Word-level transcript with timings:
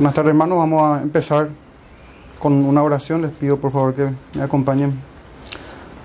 Buenas 0.00 0.14
tardes 0.14 0.30
hermanos, 0.30 0.56
vamos 0.56 0.82
a 0.82 1.02
empezar 1.02 1.50
con 2.38 2.54
una 2.54 2.82
oración. 2.82 3.20
Les 3.20 3.32
pido 3.32 3.58
por 3.58 3.70
favor 3.70 3.94
que 3.94 4.08
me 4.32 4.42
acompañen. 4.42 4.98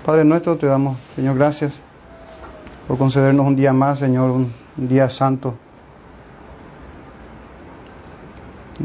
Padre 0.04 0.22
nuestro, 0.22 0.58
te 0.58 0.66
damos, 0.66 0.98
Señor, 1.14 1.38
gracias 1.38 1.72
por 2.86 2.98
concedernos 2.98 3.46
un 3.46 3.56
día 3.56 3.72
más, 3.72 3.98
Señor, 4.00 4.32
un, 4.32 4.52
día 4.76 5.08
santo, 5.08 5.54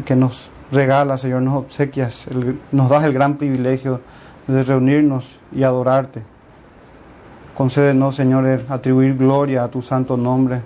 que 0.06 0.16
nos 0.16 0.50
regala, 0.72 1.18
Señor, 1.18 1.42
nos 1.42 1.56
obsequias, 1.56 2.28
nos 2.72 2.88
das 2.88 3.04
el 3.04 3.12
gran 3.12 3.36
privilegio 3.36 4.00
de 4.48 4.64
reunirnos 4.64 5.38
y 5.52 5.64
adorarte. 5.64 6.24
Concédenos, 7.54 8.16
Señor, 8.16 8.62
atribuir 8.70 9.18
gloria 9.18 9.66
a 9.66 9.68
tu 9.68 9.82
santo 9.82 10.16
nombre. 10.16 10.62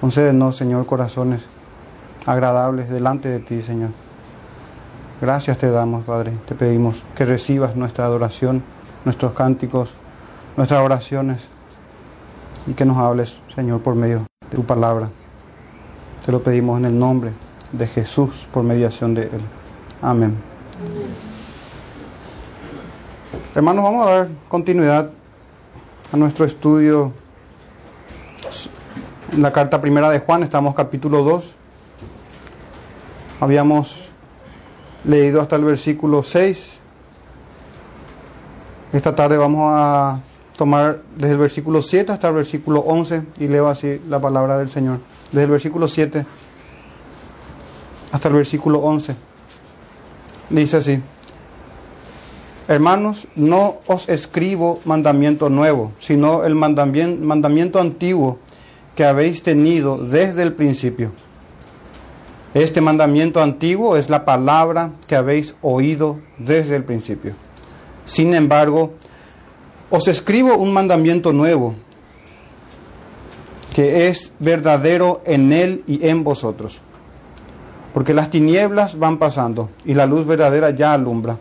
Concédenos, 0.00 0.54
Señor, 0.54 0.86
corazones 0.86 1.55
agradables 2.26 2.90
delante 2.90 3.28
de 3.28 3.40
ti, 3.40 3.62
Señor. 3.62 3.90
Gracias 5.20 5.56
te 5.58 5.70
damos, 5.70 6.04
Padre. 6.04 6.32
Te 6.46 6.54
pedimos 6.54 6.96
que 7.14 7.24
recibas 7.24 7.76
nuestra 7.76 8.04
adoración, 8.04 8.62
nuestros 9.04 9.32
cánticos, 9.32 9.90
nuestras 10.56 10.82
oraciones 10.82 11.48
y 12.66 12.74
que 12.74 12.84
nos 12.84 12.98
hables, 12.98 13.38
Señor, 13.54 13.80
por 13.80 13.94
medio 13.94 14.26
de 14.50 14.56
tu 14.56 14.64
palabra. 14.64 15.08
Te 16.24 16.32
lo 16.32 16.42
pedimos 16.42 16.78
en 16.78 16.86
el 16.86 16.98
nombre 16.98 17.32
de 17.72 17.86
Jesús, 17.86 18.46
por 18.52 18.62
mediación 18.62 19.14
de 19.14 19.22
Él. 19.22 19.40
Amén. 20.02 20.36
Hermanos, 23.54 23.84
vamos 23.84 24.06
a 24.06 24.10
dar 24.10 24.28
continuidad 24.48 25.10
a 26.12 26.16
nuestro 26.16 26.44
estudio 26.44 27.12
en 29.32 29.42
la 29.42 29.52
carta 29.52 29.80
primera 29.80 30.08
de 30.10 30.20
Juan, 30.20 30.42
estamos 30.42 30.74
capítulo 30.74 31.22
2. 31.22 31.54
Habíamos 33.38 34.08
leído 35.04 35.42
hasta 35.42 35.56
el 35.56 35.64
versículo 35.64 36.22
6. 36.22 36.78
Esta 38.94 39.14
tarde 39.14 39.36
vamos 39.36 39.68
a 39.74 40.20
tomar 40.56 41.02
desde 41.16 41.32
el 41.34 41.38
versículo 41.38 41.82
7 41.82 42.12
hasta 42.12 42.28
el 42.28 42.34
versículo 42.34 42.80
11 42.80 43.22
y 43.38 43.48
leo 43.48 43.68
así 43.68 44.00
la 44.08 44.20
palabra 44.20 44.56
del 44.56 44.70
Señor. 44.70 45.00
Desde 45.30 45.44
el 45.44 45.50
versículo 45.50 45.86
7 45.86 46.24
hasta 48.10 48.28
el 48.28 48.34
versículo 48.34 48.78
11. 48.78 49.14
Dice 50.48 50.76
así. 50.78 51.02
Hermanos, 52.68 53.28
no 53.36 53.76
os 53.86 54.08
escribo 54.08 54.80
mandamiento 54.86 55.50
nuevo, 55.50 55.92
sino 55.98 56.44
el 56.44 56.54
mandamiento, 56.54 57.22
mandamiento 57.22 57.80
antiguo 57.80 58.38
que 58.94 59.04
habéis 59.04 59.42
tenido 59.42 59.98
desde 59.98 60.42
el 60.42 60.54
principio 60.54 61.12
este 62.62 62.80
mandamiento 62.80 63.42
antiguo 63.42 63.96
es 63.96 64.08
la 64.08 64.24
palabra 64.24 64.92
que 65.06 65.14
habéis 65.14 65.54
oído 65.60 66.20
desde 66.38 66.76
el 66.76 66.84
principio. 66.84 67.34
Sin 68.06 68.34
embargo, 68.34 68.94
os 69.90 70.08
escribo 70.08 70.56
un 70.56 70.72
mandamiento 70.72 71.34
nuevo, 71.34 71.74
que 73.74 74.08
es 74.08 74.32
verdadero 74.38 75.20
en 75.26 75.52
él 75.52 75.84
y 75.86 76.06
en 76.06 76.24
vosotros. 76.24 76.80
Porque 77.92 78.14
las 78.14 78.30
tinieblas 78.30 78.98
van 78.98 79.18
pasando 79.18 79.68
y 79.84 79.92
la 79.92 80.06
luz 80.06 80.24
verdadera 80.24 80.70
ya 80.70 80.94
alumbra. 80.94 81.38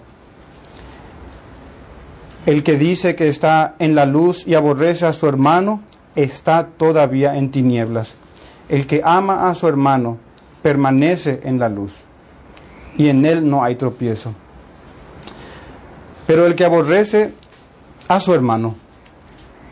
El 2.46 2.62
que 2.62 2.78
dice 2.78 3.16
que 3.16 3.30
está 3.30 3.76
en 3.80 3.96
la 3.96 4.06
luz 4.06 4.46
y 4.46 4.56
aborrece 4.56 5.06
a 5.06 5.14
su 5.14 5.28
hermano, 5.28 5.82
está 6.16 6.68
todavía 6.68 7.38
en 7.38 7.52
tinieblas. 7.52 8.12
El 8.68 8.86
que 8.86 9.02
ama 9.04 9.50
a 9.50 9.56
su 9.56 9.68
hermano 9.70 10.25
permanece 10.66 11.42
en 11.44 11.60
la 11.60 11.70
luz 11.70 11.92
y 12.98 13.10
en 13.10 13.24
él 13.24 13.48
no 13.48 13.64
hay 13.64 13.76
tropiezo. 13.76 14.34
Pero 16.26 16.48
el 16.48 16.56
que 16.56 16.66
aborrece 16.66 17.36
a 18.08 18.20
su 18.20 18.34
hermano 18.34 18.74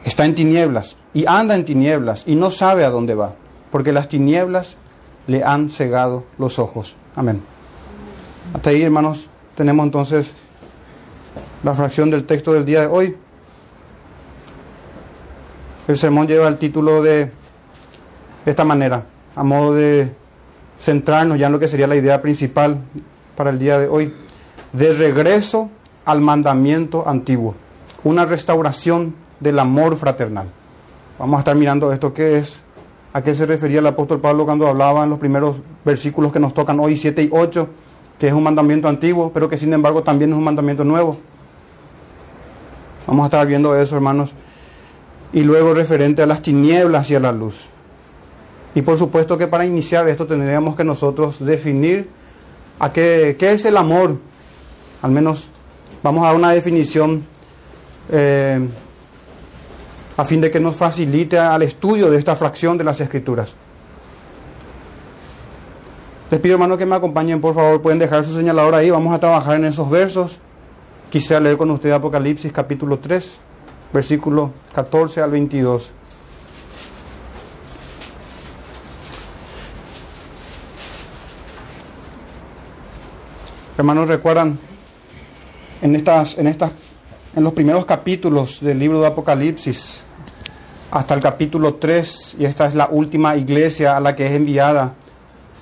está 0.06 0.24
en 0.24 0.36
tinieblas 0.36 0.96
y 1.12 1.26
anda 1.26 1.56
en 1.56 1.66
tinieblas 1.66 2.26
y 2.28 2.36
no 2.36 2.52
sabe 2.52 2.86
a 2.86 2.92
dónde 2.92 3.16
va, 3.16 3.34
porque 3.72 3.92
las 3.92 4.08
tinieblas 4.08 4.76
le 5.26 5.44
han 5.44 5.72
cegado 5.72 6.26
los 6.38 6.60
ojos. 6.60 6.96
Amén. 7.16 7.42
Hasta 8.54 8.70
ahí, 8.70 8.84
hermanos, 8.84 9.28
tenemos 9.58 9.88
entonces 9.88 10.30
la 11.64 11.74
fracción 11.74 12.12
del 12.12 12.26
texto 12.28 12.54
del 12.54 12.66
día 12.66 12.82
de 12.82 12.88
hoy. 12.88 13.18
El 15.88 15.98
sermón 15.98 16.28
lleva 16.28 16.48
el 16.48 16.60
título 16.60 17.02
de 17.02 17.32
esta 18.46 18.64
manera, 18.64 19.06
a 19.36 19.44
modo 19.44 19.74
de 19.74 20.22
centrarnos 20.84 21.40
ya 21.40 21.46
en 21.46 21.54
lo 21.54 21.60
que 21.60 21.70
sería 21.70 21.88
la 21.88 21.96
idea 21.96 22.22
principal 22.22 22.78
para 23.38 23.52
el 23.52 23.60
día 23.60 23.80
de 23.80 23.88
hoy, 23.88 24.14
de 24.74 24.92
regreso 24.92 25.70
al 26.04 26.20
mandamiento 26.20 27.08
antiguo, 27.08 27.56
una 28.04 28.26
restauración 28.26 29.16
del 29.40 29.60
amor 29.60 29.96
fraternal. 29.96 30.48
Vamos 31.18 31.38
a 31.38 31.40
estar 31.40 31.56
mirando 31.56 31.94
esto, 31.94 32.14
¿qué 32.14 32.38
es? 32.38 32.56
¿A 33.14 33.22
qué 33.22 33.34
se 33.34 33.46
refería 33.46 33.80
el 33.80 33.88
apóstol 33.88 34.20
Pablo 34.20 34.44
cuando 34.44 34.68
hablaba 34.68 35.04
en 35.04 35.10
los 35.10 35.20
primeros 35.20 35.58
versículos 35.86 36.34
que 36.34 36.40
nos 36.40 36.54
tocan 36.54 36.80
hoy, 36.80 36.98
7 36.98 37.24
y 37.24 37.30
8, 37.32 37.70
que 38.20 38.28
es 38.28 38.34
un 38.34 38.44
mandamiento 38.44 38.90
antiguo, 38.90 39.32
pero 39.34 39.48
que 39.48 39.58
sin 39.58 39.72
embargo 39.72 40.04
también 40.04 40.32
es 40.32 40.38
un 40.38 40.44
mandamiento 40.44 40.84
nuevo? 40.84 41.18
Vamos 43.08 43.24
a 43.24 43.28
estar 43.28 43.48
viendo 43.48 43.76
eso, 43.80 43.96
hermanos. 43.96 44.34
Y 45.32 45.44
luego 45.44 45.74
referente 45.74 46.22
a 46.24 46.26
las 46.26 46.42
tinieblas 46.42 47.10
y 47.10 47.16
a 47.16 47.20
la 47.20 47.32
luz. 47.32 47.73
Y 48.76 48.82
por 48.82 48.98
supuesto 48.98 49.38
que 49.38 49.48
para 49.48 49.66
iniciar 49.66 50.08
esto 50.10 50.26
tendríamos 50.26 50.76
que 50.76 50.84
nosotros 50.84 51.44
definir 51.44 52.10
a 52.80 52.92
qué, 52.92 53.36
qué 53.38 53.52
es 53.52 53.66
el 53.66 53.78
amor. 53.78 54.18
Al 55.02 55.12
menos 55.12 55.48
vamos 56.02 56.24
a 56.24 56.28
dar 56.28 56.36
una 56.36 56.52
definición 56.52 57.24
eh, 58.12 58.60
a 60.18 60.26
fin 60.26 60.42
de 60.42 60.52
que 60.52 60.60
nos 60.60 60.76
facilite 60.76 61.38
al 61.38 61.64
estudio 61.64 62.10
de 62.10 62.18
esta 62.18 62.36
fracción 62.36 62.78
de 62.78 62.84
las 62.84 63.00
escrituras. 63.00 63.54
Les 66.30 66.40
pido 66.40 66.56
hermano 66.56 66.78
que 66.78 66.86
me 66.86 66.96
acompañen, 66.96 67.40
por 67.40 67.54
favor, 67.54 67.82
pueden 67.82 68.00
dejar 68.00 68.26
su 68.26 68.34
señalador 68.34 68.74
ahí, 68.74 68.90
vamos 68.90 69.14
a 69.14 69.20
trabajar 69.20 69.56
en 69.56 69.66
esos 69.66 69.90
versos. 69.90 70.40
Quisiera 71.12 71.40
leer 71.40 71.58
con 71.58 71.70
usted 71.70 71.92
Apocalipsis 71.92 72.52
capítulo 72.52 72.98
3, 72.98 73.34
versículo 73.94 74.52
14 74.74 75.22
al 75.22 75.30
22. 75.30 75.92
Hermanos, 83.76 84.08
recuerdan 84.08 84.60
en 85.82 85.96
estas, 85.96 86.38
en 86.38 86.46
estas, 86.46 86.70
en 87.36 87.44
los 87.44 87.54
primeros 87.54 87.86
capítulos 87.86 88.60
del 88.62 88.78
libro 88.78 89.02
de 89.02 89.08
Apocalipsis, 89.08 90.04
hasta 90.92 91.16
el 91.16 91.22
capítulo 91.22 91.74
3, 91.74 92.36
y 92.38 92.46
esta 92.46 92.68
es 92.68 92.76
la 92.76 92.90
última 92.92 93.36
iglesia 93.36 93.98
a 93.98 94.00
la 94.00 94.16
que 94.16 94.28
es 94.28 94.34
enviada 94.34 94.94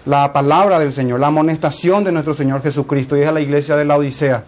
la 0.06 0.34
palabra 0.34 0.78
del 0.78 0.92
Señor, 0.92 1.22
la 1.22 1.28
amonestación 1.28 2.04
de 2.04 2.12
nuestro 2.12 2.34
Señor 2.34 2.62
Jesucristo, 2.62 3.16
y 3.16 3.22
es 3.22 3.30
a 3.30 3.32
la 3.32 3.40
iglesia 3.40 3.78
de 3.78 3.86
la 3.86 3.96
Odisea. 3.96 4.44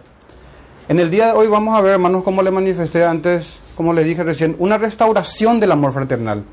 En 0.90 1.00
el 1.00 1.10
día 1.10 1.28
de 1.28 1.32
hoy 1.32 1.46
vamos 1.46 1.74
a 1.74 1.80
ver, 1.80 1.92
hermanos, 1.92 2.22
como 2.22 2.42
le 2.42 2.50
manifesté 2.50 3.02
antes, 3.02 3.46
como 3.76 3.94
le 3.94 4.04
dije 4.04 4.22
recién, 4.24 4.56
una 4.58 4.76
restauración 4.76 5.58
del 5.58 5.72
amor 5.72 5.94
fraternal, 5.94 6.44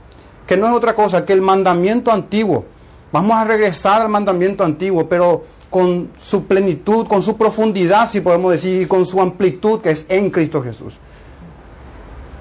que 0.47 0.55
no 0.55 0.66
es 0.66 0.72
otra 0.72 0.95
cosa 0.95 1.25
que 1.25 1.33
el 1.33 1.41
mandamiento 1.41 2.09
antiguo. 2.09 2.63
Vamos 3.11 3.35
a 3.35 3.43
regresar 3.43 4.01
al 4.01 4.07
mandamiento 4.07 4.63
antiguo, 4.63 5.09
pero 5.09 5.43
con 5.71 6.09
su 6.19 6.43
plenitud, 6.43 7.07
con 7.07 7.23
su 7.23 7.37
profundidad, 7.37 8.11
si 8.11 8.19
podemos 8.19 8.51
decir, 8.51 8.81
y 8.81 8.85
con 8.85 9.05
su 9.05 9.21
amplitud 9.21 9.79
que 9.79 9.91
es 9.91 10.05
en 10.09 10.29
Cristo 10.29 10.61
Jesús. 10.61 10.95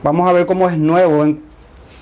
Vamos 0.02 0.28
a 0.28 0.32
ver 0.32 0.46
cómo 0.46 0.68
es 0.68 0.76
nuevo 0.76 1.24
en, 1.24 1.40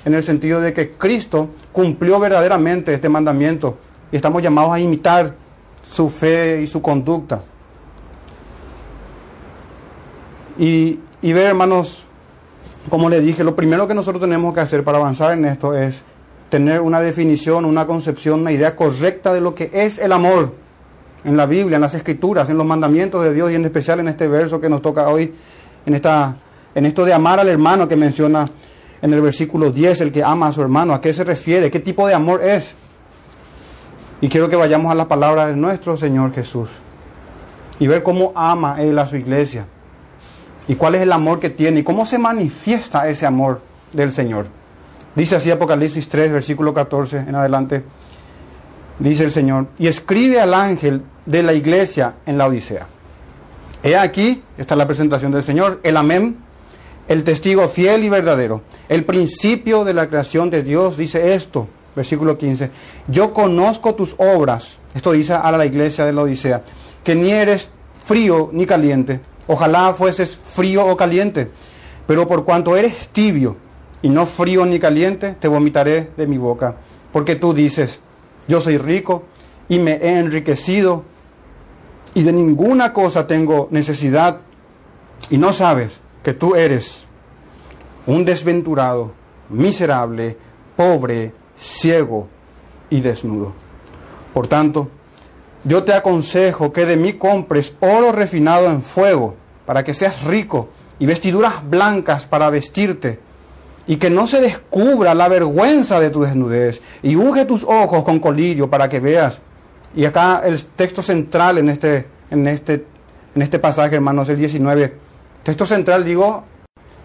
el 0.07 0.25
sentido 0.25 0.63
de 0.63 0.73
que 0.73 0.93
Cristo 0.93 1.51
cumplió 1.71 2.19
verdaderamente 2.19 2.95
este 2.95 3.11
mandamiento 3.11 3.77
y 4.11 4.17
estamos 4.17 4.43
llamados 4.43 4.73
a 4.73 4.81
imitar 4.81 5.35
su 5.91 6.09
fe 6.09 6.63
y 6.63 6.67
su 6.67 6.81
conducta. 6.81 7.43
Y, 10.59 10.99
y 11.21 11.33
ver, 11.35 11.49
hermanos, 11.49 12.05
como 12.89 13.11
les 13.11 13.23
dije, 13.23 13.45
lo 13.45 13.55
primero 13.55 13.87
que 13.87 13.93
nosotros 13.93 14.23
tenemos 14.23 14.55
que 14.55 14.61
hacer 14.61 14.83
para 14.83 14.97
avanzar 14.97 15.35
en 15.35 15.45
esto 15.45 15.75
es 15.75 15.97
tener 16.49 16.81
una 16.81 17.03
definición, 17.03 17.67
una 17.67 17.87
concepción, 17.87 18.41
una 18.41 18.53
idea 18.53 18.75
correcta 18.75 19.35
de 19.35 19.43
lo 19.43 19.55
que 19.55 19.71
es 19.75 19.99
el 19.99 20.13
amor 20.13 20.55
en 21.25 21.37
la 21.37 21.47
Biblia, 21.47 21.77
en 21.77 21.81
las 21.81 21.95
Escrituras, 21.95 22.49
en 22.49 22.57
los 22.57 22.67
mandamientos 22.67 23.23
de 23.25 23.33
Dios 23.33 23.51
y 23.51 23.55
en 23.55 23.65
especial 23.65 24.01
en 24.01 24.09
este 24.09 24.29
verso 24.29 24.61
que 24.61 24.69
nos 24.69 24.83
toca 24.83 25.09
hoy, 25.09 25.35
en, 25.87 25.95
esta, 25.95 26.37
en 26.75 26.87
esto 26.87 27.05
de 27.05 27.13
amar 27.13 27.41
al 27.41 27.49
hermano 27.49 27.89
que 27.89 27.97
menciona 27.97 28.49
en 29.01 29.13
el 29.13 29.21
versículo 29.21 29.71
10, 29.71 30.01
el 30.01 30.13
que 30.13 30.23
ama 30.23 30.49
a 30.49 30.53
su 30.53 30.61
hermano, 30.61 30.95
¿a 30.95 31.01
qué 31.01 31.13
se 31.13 31.25
refiere? 31.25 31.71
¿Qué 31.71 31.81
tipo 31.81 32.07
de 32.07 32.15
amor 32.15 32.43
es? 32.43 32.75
Y 34.21 34.29
quiero 34.29 34.49
que 34.49 34.57
vayamos 34.57 34.91
a 34.91 34.95
la 34.95 35.07
palabra 35.07 35.47
de 35.47 35.57
nuestro 35.57 35.97
Señor 35.97 36.35
Jesús 36.35 36.69
y 37.79 37.87
ver 37.87 38.03
cómo 38.03 38.33
ama 38.35 38.83
Él 38.83 38.99
a 38.99 39.07
su 39.07 39.17
iglesia 39.17 39.67
y 40.67 40.75
cuál 40.75 40.97
es 40.97 41.03
el 41.03 41.13
amor 41.13 41.39
que 41.39 41.51
tiene 41.51 41.81
y 41.81 41.83
cómo 41.83 42.05
se 42.05 42.19
manifiesta 42.19 43.09
ese 43.09 43.27
amor 43.27 43.61
del 43.93 44.11
Señor. 44.11 44.47
Dice 45.15 45.37
así 45.37 45.51
Apocalipsis 45.51 46.09
3, 46.09 46.33
versículo 46.33 46.75
14 46.75 47.19
en 47.19 47.35
adelante. 47.35 47.83
Dice 48.99 49.25
el 49.25 49.33
Señor, 49.33 49.69
y 49.79 49.87
escribe 49.87 50.41
al 50.41 50.55
ángel 50.55 51.03
de 51.27 51.43
la 51.43 51.53
iglesia 51.53 52.17
en 52.27 52.39
la 52.39 52.47
Odisea. 52.47 52.87
He 53.83 53.97
aquí, 53.97 54.43
está 54.57 54.75
la 54.77 54.87
presentación 54.87 55.33
del 55.33 55.43
Señor, 55.43 55.81
el 55.83 55.97
amén, 55.97 56.37
el 57.07 57.25
testigo 57.25 57.69
fiel 57.69 58.05
y 58.05 58.09
verdadero, 58.09 58.63
el 58.89 59.05
principio 59.05 59.85
de 59.85 59.95
la 59.95 60.09
creación 60.09 60.51
de 60.51 60.63
Dios, 60.63 60.97
dice 60.97 61.35
esto, 61.35 61.69
versículo 61.95 62.37
15, 62.37 62.71
yo 63.09 63.33
conozco 63.33 63.95
tus 63.95 64.15
obras, 64.19 64.79
esto 64.95 65.13
dice 65.13 65.33
a 65.33 65.51
la 65.53 65.65
iglesia 65.65 66.05
de 66.05 66.13
la 66.13 66.23
Odisea, 66.23 66.63
que 67.05 67.15
ni 67.15 67.31
eres 67.31 67.69
frío 68.05 68.51
ni 68.53 68.67
caliente, 68.67 69.21
ojalá 69.47 69.93
fueses 69.95 70.37
frío 70.37 70.87
o 70.87 70.97
caliente, 70.97 71.51
pero 72.07 72.27
por 72.27 72.45
cuanto 72.45 72.77
eres 72.77 73.09
tibio 73.09 73.57
y 74.03 74.09
no 74.09 74.27
frío 74.27 74.65
ni 74.67 74.79
caliente, 74.79 75.37
te 75.39 75.49
vomitaré 75.49 76.11
de 76.17 76.27
mi 76.27 76.39
boca, 76.39 76.77
porque 77.13 77.37
tú 77.37 77.55
dices, 77.55 78.01
yo 78.49 78.61
soy 78.61 78.79
rico 78.79 79.25
y 79.69 79.79
me 79.79 79.93
he 79.93 80.19
enriquecido 80.19 81.05
y 82.15 82.23
de 82.23 82.33
ninguna 82.33 82.93
cosa 82.93 83.27
tengo 83.27 83.69
necesidad 83.71 84.41
y 85.31 85.39
no 85.39 85.53
sabes 85.53 86.01
que 86.23 86.33
tú 86.33 86.57
eres 86.57 87.05
un 88.07 88.25
desventurado, 88.25 89.13
miserable, 89.51 90.37
pobre, 90.75 91.33
ciego 91.59 92.29
y 92.89 93.01
desnudo. 93.01 93.53
Por 94.33 94.47
tanto, 94.47 94.89
yo 95.65 95.85
te 95.85 95.93
aconsejo 95.93 96.73
que 96.73 96.87
de 96.87 96.97
mí 96.97 97.15
compres 97.15 97.75
oro 97.81 98.13
refinado 98.13 98.67
en 98.71 98.83
fuego, 98.83 99.35
para 99.67 99.85
que 99.85 99.93
seas 99.93 100.25
rico, 100.25 100.71
y 100.99 101.07
vestiduras 101.07 101.69
blancas 101.69 102.27
para 102.27 102.49
vestirte, 102.49 103.21
y 103.89 103.97
que 103.97 104.11
no 104.11 104.27
se 104.27 104.43
descubra 104.43 105.15
la 105.15 105.29
vergüenza 105.29 105.99
de 105.99 106.11
tu 106.11 106.21
desnudez, 106.21 106.81
y 107.03 107.17
unge 107.17 107.47
tus 107.47 107.65
ojos 107.65 108.05
con 108.05 108.21
colirio 108.21 108.69
para 108.69 108.89
que 108.89 109.01
veas. 109.01 109.41
Y 109.97 110.05
acá 110.05 110.43
el 110.45 110.63
texto 110.63 111.03
central 111.03 111.57
en 111.57 111.71
este, 111.71 112.07
en 112.31 112.47
este, 112.47 112.85
en 113.35 113.43
este 113.43 113.59
pasaje, 113.59 113.97
hermanos, 113.97 114.29
el 114.29 114.39
19, 114.39 114.95
texto 115.43 115.65
central 115.65 116.05
digo, 116.05 116.45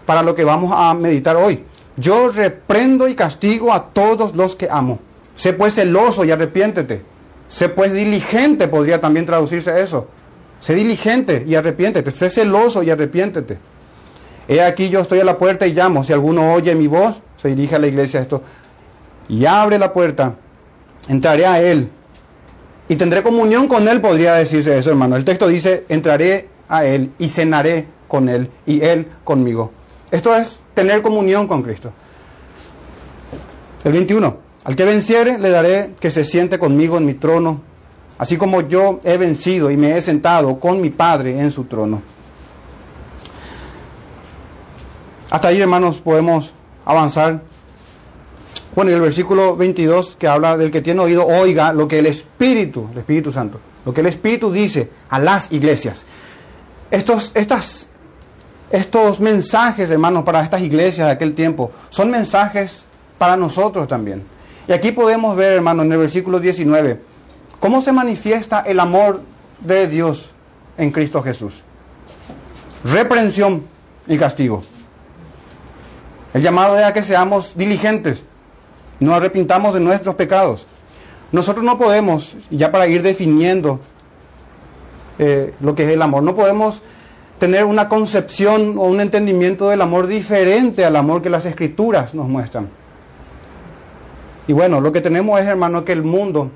para 0.04 0.22
lo 0.22 0.34
que 0.34 0.44
vamos 0.44 0.72
a 0.76 0.92
meditar 0.92 1.36
hoy. 1.36 1.64
Yo 1.96 2.28
reprendo 2.28 3.08
y 3.08 3.14
castigo 3.14 3.72
a 3.72 3.86
todos 3.88 4.36
los 4.36 4.54
que 4.54 4.68
amo. 4.70 4.98
Sé 5.34 5.54
pues 5.54 5.74
celoso 5.74 6.22
y 6.24 6.32
arrepiéntete. 6.32 7.02
Sé 7.48 7.70
pues 7.70 7.94
diligente, 7.94 8.68
podría 8.68 9.00
también 9.00 9.24
traducirse 9.24 9.80
eso. 9.80 10.08
Sé 10.60 10.74
diligente 10.74 11.44
y 11.46 11.54
arrepiéntete. 11.54 12.10
Sé 12.10 12.28
celoso 12.28 12.82
y 12.82 12.90
arrepiéntete. 12.90 13.58
He 14.48 14.60
aquí 14.60 14.88
yo 14.88 15.00
estoy 15.00 15.20
a 15.20 15.24
la 15.24 15.38
puerta 15.38 15.66
y 15.66 15.72
llamo. 15.72 16.04
Si 16.04 16.12
alguno 16.12 16.52
oye 16.52 16.74
mi 16.74 16.86
voz, 16.86 17.20
se 17.36 17.48
dirige 17.48 17.76
a 17.76 17.78
la 17.78 17.86
iglesia 17.86 18.20
esto. 18.20 18.42
Y 19.28 19.46
abre 19.46 19.78
la 19.78 19.92
puerta. 19.92 20.34
Entraré 21.08 21.46
a 21.46 21.60
él. 21.60 21.88
Y 22.88 22.96
tendré 22.96 23.22
comunión 23.22 23.66
con 23.66 23.88
él, 23.88 24.00
podría 24.00 24.34
decirse 24.34 24.76
eso, 24.78 24.90
hermano. 24.90 25.16
El 25.16 25.24
texto 25.24 25.48
dice, 25.48 25.84
entraré 25.88 26.48
a 26.68 26.84
él 26.84 27.12
y 27.18 27.28
cenaré 27.28 27.86
con 28.08 28.28
él 28.28 28.50
y 28.66 28.82
él 28.82 29.08
conmigo. 29.24 29.70
Esto 30.10 30.34
es 30.36 30.58
tener 30.74 31.00
comunión 31.00 31.48
con 31.48 31.62
Cristo. 31.62 31.92
El 33.84 33.92
21. 33.92 34.36
Al 34.64 34.76
que 34.76 34.84
venciere 34.84 35.38
le 35.38 35.50
daré 35.50 35.90
que 36.00 36.10
se 36.10 36.24
siente 36.24 36.58
conmigo 36.58 36.96
en 36.96 37.04
mi 37.04 37.14
trono, 37.14 37.60
así 38.16 38.36
como 38.36 38.62
yo 38.62 39.00
he 39.04 39.16
vencido 39.18 39.70
y 39.70 39.76
me 39.76 39.96
he 39.96 40.02
sentado 40.02 40.58
con 40.58 40.80
mi 40.80 40.90
Padre 40.90 41.38
en 41.38 41.50
su 41.50 41.64
trono. 41.64 42.02
Hasta 45.30 45.48
ahí, 45.48 45.60
hermanos, 45.60 46.00
podemos 46.00 46.52
avanzar. 46.84 47.40
Bueno, 48.74 48.90
y 48.90 48.94
el 48.94 49.00
versículo 49.00 49.56
22 49.56 50.16
que 50.16 50.28
habla 50.28 50.56
del 50.56 50.70
que 50.70 50.82
tiene 50.82 51.00
oído, 51.00 51.26
oiga 51.26 51.72
lo 51.72 51.88
que 51.88 51.98
el 51.98 52.06
Espíritu, 52.06 52.88
el 52.92 52.98
Espíritu 52.98 53.32
Santo, 53.32 53.60
lo 53.84 53.94
que 53.94 54.00
el 54.00 54.08
Espíritu 54.08 54.52
dice 54.52 54.90
a 55.08 55.18
las 55.18 55.52
iglesias. 55.52 56.04
Estos, 56.90 57.32
estas, 57.34 57.88
estos 58.70 59.20
mensajes, 59.20 59.90
hermanos, 59.90 60.24
para 60.24 60.42
estas 60.42 60.60
iglesias 60.60 61.06
de 61.06 61.12
aquel 61.12 61.34
tiempo, 61.34 61.70
son 61.88 62.10
mensajes 62.10 62.84
para 63.18 63.36
nosotros 63.36 63.88
también. 63.88 64.24
Y 64.66 64.72
aquí 64.72 64.92
podemos 64.92 65.36
ver, 65.36 65.52
hermano, 65.52 65.82
en 65.82 65.92
el 65.92 65.98
versículo 65.98 66.40
19, 66.40 67.00
cómo 67.60 67.80
se 67.80 67.92
manifiesta 67.92 68.60
el 68.60 68.80
amor 68.80 69.22
de 69.60 69.88
Dios 69.88 70.30
en 70.76 70.90
Cristo 70.90 71.22
Jesús. 71.22 71.62
Reprensión 72.84 73.64
y 74.06 74.18
castigo. 74.18 74.62
El 76.34 76.42
llamado 76.42 76.76
es 76.76 76.84
a 76.84 76.92
que 76.92 77.04
seamos 77.04 77.56
diligentes, 77.56 78.24
no 78.98 79.14
arrepintamos 79.14 79.72
de 79.72 79.80
nuestros 79.80 80.16
pecados. 80.16 80.66
Nosotros 81.30 81.64
no 81.64 81.78
podemos, 81.78 82.34
ya 82.50 82.72
para 82.72 82.88
ir 82.88 83.02
definiendo 83.02 83.78
eh, 85.20 85.54
lo 85.60 85.76
que 85.76 85.84
es 85.84 85.90
el 85.90 86.02
amor, 86.02 86.24
no 86.24 86.34
podemos 86.34 86.82
tener 87.38 87.64
una 87.64 87.88
concepción 87.88 88.76
o 88.78 88.82
un 88.82 89.00
entendimiento 89.00 89.68
del 89.68 89.80
amor 89.80 90.08
diferente 90.08 90.84
al 90.84 90.96
amor 90.96 91.22
que 91.22 91.30
las 91.30 91.46
escrituras 91.46 92.14
nos 92.14 92.28
muestran. 92.28 92.68
Y 94.48 94.52
bueno, 94.52 94.80
lo 94.80 94.92
que 94.92 95.00
tenemos 95.00 95.40
es, 95.40 95.46
hermano, 95.46 95.84
que 95.84 95.92
el 95.92 96.02
mundo 96.02 96.50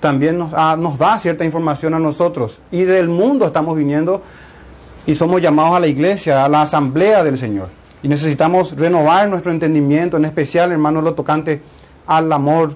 también 0.00 0.38
nos, 0.38 0.52
ah, 0.54 0.76
nos 0.78 0.98
da 0.98 1.18
cierta 1.18 1.46
información 1.46 1.94
a 1.94 1.98
nosotros. 1.98 2.58
Y 2.70 2.82
del 2.82 3.08
mundo 3.08 3.46
estamos 3.46 3.74
viniendo 3.74 4.22
y 5.06 5.14
somos 5.14 5.40
llamados 5.40 5.76
a 5.76 5.80
la 5.80 5.86
iglesia, 5.86 6.44
a 6.44 6.48
la 6.48 6.62
asamblea 6.62 7.24
del 7.24 7.38
Señor. 7.38 7.68
Y 8.02 8.08
necesitamos 8.08 8.76
renovar 8.76 9.28
nuestro 9.28 9.50
entendimiento, 9.52 10.16
en 10.16 10.24
especial, 10.24 10.72
hermano, 10.72 11.02
lo 11.02 11.14
tocante 11.14 11.60
al 12.06 12.32
amor, 12.32 12.74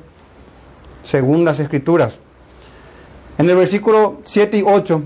según 1.03 1.45
las 1.45 1.59
escrituras. 1.59 2.19
En 3.39 3.49
el 3.49 3.57
versículo 3.57 4.19
7 4.25 4.59
y 4.59 4.63
8 4.63 5.03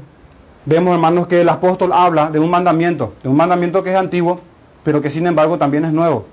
vemos, 0.64 0.94
hermanos, 0.94 1.26
que 1.26 1.40
el 1.40 1.48
apóstol 1.48 1.92
habla 1.92 2.30
de 2.30 2.38
un 2.38 2.50
mandamiento, 2.50 3.14
de 3.22 3.28
un 3.28 3.36
mandamiento 3.36 3.82
que 3.82 3.90
es 3.90 3.96
antiguo, 3.96 4.40
pero 4.82 5.00
que 5.00 5.10
sin 5.10 5.26
embargo 5.26 5.58
también 5.58 5.84
es 5.84 5.92
nuevo. 5.92 6.26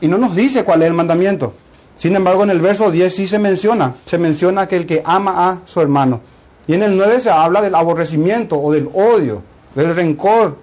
Y 0.00 0.08
no 0.08 0.18
nos 0.18 0.34
dice 0.34 0.64
cuál 0.64 0.82
es 0.82 0.88
el 0.88 0.94
mandamiento. 0.94 1.54
Sin 1.96 2.14
embargo, 2.14 2.44
en 2.44 2.50
el 2.50 2.60
verso 2.60 2.90
10 2.90 3.14
sí 3.14 3.26
se 3.26 3.38
menciona, 3.38 3.94
se 4.06 4.18
menciona 4.18 4.68
que 4.68 4.76
el 4.76 4.86
que 4.86 5.02
ama 5.04 5.50
a 5.50 5.58
su 5.66 5.80
hermano. 5.80 6.20
Y 6.66 6.74
en 6.74 6.82
el 6.82 6.96
9 6.96 7.20
se 7.20 7.30
habla 7.30 7.60
del 7.60 7.74
aborrecimiento 7.74 8.60
o 8.60 8.72
del 8.72 8.88
odio, 8.92 9.42
del 9.74 9.94
rencor. 9.94 10.56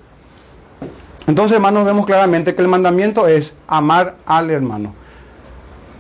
Entonces, 1.28 1.56
hermanos, 1.56 1.86
vemos 1.86 2.06
claramente 2.06 2.54
que 2.54 2.62
el 2.62 2.68
mandamiento 2.68 3.28
es 3.28 3.54
amar 3.68 4.18
al 4.26 4.52
hermano. 4.52 4.94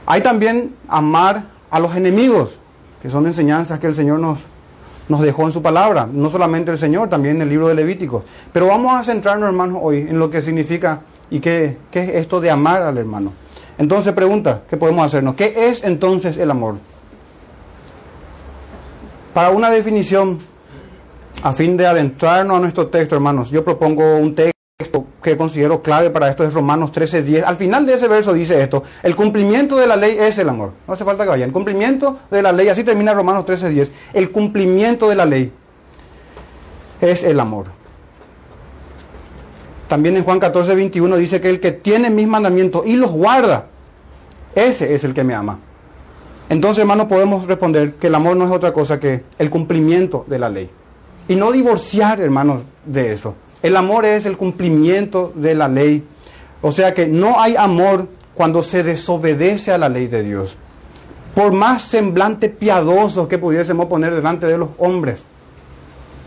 Hay 0.05 0.21
también 0.21 0.75
amar 0.87 1.45
a 1.71 1.79
los 1.79 1.95
enemigos, 1.95 2.59
que 3.01 3.09
son 3.09 3.25
enseñanzas 3.25 3.79
que 3.79 3.87
el 3.87 3.95
Señor 3.95 4.19
nos, 4.19 5.21
dejó 5.21 5.45
en 5.45 5.51
su 5.51 5.63
palabra. 5.63 6.07
No 6.11 6.29
solamente 6.29 6.71
el 6.71 6.77
Señor, 6.77 7.09
también 7.09 7.37
en 7.37 7.41
el 7.43 7.49
libro 7.49 7.67
de 7.67 7.73
Levíticos. 7.73 8.23
Pero 8.53 8.67
vamos 8.67 8.93
a 8.93 9.03
centrarnos, 9.03 9.49
hermanos, 9.49 9.79
hoy 9.81 9.99
en 10.09 10.19
lo 10.19 10.29
que 10.29 10.43
significa 10.43 11.01
y 11.31 11.39
qué, 11.39 11.77
qué 11.89 12.03
es 12.03 12.09
esto 12.09 12.39
de 12.39 12.51
amar 12.51 12.83
al 12.83 12.97
hermano. 12.97 13.33
Entonces 13.77 14.13
pregunta, 14.13 14.61
¿qué 14.69 14.77
podemos 14.77 15.05
hacernos? 15.05 15.33
¿Qué 15.35 15.53
es 15.57 15.83
entonces 15.83 16.37
el 16.37 16.51
amor? 16.51 16.75
Para 19.33 19.49
una 19.49 19.69
definición, 19.69 20.39
a 21.43 21.51
fin 21.51 21.75
de 21.75 21.85
adentrarnos 21.85 22.57
a 22.57 22.59
nuestro 22.59 22.87
texto, 22.87 23.15
hermanos, 23.15 23.49
yo 23.49 23.65
propongo 23.65 24.17
un 24.17 24.33
texto 24.33 25.05
que 25.25 25.37
considero 25.37 25.81
clave 25.81 26.11
para 26.11 26.29
esto, 26.29 26.43
es 26.43 26.53
Romanos 26.53 26.91
13:10. 26.91 27.43
Al 27.43 27.57
final 27.57 27.85
de 27.85 27.95
ese 27.95 28.07
verso 28.07 28.31
dice 28.31 28.61
esto, 28.61 28.83
el 29.01 29.15
cumplimiento 29.15 29.75
de 29.75 29.87
la 29.87 29.95
ley 29.95 30.15
es 30.19 30.37
el 30.37 30.47
amor. 30.47 30.71
No 30.87 30.93
hace 30.93 31.03
falta 31.03 31.23
que 31.23 31.29
vaya. 31.31 31.45
El 31.45 31.51
cumplimiento 31.51 32.19
de 32.29 32.41
la 32.41 32.51
ley, 32.51 32.67
así 32.69 32.83
termina 32.83 33.13
Romanos 33.13 33.45
13:10. 33.45 33.91
El 34.13 34.31
cumplimiento 34.31 35.09
de 35.09 35.15
la 35.15 35.25
ley 35.25 35.51
es 37.01 37.23
el 37.23 37.39
amor. 37.39 37.65
También 39.87 40.15
en 40.15 40.23
Juan 40.23 40.39
14, 40.39 40.75
21 40.75 41.17
dice 41.17 41.41
que 41.41 41.49
el 41.49 41.59
que 41.59 41.71
tiene 41.71 42.09
mis 42.09 42.27
mandamientos 42.27 42.85
y 42.85 42.95
los 42.95 43.11
guarda, 43.11 43.65
ese 44.53 44.93
es 44.93 45.03
el 45.03 45.13
que 45.13 45.23
me 45.23 45.33
ama. 45.33 45.59
Entonces, 46.49 46.81
hermanos, 46.81 47.07
podemos 47.07 47.47
responder 47.47 47.93
que 47.93 48.07
el 48.07 48.15
amor 48.15 48.35
no 48.37 48.45
es 48.45 48.51
otra 48.51 48.71
cosa 48.71 48.99
que 48.99 49.23
el 49.39 49.49
cumplimiento 49.49 50.23
de 50.27 50.39
la 50.39 50.49
ley. 50.49 50.69
Y 51.27 51.35
no 51.35 51.51
divorciar, 51.51 52.21
hermanos, 52.21 52.61
de 52.85 53.11
eso. 53.13 53.33
El 53.65 53.77
amor 53.77 54.05
es 54.05 54.27
el 54.27 54.37
cumplimiento 54.37 55.33
de 55.33 55.55
la 55.55 55.67
ley. 55.67 56.03
O 56.61 56.71
sea 56.71 56.93
que 56.93 57.07
no 57.07 57.41
hay 57.41 57.55
amor 57.55 58.07
cuando 58.35 58.61
se 58.61 58.83
desobedece 58.83 59.71
a 59.71 59.79
la 59.79 59.89
ley 59.89 60.05
de 60.05 60.21
Dios. 60.21 60.55
Por 61.33 61.51
más 61.51 61.81
semblante 61.81 62.49
piadoso 62.49 63.27
que 63.27 63.39
pudiésemos 63.39 63.87
poner 63.87 64.13
delante 64.13 64.45
de 64.45 64.59
los 64.59 64.69
hombres, 64.77 65.23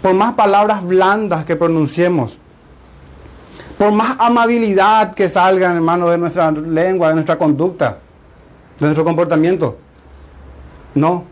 por 0.02 0.14
más 0.14 0.32
palabras 0.32 0.82
blandas 0.82 1.44
que 1.44 1.54
pronunciemos, 1.54 2.38
por 3.78 3.92
más 3.92 4.16
amabilidad 4.18 5.14
que 5.14 5.28
salgan, 5.28 5.76
hermano, 5.76 6.10
de 6.10 6.18
nuestra 6.18 6.50
lengua, 6.50 7.10
de 7.10 7.14
nuestra 7.14 7.38
conducta, 7.38 7.98
de 8.80 8.84
nuestro 8.84 9.04
comportamiento. 9.04 9.78
No. 10.92 11.22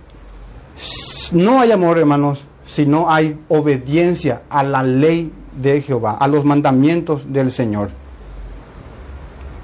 No 1.32 1.60
hay 1.60 1.72
amor, 1.72 1.98
hermanos, 1.98 2.44
si 2.64 2.86
no 2.86 3.10
hay 3.10 3.36
obediencia 3.48 4.42
a 4.48 4.62
la 4.62 4.84
ley 4.84 5.32
de 5.56 5.80
Jehová, 5.82 6.12
a 6.12 6.28
los 6.28 6.44
mandamientos 6.44 7.32
del 7.32 7.52
Señor. 7.52 7.88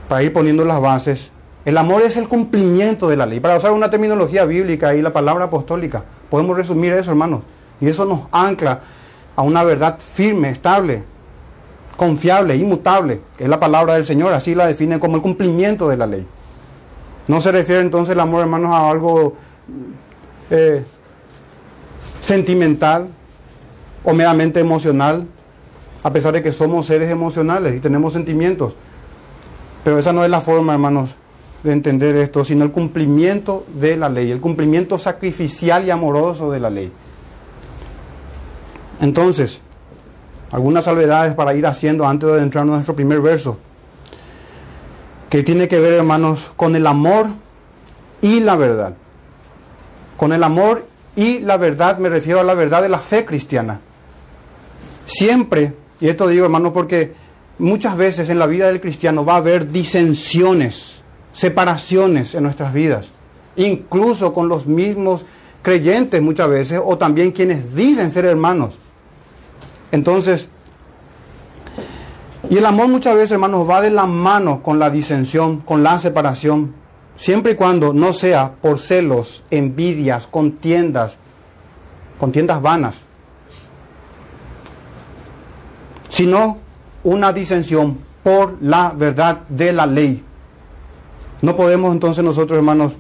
Para 0.09 0.23
ir 0.23 0.33
poniendo 0.33 0.65
las 0.65 0.81
bases 0.81 1.31
El 1.65 1.79
amor 1.79 2.03
es 2.03 2.17
el 2.17 2.27
cumplimiento 2.27 3.09
de 3.09 3.17
la 3.17 3.25
ley. 3.25 3.39
Para 3.39 3.57
usar 3.57 3.71
una 3.71 3.89
terminología 3.89 4.45
bíblica 4.45 4.95
y 4.95 5.03
la 5.03 5.13
palabra 5.13 5.45
apostólica, 5.45 6.05
podemos 6.29 6.57
resumir 6.57 6.93
eso, 6.93 7.11
hermanos. 7.11 7.43
Y 7.81 7.87
eso 7.87 8.05
nos 8.05 8.23
ancla 8.33 8.81
a 9.37 9.43
una 9.43 9.63
verdad 9.63 9.99
firme, 10.01 10.51
estable, 10.51 11.05
confiable, 11.97 12.57
inmutable, 12.57 13.21
que 13.37 13.45
es 13.45 13.51
la 13.51 13.61
palabra 13.61 13.95
del 13.95 14.07
Señor. 14.07 14.33
Así 14.33 14.57
la 14.57 14.67
define 14.67 14.99
como 14.99 15.17
el 15.17 15.23
cumplimiento 15.23 15.89
de 15.89 15.97
la 15.97 16.07
ley. 16.07 16.27
No 17.29 17.41
se 17.41 17.53
refiere 17.53 17.81
entonces 17.81 18.15
el 18.15 18.21
amor, 18.21 18.41
hermanos, 18.41 18.73
a 18.73 18.91
algo 18.91 19.35
eh, 20.51 20.83
sentimental 22.21 23.09
o 24.05 24.13
meramente 24.13 24.59
emocional, 24.59 25.27
a 26.03 26.13
pesar 26.13 26.33
de 26.33 26.43
que 26.43 26.53
somos 26.53 26.87
seres 26.87 27.11
emocionales 27.11 27.77
y 27.77 27.81
tenemos 27.81 28.13
sentimientos. 28.13 28.75
Pero 29.85 29.99
esa 29.99 30.13
no 30.13 30.25
es 30.25 30.31
la 30.31 30.41
forma, 30.41 30.75
hermanos, 30.75 31.11
de 31.63 31.73
entender 31.73 32.17
esto, 32.17 32.45
sino 32.45 32.65
el 32.65 32.73
cumplimiento 32.73 33.65
de 33.75 33.97
la 33.97 34.09
ley, 34.09 34.31
el 34.31 34.41
cumplimiento 34.41 34.99
sacrificial 34.99 35.85
y 35.85 35.91
amoroso 35.91 36.51
de 36.51 36.61
la 36.61 36.71
ley. 36.71 36.93
Entonces, 39.01 39.61
algunas 40.51 40.85
salvedades 40.85 41.35
para 41.35 41.55
ir 41.55 41.67
haciendo 41.67 42.07
antes 42.07 42.29
de 42.31 42.43
entrar 42.43 42.65
en 42.65 42.71
nuestro 42.71 42.95
primer 42.95 43.21
verso, 43.21 43.59
que 45.31 45.43
tiene 45.43 45.67
que 45.67 45.81
ver, 45.81 45.95
hermanos, 45.95 46.53
con 46.57 46.77
el 46.77 46.87
amor 46.87 47.29
y 48.21 48.41
la 48.41 48.57
verdad. 48.57 48.95
Con 50.17 50.33
el 50.33 50.43
amor 50.45 50.87
y 51.17 51.41
la 51.41 51.57
verdad 51.57 51.99
me 51.99 52.09
refiero 52.09 52.41
a 52.41 52.45
la 52.45 52.55
verdad 52.55 52.83
de 52.83 52.89
la 52.89 52.99
fe 52.99 53.25
cristiana. 53.25 53.81
Siempre, 55.07 55.75
y 56.03 56.09
esto 56.09 56.27
digo, 56.27 56.45
hermanos, 56.45 56.73
porque 56.73 57.15
muchas 57.61 57.97
veces 57.97 58.29
en 58.29 58.41
la 58.41 58.49
vida 58.49 58.67
del 58.67 58.81
cristiano 58.81 59.25
va 59.25 59.35
a 59.35 59.37
haber 59.37 59.71
disensiones, 59.71 61.01
separaciones 61.31 62.35
en 62.35 62.43
nuestras 62.43 62.73
vidas, 62.73 63.11
incluso 63.55 64.33
con 64.33 64.49
los 64.49 64.67
mismos 64.67 65.25
creyentes 65.63 66.21
muchas 66.21 66.49
veces, 66.49 66.81
o 66.85 66.99
también 66.99 67.31
quienes 67.31 67.77
dicen 67.77 68.11
ser 68.11 68.25
hermanos. 68.25 68.77
Entonces, 69.93 70.49
y 72.51 72.59
el 72.59 72.67
amor 72.67 72.89
muchas 72.89 73.15
veces, 73.15 73.31
hermanos, 73.31 73.71
va 73.71 73.81
de 73.81 73.91
la 73.91 74.07
mano 74.07 74.61
con 74.61 74.81
la 74.81 74.91
disensión, 74.91 75.59
con 75.59 75.85
la 75.85 76.01
separación, 76.01 76.75
siempre 77.15 77.53
y 77.53 77.55
cuando 77.55 77.95
no 77.95 78.13
sea 78.13 78.55
por 78.61 78.81
celos, 78.81 79.45
envidias, 79.53 80.27
contiendas, 80.27 81.17
contiendas 82.19 82.61
vanas, 82.61 82.97
sino 86.13 86.59
una 87.05 87.33
disensión 87.33 87.97
por 88.23 88.59
la 88.61 88.93
verdad 88.95 89.41
de 89.49 89.73
la 89.73 89.87
ley. 89.87 90.23
No 91.41 91.57
podemos 91.57 91.91
entonces 91.93 92.23
nosotros, 92.23 92.59
hermanos, 92.59 92.93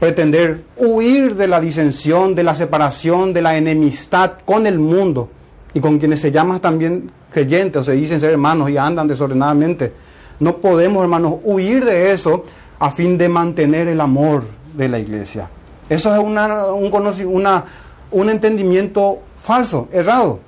pretender 0.00 0.64
huir 0.76 1.36
de 1.36 1.48
la 1.48 1.60
disensión, 1.60 2.34
de 2.34 2.42
la 2.42 2.54
separación, 2.54 3.34
de 3.34 3.42
la 3.42 3.56
enemistad 3.56 4.32
con 4.44 4.66
el 4.66 4.78
mundo 4.78 5.28
y 5.74 5.80
con 5.80 5.98
quienes 5.98 6.20
se 6.20 6.32
llaman 6.32 6.60
también 6.60 7.10
creyentes 7.30 7.82
o 7.82 7.84
se 7.84 7.92
dicen 7.92 8.20
ser 8.20 8.30
hermanos 8.30 8.70
y 8.70 8.78
andan 8.78 9.06
desordenadamente. 9.06 9.92
No 10.40 10.56
podemos, 10.56 11.02
hermanos, 11.02 11.36
huir 11.44 11.84
de 11.84 12.12
eso 12.12 12.44
a 12.78 12.90
fin 12.90 13.18
de 13.18 13.28
mantener 13.28 13.86
el 13.86 14.00
amor 14.00 14.44
de 14.74 14.88
la 14.88 14.98
iglesia. 14.98 15.50
Eso 15.90 16.12
es 16.12 16.18
una, 16.18 16.72
un, 16.72 16.90
una, 17.26 17.64
un 18.10 18.30
entendimiento 18.30 19.18
falso, 19.36 19.88
errado. 19.92 20.40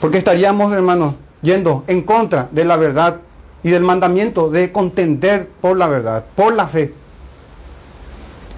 Porque 0.00 0.18
estaríamos, 0.18 0.72
hermanos, 0.72 1.14
yendo 1.42 1.84
en 1.86 2.02
contra 2.02 2.48
de 2.50 2.64
la 2.64 2.76
verdad 2.76 3.20
y 3.62 3.70
del 3.70 3.82
mandamiento 3.82 4.50
de 4.50 4.72
contender 4.72 5.48
por 5.60 5.76
la 5.76 5.88
verdad, 5.88 6.24
por 6.34 6.54
la 6.54 6.66
fe. 6.66 6.92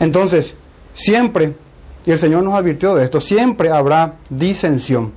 Entonces, 0.00 0.54
siempre, 0.94 1.54
y 2.04 2.10
el 2.10 2.18
Señor 2.18 2.42
nos 2.42 2.54
advirtió 2.54 2.94
de 2.94 3.04
esto, 3.04 3.20
siempre 3.20 3.70
habrá 3.70 4.14
disensión. 4.30 5.12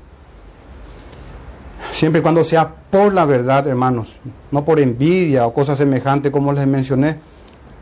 Siempre 1.92 2.22
cuando 2.22 2.44
sea 2.44 2.72
por 2.92 3.14
la 3.14 3.26
verdad, 3.26 3.68
hermanos, 3.68 4.16
no 4.52 4.64
por 4.64 4.80
envidia 4.80 5.48
o 5.48 5.54
cosas 5.54 5.78
semejantes 5.78 6.32
como 6.32 6.54
les 6.54 6.68
mencioné. 6.68 7.18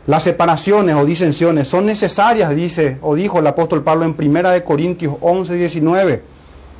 Las 0.06 0.22
separaciones 0.22 0.94
o 0.96 1.04
disensiones 1.04 1.68
son 1.68 1.84
necesarias, 1.84 2.54
dice 2.56 2.96
o 3.02 3.14
dijo 3.14 3.38
el 3.38 3.46
apóstol 3.46 3.84
Pablo 3.84 4.06
en 4.06 4.16
1 4.18 4.64
Corintios 4.64 5.16
11, 5.20 5.54
19 5.54 6.37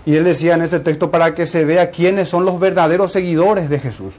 y 0.09 0.17
él 0.17 0.25
decía 0.25 0.55
en 0.55 0.63
ese 0.63 0.81
texto 0.81 1.11
para 1.11 1.35
que 1.35 1.47
se 1.47 1.67
vea 1.67 1.91
quiénes 1.91 2.31
son 2.31 2.47
los 2.47 2.59
verdaderos 2.59 3.13
seguidores 3.13 3.69
de 3.69 3.79
Jesús. 3.79 4.15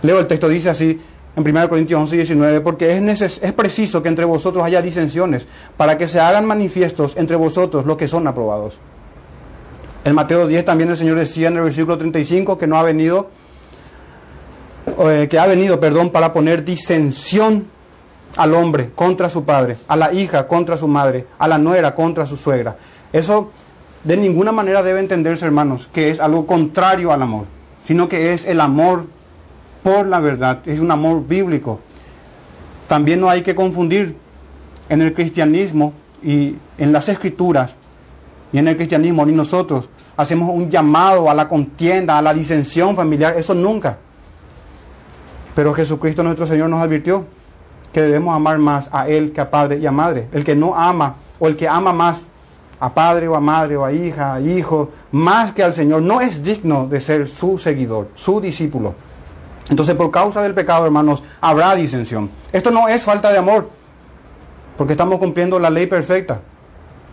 Leo 0.00 0.18
el 0.18 0.26
texto, 0.26 0.48
dice 0.48 0.70
así 0.70 0.98
en 1.36 1.46
1 1.46 1.68
Corintios 1.68 2.00
11, 2.00 2.16
19, 2.16 2.60
porque 2.62 2.96
es, 2.96 3.20
es 3.42 3.52
preciso 3.52 4.02
que 4.02 4.08
entre 4.08 4.24
vosotros 4.24 4.64
haya 4.64 4.80
disensiones, 4.80 5.46
para 5.76 5.98
que 5.98 6.08
se 6.08 6.20
hagan 6.20 6.46
manifiestos 6.46 7.18
entre 7.18 7.36
vosotros 7.36 7.84
los 7.84 7.98
que 7.98 8.08
son 8.08 8.26
aprobados. 8.26 8.78
En 10.06 10.14
Mateo 10.14 10.46
10 10.46 10.64
también 10.64 10.88
el 10.88 10.96
Señor 10.96 11.18
decía 11.18 11.48
en 11.48 11.58
el 11.58 11.64
versículo 11.64 11.98
35 11.98 12.56
que 12.56 12.66
no 12.66 12.78
ha 12.78 12.82
venido, 12.82 13.28
eh, 15.00 15.28
que 15.30 15.38
ha 15.38 15.44
venido, 15.44 15.78
perdón, 15.78 16.08
para 16.08 16.32
poner 16.32 16.64
disensión 16.64 17.66
al 18.36 18.54
hombre 18.54 18.92
contra 18.94 19.28
su 19.28 19.44
padre, 19.44 19.76
a 19.86 19.96
la 19.96 20.14
hija 20.14 20.48
contra 20.48 20.78
su 20.78 20.88
madre, 20.88 21.26
a 21.38 21.46
la 21.46 21.58
nuera 21.58 21.94
contra 21.94 22.24
su 22.24 22.38
suegra. 22.38 22.78
Eso 23.12 23.50
de 24.04 24.16
ninguna 24.16 24.52
manera 24.52 24.82
debe 24.82 25.00
entenderse, 25.00 25.44
hermanos, 25.44 25.88
que 25.92 26.10
es 26.10 26.20
algo 26.20 26.46
contrario 26.46 27.12
al 27.12 27.22
amor, 27.22 27.46
sino 27.84 28.08
que 28.08 28.32
es 28.32 28.44
el 28.44 28.60
amor 28.60 29.06
por 29.82 30.06
la 30.06 30.20
verdad, 30.20 30.60
es 30.66 30.80
un 30.80 30.90
amor 30.90 31.26
bíblico. 31.26 31.80
También 32.88 33.20
no 33.20 33.30
hay 33.30 33.42
que 33.42 33.54
confundir 33.54 34.16
en 34.88 35.02
el 35.02 35.14
cristianismo 35.14 35.92
y 36.22 36.56
en 36.78 36.92
las 36.92 37.08
escrituras 37.08 37.74
y 38.52 38.58
en 38.58 38.68
el 38.68 38.76
cristianismo 38.76 39.24
ni 39.24 39.32
nosotros 39.32 39.88
hacemos 40.16 40.50
un 40.50 40.70
llamado 40.70 41.30
a 41.30 41.34
la 41.34 41.48
contienda, 41.48 42.18
a 42.18 42.22
la 42.22 42.34
disensión 42.34 42.94
familiar, 42.94 43.34
eso 43.36 43.54
nunca. 43.54 43.98
Pero 45.54 45.72
Jesucristo 45.74 46.22
nuestro 46.22 46.46
Señor 46.46 46.68
nos 46.68 46.80
advirtió 46.80 47.26
que 47.92 48.02
debemos 48.02 48.34
amar 48.34 48.58
más 48.58 48.88
a 48.92 49.08
Él 49.08 49.32
que 49.32 49.40
a 49.40 49.50
padre 49.50 49.78
y 49.78 49.86
a 49.86 49.92
madre. 49.92 50.28
El 50.32 50.44
que 50.44 50.54
no 50.54 50.74
ama 50.74 51.16
o 51.38 51.48
el 51.48 51.56
que 51.56 51.68
ama 51.68 51.92
más 51.92 52.20
a 52.82 52.92
padre 52.92 53.28
o 53.28 53.36
a 53.36 53.40
madre 53.40 53.76
o 53.76 53.84
a 53.84 53.92
hija, 53.92 54.34
a 54.34 54.40
hijo, 54.40 54.90
más 55.12 55.52
que 55.52 55.62
al 55.62 55.72
Señor, 55.72 56.02
no 56.02 56.20
es 56.20 56.42
digno 56.42 56.88
de 56.88 57.00
ser 57.00 57.28
su 57.28 57.56
seguidor, 57.56 58.08
su 58.16 58.40
discípulo. 58.40 58.96
Entonces, 59.70 59.94
por 59.94 60.10
causa 60.10 60.42
del 60.42 60.52
pecado, 60.52 60.84
hermanos, 60.84 61.22
habrá 61.40 61.76
disensión. 61.76 62.28
Esto 62.52 62.72
no 62.72 62.88
es 62.88 63.04
falta 63.04 63.30
de 63.30 63.38
amor, 63.38 63.70
porque 64.76 64.94
estamos 64.94 65.20
cumpliendo 65.20 65.60
la 65.60 65.70
ley 65.70 65.86
perfecta. 65.86 66.40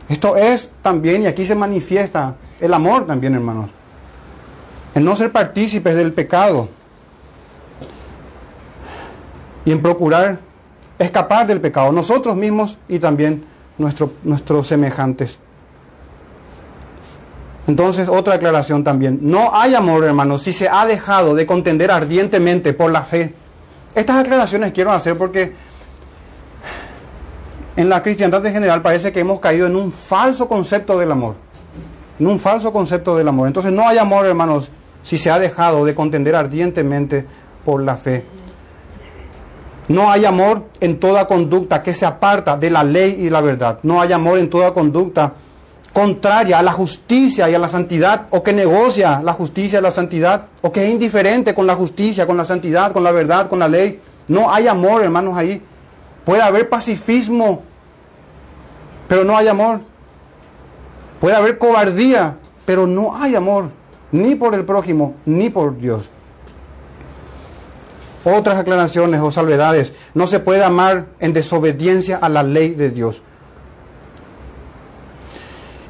Esto 0.10 0.36
es 0.36 0.72
también, 0.82 1.22
y 1.22 1.28
aquí 1.28 1.46
se 1.46 1.54
manifiesta 1.54 2.34
el 2.60 2.74
amor 2.74 3.06
también, 3.06 3.36
hermanos. 3.36 3.70
En 4.96 5.06
no 5.06 5.16
ser 5.16 5.32
partícipes 5.32 5.96
del 5.96 6.14
pecado 6.14 6.68
y 9.66 9.72
en 9.72 9.84
procurar 9.84 10.40
escapar 10.98 11.46
del 11.46 11.62
pecado, 11.62 11.92
nosotros 11.92 12.36
mismos 12.36 12.76
y 12.88 12.98
también 12.98 13.46
nuestros 13.78 14.68
semejantes. 14.68 15.38
Entonces, 17.70 18.10
otra 18.10 18.34
aclaración 18.34 18.84
también. 18.84 19.20
No 19.22 19.52
hay 19.54 19.76
amor, 19.76 20.04
hermanos, 20.04 20.42
si 20.42 20.54
se 20.54 20.68
ha 20.68 20.88
dejado 20.88 21.36
de 21.36 21.46
contender 21.46 21.92
ardientemente 21.92 22.74
por 22.74 22.92
la 22.92 23.04
fe. 23.04 23.36
Estas 23.94 24.18
aclaraciones 24.18 24.72
quiero 24.72 24.92
hacer 24.92 25.16
porque 25.16 25.54
en 27.76 27.88
la 27.88 28.02
cristiandad 28.02 28.44
en 28.44 28.54
general 28.54 28.82
parece 28.82 29.12
que 29.12 29.20
hemos 29.20 29.40
caído 29.40 29.68
en 29.68 29.76
un 29.76 29.92
falso 29.92 30.48
concepto 30.48 30.98
del 30.98 31.12
amor. 31.12 31.36
En 32.20 32.26
un 32.26 32.40
falso 32.40 32.74
concepto 32.74 33.16
del 33.16 33.28
amor. 33.28 33.46
Entonces, 33.46 33.72
no 33.72 33.88
hay 33.88 34.00
amor, 34.00 34.26
hermanos, 34.26 34.72
si 35.04 35.20
se 35.20 35.30
ha 35.30 35.38
dejado 35.38 35.86
de 35.86 35.94
contender 35.94 36.36
ardientemente 36.36 37.24
por 37.64 37.84
la 37.84 37.98
fe. 37.98 38.26
No 39.90 40.10
hay 40.10 40.26
amor 40.26 40.64
en 40.80 41.00
toda 41.00 41.28
conducta 41.28 41.84
que 41.84 41.94
se 41.94 42.08
aparta 42.08 42.58
de 42.58 42.72
la 42.72 42.84
ley 42.84 43.16
y 43.20 43.30
la 43.30 43.42
verdad. 43.42 43.78
No 43.84 44.02
hay 44.02 44.12
amor 44.12 44.40
en 44.40 44.50
toda 44.50 44.74
conducta 44.74 45.34
contraria 45.94 46.60
a 46.60 46.64
la 46.64 46.72
justicia 46.72 47.50
y 47.50 47.56
a 47.56 47.60
la 47.60 47.68
santidad, 47.68 48.28
o 48.30 48.44
que 48.44 48.54
negocia 48.54 49.22
la 49.24 49.34
justicia 49.34 49.80
y 49.80 49.82
la 49.82 49.92
santidad, 49.92 50.48
o 50.62 50.72
que 50.72 50.84
es 50.84 50.90
indiferente 50.92 51.54
con 51.54 51.66
la 51.68 51.76
justicia, 51.76 52.28
con 52.28 52.38
la 52.38 52.46
santidad, 52.46 52.92
con 52.92 53.04
la 53.04 53.12
verdad, 53.12 53.50
con 53.50 53.60
la 53.60 53.68
ley. 53.68 54.00
No 54.28 54.52
hay 54.54 54.68
amor, 54.68 55.04
hermanos, 55.04 55.36
ahí. 55.38 55.62
Puede 56.26 56.42
haber 56.42 56.70
pacifismo, 56.70 57.64
pero 59.08 59.24
no 59.24 59.36
hay 59.38 59.48
amor. 59.48 59.82
Puede 61.20 61.36
haber 61.36 61.58
cobardía, 61.58 62.38
pero 62.66 62.88
no 62.88 63.16
hay 63.16 63.36
amor, 63.36 63.70
ni 64.12 64.36
por 64.36 64.54
el 64.56 64.64
prójimo, 64.64 65.16
ni 65.26 65.50
por 65.50 65.78
Dios. 65.78 66.10
Otras 68.24 68.58
aclaraciones 68.58 69.22
o 69.22 69.32
salvedades. 69.32 69.94
No 70.14 70.28
se 70.28 70.40
puede 70.40 70.64
amar 70.64 71.08
en 71.20 71.34
desobediencia 71.34 72.18
a 72.18 72.30
la 72.30 72.44
ley 72.44 72.70
de 72.70 72.92
Dios. 72.92 73.22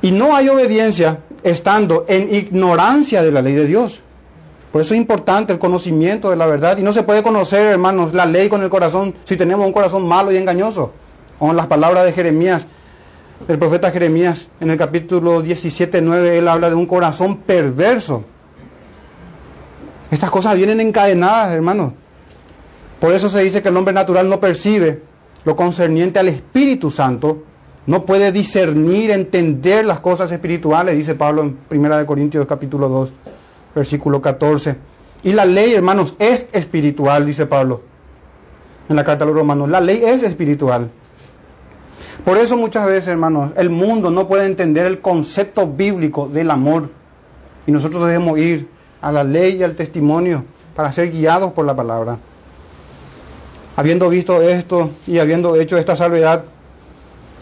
Y 0.01 0.11
no 0.11 0.35
hay 0.35 0.49
obediencia 0.49 1.19
estando 1.43 2.05
en 2.07 2.33
ignorancia 2.33 3.21
de 3.21 3.31
la 3.31 3.41
ley 3.41 3.53
de 3.53 3.65
Dios. 3.65 4.01
Por 4.71 4.81
eso 4.81 4.93
es 4.93 4.99
importante 4.99 5.51
el 5.51 5.59
conocimiento 5.59 6.29
de 6.29 6.35
la 6.35 6.45
verdad. 6.45 6.77
Y 6.77 6.83
no 6.83 6.93
se 6.93 7.03
puede 7.03 7.23
conocer, 7.23 7.65
hermanos, 7.65 8.13
la 8.13 8.25
ley 8.25 8.49
con 8.49 8.61
el 8.61 8.69
corazón 8.69 9.15
si 9.25 9.35
tenemos 9.35 9.65
un 9.65 9.73
corazón 9.73 10.07
malo 10.07 10.31
y 10.31 10.37
engañoso. 10.37 10.91
O 11.39 11.49
en 11.49 11.55
las 11.55 11.67
palabras 11.67 12.05
de 12.05 12.11
Jeremías, 12.11 12.65
del 13.47 13.57
profeta 13.57 13.91
Jeremías, 13.91 14.49
en 14.59 14.69
el 14.69 14.77
capítulo 14.77 15.41
17, 15.41 16.01
9, 16.01 16.37
él 16.37 16.47
habla 16.47 16.69
de 16.69 16.75
un 16.75 16.85
corazón 16.85 17.37
perverso. 17.37 18.23
Estas 20.11 20.29
cosas 20.29 20.55
vienen 20.55 20.81
encadenadas, 20.81 21.53
hermanos. 21.53 21.93
Por 22.99 23.13
eso 23.13 23.29
se 23.29 23.43
dice 23.43 23.61
que 23.61 23.69
el 23.69 23.77
hombre 23.77 23.93
natural 23.93 24.29
no 24.29 24.39
percibe 24.39 25.01
lo 25.45 25.55
concerniente 25.55 26.19
al 26.19 26.27
Espíritu 26.27 26.91
Santo, 26.91 27.43
no 27.89 28.05
puede 28.05 28.31
discernir, 28.31 29.09
entender 29.09 29.83
las 29.83 29.99
cosas 29.99 30.31
espirituales, 30.31 30.95
dice 30.95 31.15
Pablo 31.15 31.41
en 31.41 31.57
1 31.71 32.05
Corintios 32.05 32.45
capítulo 32.45 32.87
2, 32.87 33.11
versículo 33.73 34.21
14. 34.21 34.75
Y 35.23 35.33
la 35.33 35.43
ley, 35.43 35.73
hermanos, 35.73 36.13
es 36.19 36.45
espiritual, 36.51 37.25
dice 37.25 37.47
Pablo 37.47 37.81
en 38.89 38.95
la 38.95 39.03
carta 39.03 39.23
a 39.23 39.27
los 39.27 39.35
romanos. 39.35 39.69
La 39.69 39.81
ley 39.81 40.03
es 40.05 40.21
espiritual. 40.21 40.91
Por 42.23 42.37
eso 42.37 42.55
muchas 42.57 42.85
veces, 42.85 43.07
hermanos, 43.07 43.53
el 43.55 43.71
mundo 43.71 44.11
no 44.11 44.27
puede 44.27 44.45
entender 44.45 44.85
el 44.85 45.01
concepto 45.01 45.65
bíblico 45.65 46.29
del 46.31 46.51
amor. 46.51 46.91
Y 47.65 47.71
nosotros 47.71 48.05
debemos 48.05 48.37
ir 48.37 48.69
a 49.01 49.11
la 49.11 49.23
ley 49.23 49.55
y 49.55 49.63
al 49.63 49.73
testimonio 49.73 50.45
para 50.75 50.93
ser 50.93 51.09
guiados 51.09 51.53
por 51.53 51.65
la 51.65 51.75
palabra. 51.75 52.19
Habiendo 53.75 54.09
visto 54.09 54.43
esto 54.43 54.91
y 55.07 55.17
habiendo 55.17 55.55
hecho 55.55 55.75
esta 55.75 55.95
salvedad, 55.95 56.43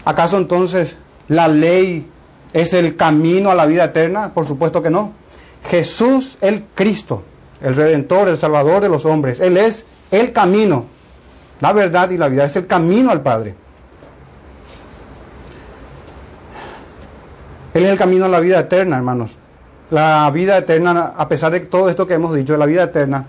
¿acaso 0.08 0.38
entonces 0.38 0.96
la 1.28 1.48
ley 1.48 2.08
es 2.54 2.72
el 2.72 2.96
camino 2.96 3.50
a 3.50 3.54
la 3.54 3.66
vida 3.66 3.84
eterna? 3.84 4.32
Por 4.32 4.46
supuesto 4.46 4.82
que 4.82 4.88
no. 4.88 5.12
Jesús, 5.70 6.38
el 6.40 6.64
Cristo, 6.74 7.24
el 7.60 7.76
Redentor, 7.76 8.28
el 8.28 8.38
Salvador 8.38 8.80
de 8.80 8.88
los 8.88 9.04
hombres, 9.04 9.38
Él 9.38 9.58
es 9.58 9.84
el 10.10 10.32
camino, 10.32 10.86
la 11.60 11.74
verdad 11.74 12.08
y 12.08 12.16
la 12.16 12.28
vida, 12.28 12.46
es 12.46 12.56
el 12.56 12.66
camino 12.66 13.10
al 13.10 13.20
Padre. 13.20 13.54
Él 17.74 17.84
es 17.84 17.90
el 17.90 17.98
camino 17.98 18.24
a 18.24 18.28
la 18.28 18.40
vida 18.40 18.60
eterna, 18.60 18.96
hermanos. 18.96 19.32
La 19.90 20.30
vida 20.30 20.56
eterna, 20.56 21.12
a 21.18 21.28
pesar 21.28 21.52
de 21.52 21.60
todo 21.60 21.90
esto 21.90 22.06
que 22.06 22.14
hemos 22.14 22.34
dicho, 22.34 22.56
la 22.56 22.64
vida 22.64 22.84
eterna 22.84 23.26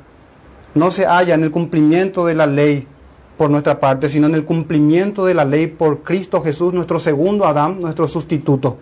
no 0.75 0.91
se 0.91 1.05
halla 1.05 1.35
en 1.35 1.43
el 1.43 1.51
cumplimiento 1.51 2.25
de 2.25 2.35
la 2.35 2.45
ley 2.45 2.87
por 3.39 3.49
nuestra 3.49 3.79
parte, 3.79 4.09
sino 4.09 4.27
en 4.27 4.35
el 4.35 4.43
cumplimiento 4.43 5.25
de 5.25 5.33
la 5.33 5.45
ley 5.45 5.67
por 5.67 6.03
Cristo 6.03 6.41
Jesús, 6.41 6.73
nuestro 6.73 6.99
segundo 6.99 7.47
Adán, 7.47 7.79
nuestro 7.79 8.05
sustituto. 8.09 8.75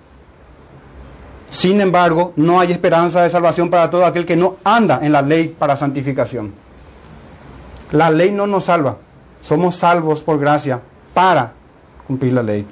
Sin 1.51 1.79
embargo, 1.79 2.33
no 2.37 2.59
hay 2.59 2.71
esperanza 2.71 3.21
de 3.21 3.29
salvación 3.29 3.69
para 3.69 3.91
todo 3.91 4.03
aquel 4.03 4.25
que 4.25 4.35
no 4.35 4.55
anda 4.63 4.99
en 5.03 5.11
la 5.11 5.21
ley 5.21 5.55
para 5.59 5.77
santificación. 5.77 6.55
La 7.91 8.09
ley 8.09 8.31
no 8.31 8.47
nos 8.47 8.63
salva, 8.63 8.97
somos 9.41 9.75
salvos 9.75 10.23
por 10.23 10.39
gracia 10.39 10.81
para 11.13 11.53
cumplir 12.07 12.33
la 12.33 12.41
ley. 12.41 12.65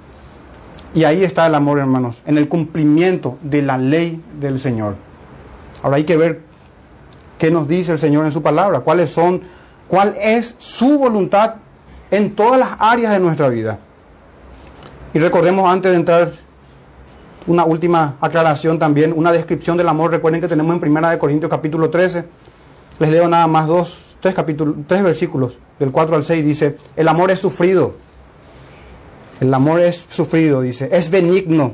Y 0.95 1.03
ahí 1.03 1.23
está 1.23 1.45
el 1.45 1.53
amor, 1.53 1.77
hermanos, 1.77 2.19
en 2.25 2.39
el 2.39 2.49
cumplimiento 2.49 3.37
de 3.43 3.61
la 3.61 3.77
ley 3.77 4.19
del 4.39 4.59
Señor. 4.59 4.95
Ahora 5.83 5.97
hay 5.97 6.03
que 6.03 6.17
ver 6.17 6.41
qué 7.37 7.51
nos 7.51 7.67
dice 7.67 7.91
el 7.91 7.99
Señor 7.99 8.25
en 8.25 8.31
su 8.31 8.41
palabra, 8.41 8.79
cuáles 8.79 9.11
son, 9.11 9.43
cuál 9.87 10.15
es 10.19 10.55
su 10.57 10.97
voluntad 10.97 11.57
en 12.11 12.35
todas 12.35 12.59
las 12.59 12.69
áreas 12.79 13.11
de 13.13 13.19
nuestra 13.19 13.49
vida. 13.49 13.79
Y 15.13 15.19
recordemos 15.19 15.67
antes 15.69 15.91
de 15.91 15.97
entrar 15.97 16.31
una 17.47 17.63
última 17.63 18.15
aclaración 18.21 18.79
también, 18.79 19.13
una 19.15 19.31
descripción 19.31 19.77
del 19.77 19.87
amor. 19.87 20.11
Recuerden 20.11 20.41
que 20.41 20.47
tenemos 20.47 20.73
en 20.73 20.79
Primera 20.79 21.09
de 21.09 21.19
Corintios 21.19 21.49
capítulo 21.49 21.89
13. 21.89 22.25
Les 22.99 23.09
leo 23.09 23.27
nada 23.27 23.47
más 23.47 23.67
dos, 23.67 23.97
tres 24.19 24.33
capítulos, 24.33 24.75
tres 24.87 25.03
versículos, 25.03 25.57
del 25.79 25.91
4 25.91 26.15
al 26.15 26.25
6 26.25 26.45
dice, 26.45 26.77
"El 26.95 27.07
amor 27.07 27.31
es 27.31 27.39
sufrido, 27.39 27.95
el 29.39 29.53
amor 29.53 29.81
es 29.81 30.05
sufrido, 30.09 30.61
dice, 30.61 30.89
es 30.91 31.11
benigno. 31.11 31.73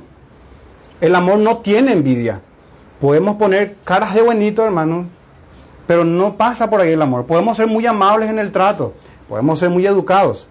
El 0.99 1.15
amor 1.15 1.37
no 1.37 1.57
tiene 1.57 1.93
envidia. 1.93 2.41
Podemos 2.99 3.35
poner 3.35 3.75
caras 3.83 4.13
de 4.13 4.21
buenito, 4.21 4.63
hermano, 4.63 5.05
pero 5.87 6.03
no 6.03 6.37
pasa 6.37 6.69
por 6.69 6.81
ahí 6.81 6.91
el 6.91 7.01
amor. 7.01 7.25
Podemos 7.25 7.57
ser 7.57 7.67
muy 7.67 7.85
amables 7.85 8.29
en 8.29 8.39
el 8.39 8.51
trato, 8.51 8.93
podemos 9.31 9.59
ser 9.59 9.69
muy 9.69 9.87
educados, 9.87 10.45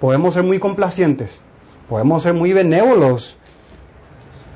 podemos 0.00 0.34
ser 0.34 0.44
muy 0.44 0.60
complacientes, 0.60 1.40
podemos 1.88 2.22
ser 2.22 2.34
muy 2.34 2.52
benévolos, 2.52 3.36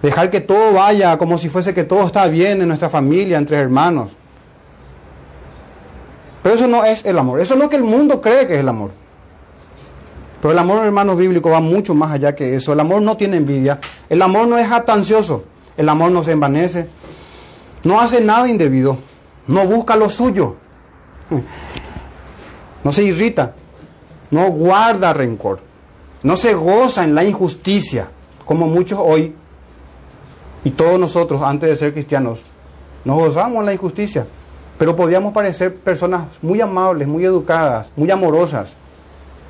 dejar 0.03 0.31
que 0.31 0.41
todo 0.41 0.75
vaya 0.75 1.19
como 1.19 1.37
si 1.37 1.49
fuese 1.49 1.75
que 1.75 1.83
todo 1.83 2.07
está 2.07 2.29
bien 2.29 2.63
en 2.63 2.69
nuestra 2.69 2.89
familia, 2.89 3.39
entre 3.39 3.57
hermanos. 3.57 4.13
Pero 6.45 6.55
eso 6.55 6.69
no 6.69 6.85
es 6.85 7.05
el 7.05 7.19
amor, 7.19 7.41
eso 7.41 7.55
es 7.55 7.61
lo 7.61 7.69
que 7.69 7.75
el 7.75 7.83
mundo 7.83 8.21
cree 8.21 8.47
que 8.47 8.55
es 8.55 8.61
el 8.61 8.69
amor. 8.69 8.93
Pero 10.41 10.53
el 10.53 10.59
amor, 10.61 10.85
hermano 10.87 11.17
bíblico, 11.17 11.51
va 11.51 11.59
mucho 11.59 11.93
más 11.93 12.13
allá 12.13 12.37
que 12.37 12.55
eso. 12.55 12.73
El 12.73 12.79
amor 12.79 13.03
no 13.03 13.17
tiene 13.17 13.39
envidia. 13.39 13.81
El 14.09 14.23
amor 14.23 14.47
no 14.47 14.59
es 14.59 14.69
jactancioso. 14.69 15.43
El 15.77 15.89
amor 15.89 16.13
no 16.13 16.23
se 16.23 16.31
envanece. 16.31 16.87
No 17.83 18.01
hace 18.01 18.21
nada 18.21 18.49
indebido. 18.49 18.97
No 19.49 19.67
busca 19.67 19.97
lo 19.97 20.09
suyo. 20.09 20.55
No 22.87 22.93
se 22.93 23.03
irrita. 23.03 23.53
No 24.31 24.49
guarda 24.53 25.13
rencor. 25.13 25.59
No 26.23 26.37
se 26.37 26.55
goza 26.55 27.03
en 27.03 27.17
la 27.17 27.25
injusticia, 27.25 28.09
como 28.45 28.69
muchos 28.69 29.01
hoy 29.03 29.35
y 30.63 30.71
todos 30.71 30.99
nosotros 30.99 31.43
antes 31.43 31.69
de 31.69 31.77
ser 31.77 31.93
cristianos. 31.93 32.43
Nos 33.05 33.19
gozamos 33.19 33.59
en 33.59 33.67
la 33.67 33.75
injusticia. 33.75 34.27
Pero 34.79 34.95
podíamos 34.95 35.33
parecer 35.33 35.75
personas 35.75 36.27
muy 36.41 36.61
amables, 36.61 37.09
muy 37.09 37.25
educadas, 37.25 37.89
muy 37.97 38.09
amorosas 38.09 38.75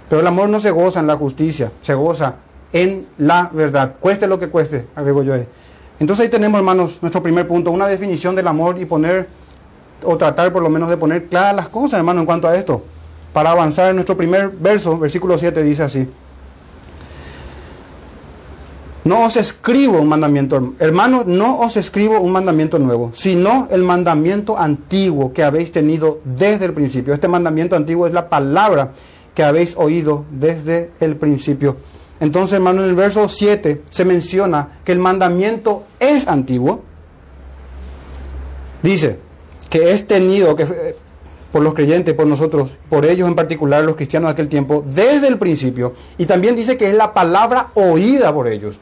pero 0.08 0.20
el 0.20 0.26
amor 0.26 0.48
no 0.48 0.60
se 0.60 0.70
goza 0.70 1.00
en 1.00 1.06
la 1.06 1.16
justicia, 1.16 1.72
se 1.82 1.94
goza 1.94 2.36
en 2.72 3.06
la 3.18 3.50
verdad, 3.52 3.96
cueste 3.98 4.26
lo 4.26 4.38
que 4.38 4.48
cueste, 4.48 4.86
agrego 4.94 5.22
yo. 5.22 5.34
Entonces 5.98 6.24
ahí 6.24 6.30
tenemos, 6.30 6.58
hermanos, 6.58 6.98
nuestro 7.00 7.22
primer 7.22 7.46
punto, 7.46 7.70
una 7.70 7.86
definición 7.86 8.34
del 8.34 8.46
amor 8.46 8.78
y 8.78 8.84
poner, 8.84 9.28
o 10.04 10.16
tratar 10.16 10.52
por 10.52 10.62
lo 10.62 10.68
menos 10.68 10.88
de 10.88 10.96
poner 10.96 11.26
claras 11.26 11.56
las 11.56 11.68
cosas, 11.68 11.98
hermano, 11.98 12.20
en 12.20 12.26
cuanto 12.26 12.46
a 12.46 12.56
esto. 12.56 12.84
Para 13.36 13.50
avanzar 13.50 13.90
en 13.90 13.96
nuestro 13.96 14.16
primer 14.16 14.48
verso, 14.48 14.98
versículo 14.98 15.36
7 15.36 15.62
dice 15.62 15.82
así. 15.82 16.08
No 19.04 19.26
os 19.26 19.36
escribo 19.36 20.00
un 20.00 20.08
mandamiento, 20.08 20.72
hermano, 20.78 21.22
no 21.26 21.58
os 21.58 21.76
escribo 21.76 22.18
un 22.18 22.32
mandamiento 22.32 22.78
nuevo, 22.78 23.12
sino 23.14 23.68
el 23.70 23.82
mandamiento 23.82 24.58
antiguo 24.58 25.34
que 25.34 25.44
habéis 25.44 25.70
tenido 25.70 26.20
desde 26.24 26.64
el 26.64 26.72
principio. 26.72 27.12
Este 27.12 27.28
mandamiento 27.28 27.76
antiguo 27.76 28.06
es 28.06 28.14
la 28.14 28.30
palabra 28.30 28.92
que 29.34 29.44
habéis 29.44 29.76
oído 29.76 30.24
desde 30.30 30.92
el 31.00 31.16
principio. 31.16 31.76
Entonces, 32.20 32.54
hermano, 32.54 32.84
en 32.84 32.88
el 32.88 32.94
verso 32.94 33.28
7 33.28 33.82
se 33.90 34.04
menciona 34.06 34.78
que 34.82 34.92
el 34.92 34.98
mandamiento 34.98 35.84
es 36.00 36.26
antiguo. 36.26 36.80
Dice 38.82 39.18
que 39.68 39.92
es 39.92 40.06
tenido 40.06 40.56
que, 40.56 40.96
por 41.56 41.62
los 41.62 41.72
creyentes, 41.72 42.12
por 42.12 42.26
nosotros, 42.26 42.70
por 42.90 43.06
ellos 43.06 43.26
en 43.26 43.34
particular, 43.34 43.82
los 43.82 43.96
cristianos 43.96 44.28
de 44.28 44.32
aquel 44.32 44.50
tiempo, 44.50 44.84
desde 44.86 45.26
el 45.26 45.38
principio. 45.38 45.94
Y 46.18 46.26
también 46.26 46.54
dice 46.54 46.76
que 46.76 46.86
es 46.86 46.92
la 46.92 47.14
palabra 47.14 47.68
oída 47.72 48.30
por 48.30 48.46
ellos. 48.46 48.76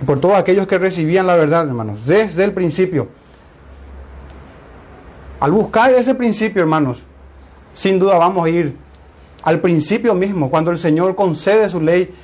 Y 0.00 0.04
por 0.04 0.20
todos 0.20 0.36
aquellos 0.36 0.68
que 0.68 0.78
recibían 0.78 1.26
la 1.26 1.34
verdad, 1.34 1.66
hermanos, 1.66 2.06
desde 2.06 2.44
el 2.44 2.52
principio. 2.52 3.08
Al 5.40 5.50
buscar 5.50 5.92
ese 5.92 6.14
principio, 6.14 6.62
hermanos, 6.62 7.02
sin 7.74 7.98
duda 7.98 8.16
vamos 8.16 8.46
a 8.46 8.48
ir 8.48 8.76
al 9.42 9.58
principio 9.58 10.14
mismo, 10.14 10.50
cuando 10.50 10.70
el 10.70 10.78
Señor 10.78 11.16
concede 11.16 11.68
su 11.68 11.80
ley 11.80 12.14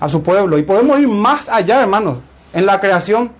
a 0.00 0.08
su 0.08 0.24
pueblo. 0.24 0.58
Y 0.58 0.64
podemos 0.64 0.98
ir 0.98 1.06
más 1.06 1.48
allá, 1.48 1.82
hermanos, 1.82 2.18
en 2.52 2.66
la 2.66 2.80
creación, 2.80 3.30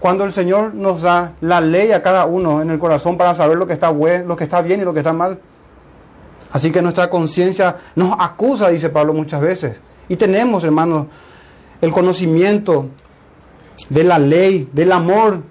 cuando 0.00 0.24
el 0.24 0.32
Señor 0.32 0.74
nos 0.74 1.02
da 1.02 1.32
la 1.40 1.60
ley 1.60 1.92
a 1.92 2.02
cada 2.02 2.26
uno 2.26 2.62
en 2.62 2.70
el 2.70 2.78
corazón 2.78 3.16
para 3.16 3.34
saber 3.34 3.58
lo 3.58 3.66
que 3.66 3.72
está 3.72 3.90
bueno, 3.90 4.26
lo 4.26 4.36
que 4.36 4.44
está 4.44 4.62
bien 4.62 4.80
y 4.80 4.84
lo 4.84 4.92
que 4.92 5.00
está 5.00 5.12
mal. 5.12 5.38
Así 6.52 6.70
que 6.70 6.80
nuestra 6.80 7.10
conciencia 7.10 7.76
nos 7.94 8.14
acusa, 8.18 8.68
dice 8.68 8.88
Pablo 8.88 9.12
muchas 9.12 9.40
veces. 9.40 9.76
Y 10.08 10.16
tenemos, 10.16 10.64
hermanos, 10.64 11.06
el 11.80 11.90
conocimiento 11.90 12.88
de 13.88 14.04
la 14.04 14.18
ley, 14.18 14.68
del 14.72 14.92
amor, 14.92 15.42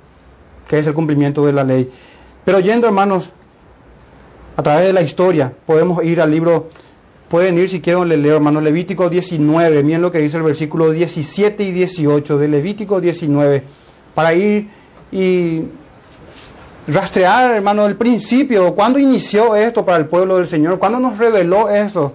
que 0.67 0.79
es 0.79 0.87
el 0.87 0.93
cumplimiento 0.93 1.45
de 1.45 1.53
la 1.53 1.63
ley. 1.63 1.91
Pero 2.43 2.59
yendo, 2.59 2.87
hermanos, 2.87 3.31
a 4.57 4.63
través 4.63 4.87
de 4.87 4.93
la 4.93 5.01
historia. 5.01 5.53
Podemos 5.65 6.03
ir 6.03 6.19
al 6.19 6.31
libro, 6.31 6.67
pueden 7.29 7.57
ir 7.57 7.69
si 7.69 7.79
quieren, 7.79 8.09
le 8.09 8.17
leo 8.17 8.35
hermano, 8.35 8.59
Levítico 8.59 9.09
19, 9.09 9.83
miren 9.83 10.01
lo 10.01 10.11
que 10.11 10.17
dice 10.17 10.37
el 10.37 10.43
versículo 10.43 10.91
17 10.91 11.63
y 11.63 11.71
18 11.71 12.37
de 12.37 12.47
Levítico 12.47 12.99
19, 12.99 13.63
para 14.17 14.33
ir 14.33 14.67
y 15.11 15.61
rastrear, 16.87 17.51
hermano, 17.51 17.85
el 17.85 17.95
principio, 17.95 18.73
cuándo 18.73 18.97
inició 18.97 19.55
esto 19.55 19.85
para 19.85 19.99
el 19.99 20.07
pueblo 20.07 20.37
del 20.37 20.47
Señor, 20.47 20.79
cuándo 20.79 20.99
nos 20.99 21.19
reveló 21.19 21.69
esto 21.69 22.13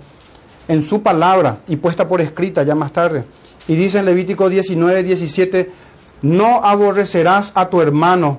en 0.67 0.83
su 0.83 1.01
palabra 1.01 1.59
y 1.69 1.77
puesta 1.77 2.09
por 2.09 2.21
escrita 2.21 2.65
ya 2.65 2.75
más 2.75 2.93
tarde. 2.93 3.23
Y 3.69 3.77
dice 3.77 4.01
en 4.01 4.07
Levítico 4.07 4.49
19, 4.49 5.05
17, 5.05 5.71
no 6.23 6.65
aborrecerás 6.65 7.53
a 7.55 7.71
tu 7.71 7.81
hermano 7.81 8.39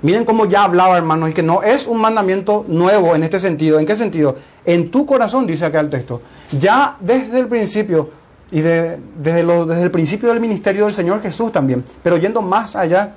Miren 0.00 0.24
cómo 0.24 0.46
ya 0.46 0.64
hablaba, 0.64 0.96
hermanos, 0.96 1.30
y 1.30 1.32
que 1.32 1.42
no 1.42 1.62
es 1.62 1.86
un 1.86 2.00
mandamiento 2.00 2.64
nuevo 2.68 3.14
en 3.14 3.22
este 3.22 3.40
sentido. 3.40 3.78
¿En 3.78 3.86
qué 3.86 3.96
sentido? 3.96 4.36
En 4.64 4.90
tu 4.90 5.04
corazón, 5.06 5.46
dice 5.46 5.64
acá 5.64 5.80
el 5.80 5.88
texto. 5.88 6.20
Ya 6.58 6.96
desde 7.00 7.40
el 7.40 7.48
principio, 7.48 8.10
y 8.50 8.60
desde, 8.60 9.00
desde 9.18 9.82
el 9.82 9.90
principio 9.90 10.28
del 10.28 10.40
ministerio 10.40 10.84
del 10.86 10.94
Señor 10.94 11.20
Jesús 11.20 11.52
también, 11.52 11.84
pero 12.02 12.16
yendo 12.16 12.42
más 12.42 12.76
allá, 12.76 13.12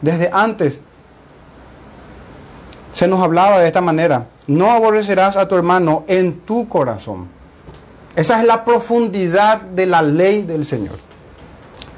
desde 0.00 0.30
antes, 0.32 0.78
se 2.92 3.06
nos 3.06 3.20
hablaba 3.20 3.58
de 3.58 3.66
esta 3.66 3.80
manera. 3.80 4.26
No 4.46 4.70
aborrecerás 4.70 5.36
a 5.36 5.46
tu 5.48 5.54
hermano 5.54 6.04
en 6.08 6.40
tu 6.40 6.68
corazón. 6.68 7.28
Esa 8.16 8.40
es 8.40 8.46
la 8.46 8.64
profundidad 8.64 9.60
de 9.60 9.86
la 9.86 10.02
ley 10.02 10.42
del 10.42 10.66
Señor. 10.66 10.96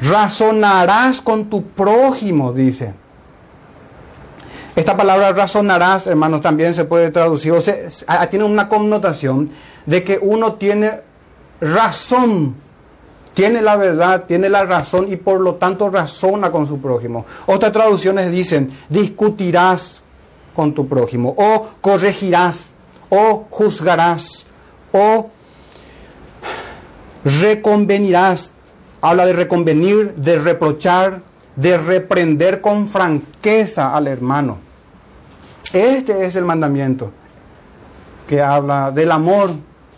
Razonarás 0.00 1.20
con 1.20 1.46
tu 1.46 1.64
prójimo, 1.64 2.52
dice. 2.52 2.94
Esta 4.76 4.96
palabra 4.96 5.32
razonarás, 5.32 6.06
hermanos, 6.06 6.40
también 6.40 6.74
se 6.74 6.84
puede 6.84 7.10
traducir, 7.10 7.54
tiene 8.30 8.44
una 8.44 8.68
connotación 8.68 9.50
de 9.86 10.02
que 10.02 10.18
uno 10.20 10.54
tiene 10.54 11.00
razón, 11.60 12.56
tiene 13.34 13.60
la 13.60 13.76
verdad, 13.76 14.24
tiene 14.26 14.48
la 14.48 14.64
razón 14.64 15.12
y 15.12 15.16
por 15.16 15.40
lo 15.40 15.56
tanto 15.56 15.90
razona 15.90 16.50
con 16.50 16.66
su 16.66 16.80
prójimo. 16.80 17.26
Otras 17.46 17.72
traducciones 17.72 18.30
dicen, 18.30 18.70
discutirás 18.88 20.02
con 20.54 20.72
tu 20.72 20.86
prójimo, 20.86 21.34
o 21.36 21.68
corregirás, 21.80 22.70
o 23.10 23.46
juzgarás, 23.50 24.46
o 24.92 25.30
reconvenirás. 27.24 28.52
Habla 29.00 29.26
de 29.26 29.32
reconvenir, 29.32 30.14
de 30.14 30.38
reprochar, 30.38 31.20
de 31.56 31.76
reprender 31.76 32.60
con 32.60 32.88
franqueza 32.88 33.94
al 33.94 34.06
hermano. 34.06 34.58
Este 35.72 36.24
es 36.24 36.36
el 36.36 36.44
mandamiento 36.44 37.10
que 38.28 38.40
habla 38.40 38.92
del 38.92 39.10
amor 39.10 39.50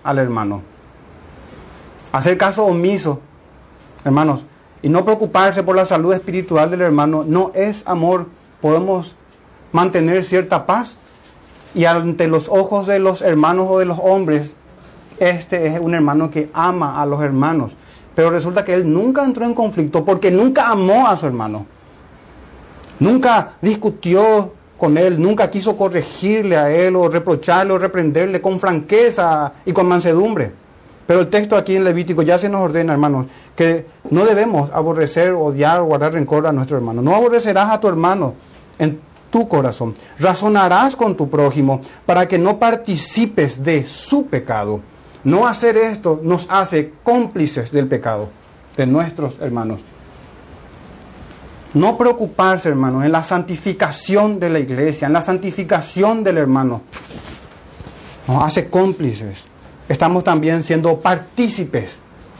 al 0.02 0.18
hermano. 0.18 0.62
Hacer 2.12 2.38
caso 2.38 2.64
omiso, 2.64 3.20
hermanos, 4.06 4.44
y 4.82 4.88
no 4.88 5.04
preocuparse 5.04 5.62
por 5.62 5.76
la 5.76 5.84
salud 5.84 6.12
espiritual 6.12 6.70
del 6.70 6.82
hermano 6.82 7.24
no 7.26 7.50
es 7.54 7.82
amor. 7.86 8.26
Podemos 8.60 9.14
mantener 9.72 10.24
cierta 10.24 10.64
paz 10.64 10.96
y 11.74 11.84
ante 11.84 12.28
los 12.28 12.48
ojos 12.48 12.86
de 12.86 12.98
los 12.98 13.20
hermanos 13.20 13.66
o 13.68 13.78
de 13.80 13.84
los 13.84 13.98
hombres, 14.00 14.54
este 15.18 15.66
es 15.66 15.80
un 15.80 15.94
hermano 15.94 16.30
que 16.30 16.50
ama 16.52 17.02
a 17.02 17.06
los 17.06 17.20
hermanos. 17.20 17.72
Pero 18.14 18.30
resulta 18.30 18.64
que 18.64 18.74
él 18.74 18.90
nunca 18.90 19.24
entró 19.24 19.44
en 19.44 19.54
conflicto 19.54 20.04
porque 20.04 20.30
nunca 20.30 20.68
amó 20.70 21.06
a 21.06 21.16
su 21.16 21.26
hermano. 21.26 21.66
Nunca 22.98 23.54
discutió 23.60 24.52
con 24.78 24.96
él, 24.96 25.20
nunca 25.20 25.50
quiso 25.50 25.76
corregirle 25.76 26.56
a 26.56 26.70
él 26.70 26.96
o 26.96 27.08
reprocharle 27.08 27.72
o 27.72 27.78
reprenderle 27.78 28.40
con 28.40 28.58
franqueza 28.60 29.52
y 29.64 29.72
con 29.72 29.86
mansedumbre. 29.86 30.52
Pero 31.06 31.20
el 31.20 31.28
texto 31.28 31.56
aquí 31.56 31.76
en 31.76 31.84
Levítico 31.84 32.22
ya 32.22 32.38
se 32.38 32.48
nos 32.48 32.62
ordena, 32.62 32.92
hermanos, 32.92 33.26
que 33.54 33.86
no 34.10 34.24
debemos 34.24 34.70
aborrecer, 34.72 35.32
odiar 35.32 35.82
guardar 35.82 36.14
rencor 36.14 36.46
a 36.46 36.52
nuestro 36.52 36.76
hermano. 36.76 37.00
No 37.00 37.14
aborrecerás 37.14 37.70
a 37.70 37.80
tu 37.80 37.88
hermano 37.88 38.34
en 38.78 38.98
tu 39.30 39.48
corazón. 39.48 39.94
Razonarás 40.18 40.96
con 40.96 41.16
tu 41.16 41.28
prójimo 41.30 41.80
para 42.04 42.26
que 42.26 42.38
no 42.38 42.58
participes 42.58 43.62
de 43.62 43.84
su 43.84 44.26
pecado. 44.26 44.80
No 45.22 45.46
hacer 45.46 45.76
esto 45.76 46.20
nos 46.22 46.46
hace 46.50 46.92
cómplices 47.02 47.70
del 47.70 47.86
pecado 47.86 48.28
de 48.76 48.86
nuestros 48.86 49.38
hermanos. 49.40 49.80
No 51.74 51.98
preocuparse, 51.98 52.68
hermanos, 52.68 53.04
en 53.04 53.12
la 53.12 53.22
santificación 53.22 54.40
de 54.40 54.50
la 54.50 54.58
iglesia, 54.58 55.06
en 55.06 55.12
la 55.12 55.20
santificación 55.22 56.24
del 56.24 56.38
hermano. 56.38 56.82
Nos 58.26 58.42
hace 58.42 58.68
cómplices. 58.70 59.44
Estamos 59.88 60.24
también 60.24 60.62
siendo 60.62 60.98
partícipes. 61.00 61.96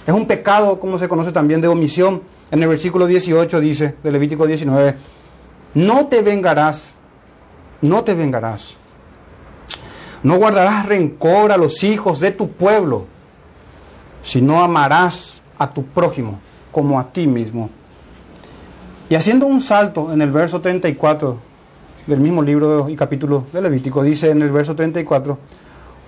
Es 0.07 0.15
un 0.15 0.27
pecado, 0.27 0.79
como 0.79 0.99
se 0.99 1.09
conoce 1.09 1.33
también, 1.33 1.61
de 1.61 1.69
omisión. 1.69 2.23
En 2.51 2.63
el 2.63 2.69
versículo 2.69 3.07
18 3.07 3.61
dice, 3.61 3.95
de 4.03 4.13
Levítico 4.13 4.47
19, 4.47 4.97
no 5.75 6.07
te 6.07 6.23
vengarás, 6.23 6.95
no 7.83 8.05
te 8.05 8.15
vengarás 8.15 8.77
no 10.27 10.39
guardarás 10.39 10.87
rencor 10.87 11.53
a 11.53 11.57
los 11.57 11.85
hijos 11.85 12.19
de 12.19 12.33
tu 12.33 12.51
pueblo, 12.51 13.07
sino 14.25 14.61
amarás 14.61 15.41
a 15.57 15.73
tu 15.73 15.85
prójimo 15.85 16.41
como 16.73 16.99
a 16.99 17.13
ti 17.13 17.29
mismo. 17.29 17.71
Y 19.09 19.15
haciendo 19.15 19.47
un 19.47 19.61
salto 19.61 20.13
en 20.13 20.21
el 20.21 20.33
verso 20.33 20.61
34 20.61 21.39
del 22.09 22.19
mismo 22.19 22.43
libro 22.43 22.89
y 22.89 22.97
capítulo 22.97 23.45
de 23.53 23.63
Levítico, 23.63 24.03
dice 24.03 24.31
en 24.31 24.43
el 24.43 24.51
verso 24.51 24.75
34, 24.75 25.39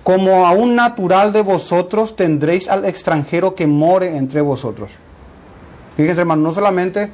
como 0.09 0.47
a 0.47 0.53
un 0.53 0.75
natural 0.75 1.31
de 1.31 1.43
vosotros 1.43 2.15
tendréis 2.15 2.67
al 2.67 2.83
extranjero 2.85 3.53
que 3.53 3.67
more 3.67 4.17
entre 4.17 4.41
vosotros. 4.41 4.89
Fíjense 5.95 6.21
hermano, 6.21 6.41
no 6.41 6.51
solamente 6.51 7.11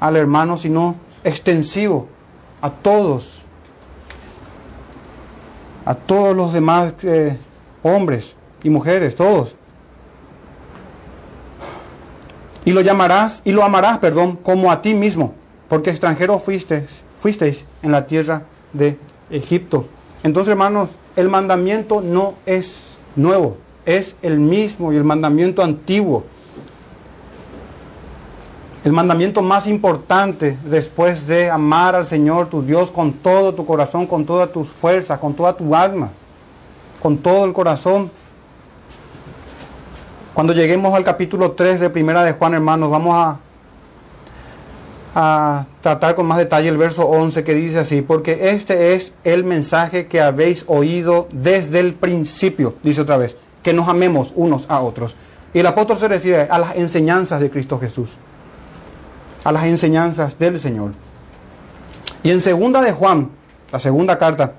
al 0.00 0.16
hermano, 0.18 0.58
sino 0.58 0.96
extensivo 1.24 2.08
a 2.60 2.68
todos 2.68 3.42
a 5.86 5.94
todos 5.94 6.36
los 6.36 6.52
demás 6.52 6.92
eh, 7.04 7.38
hombres 7.82 8.34
y 8.62 8.68
mujeres, 8.68 9.16
todos. 9.16 9.54
Y 12.66 12.72
lo 12.72 12.82
llamarás, 12.82 13.40
y 13.46 13.52
lo 13.52 13.64
amarás, 13.64 13.96
perdón, 13.96 14.36
como 14.36 14.70
a 14.70 14.82
ti 14.82 14.92
mismo, 14.92 15.32
porque 15.70 15.88
extranjero 15.88 16.38
fuisteis, 16.38 16.84
fuisteis 17.18 17.64
en 17.82 17.92
la 17.92 18.06
tierra 18.06 18.42
de 18.74 18.98
Egipto. 19.30 19.86
Entonces, 20.22 20.50
hermanos, 20.50 20.90
el 21.16 21.28
mandamiento 21.28 22.00
no 22.00 22.34
es 22.46 22.82
nuevo, 23.16 23.56
es 23.84 24.16
el 24.22 24.38
mismo 24.38 24.92
y 24.92 24.96
el 24.96 25.04
mandamiento 25.04 25.62
antiguo 25.62 26.24
el 28.86 28.92
mandamiento 28.92 29.42
más 29.42 29.66
importante 29.66 30.56
después 30.62 31.26
de 31.26 31.50
amar 31.50 31.96
al 31.96 32.06
Señor 32.06 32.46
tu 32.46 32.62
Dios 32.62 32.92
con 32.92 33.14
todo 33.14 33.52
tu 33.52 33.66
corazón, 33.66 34.06
con 34.06 34.24
todas 34.24 34.52
tus 34.52 34.68
fuerzas, 34.68 35.18
con 35.18 35.34
toda 35.34 35.56
tu 35.56 35.74
alma, 35.74 36.10
con 37.02 37.18
todo 37.18 37.46
el 37.46 37.52
corazón. 37.52 38.12
Cuando 40.34 40.52
lleguemos 40.52 40.94
al 40.94 41.02
capítulo 41.02 41.50
3 41.50 41.80
de 41.80 41.90
Primera 41.90 42.22
de 42.22 42.34
Juan, 42.34 42.54
hermanos, 42.54 42.88
vamos 42.88 43.16
a, 43.16 43.40
a 45.18 45.64
tratar 45.80 46.14
con 46.14 46.26
más 46.26 46.38
detalle 46.38 46.68
el 46.68 46.76
verso 46.76 47.08
11 47.08 47.42
que 47.42 47.54
dice 47.54 47.78
así, 47.78 48.02
porque 48.02 48.50
este 48.50 48.94
es 48.94 49.12
el 49.24 49.44
mensaje 49.44 50.06
que 50.06 50.20
habéis 50.20 50.64
oído 50.68 51.26
desde 51.32 51.80
el 51.80 51.94
principio, 51.94 52.74
dice 52.82 53.00
otra 53.00 53.16
vez, 53.16 53.34
que 53.62 53.72
nos 53.72 53.88
amemos 53.88 54.32
unos 54.36 54.66
a 54.68 54.80
otros. 54.80 55.16
Y 55.54 55.60
el 55.60 55.66
apóstol 55.66 55.96
se 55.96 56.08
refiere 56.08 56.42
a 56.50 56.58
las 56.58 56.76
enseñanzas 56.76 57.40
de 57.40 57.50
Cristo 57.50 57.80
Jesús 57.80 58.16
a 59.46 59.52
las 59.52 59.64
enseñanzas 59.64 60.36
del 60.40 60.58
Señor. 60.58 60.90
Y 62.24 62.32
en 62.32 62.40
segunda 62.40 62.82
de 62.82 62.90
Juan, 62.90 63.30
la 63.70 63.78
segunda 63.78 64.18
carta, 64.18 64.54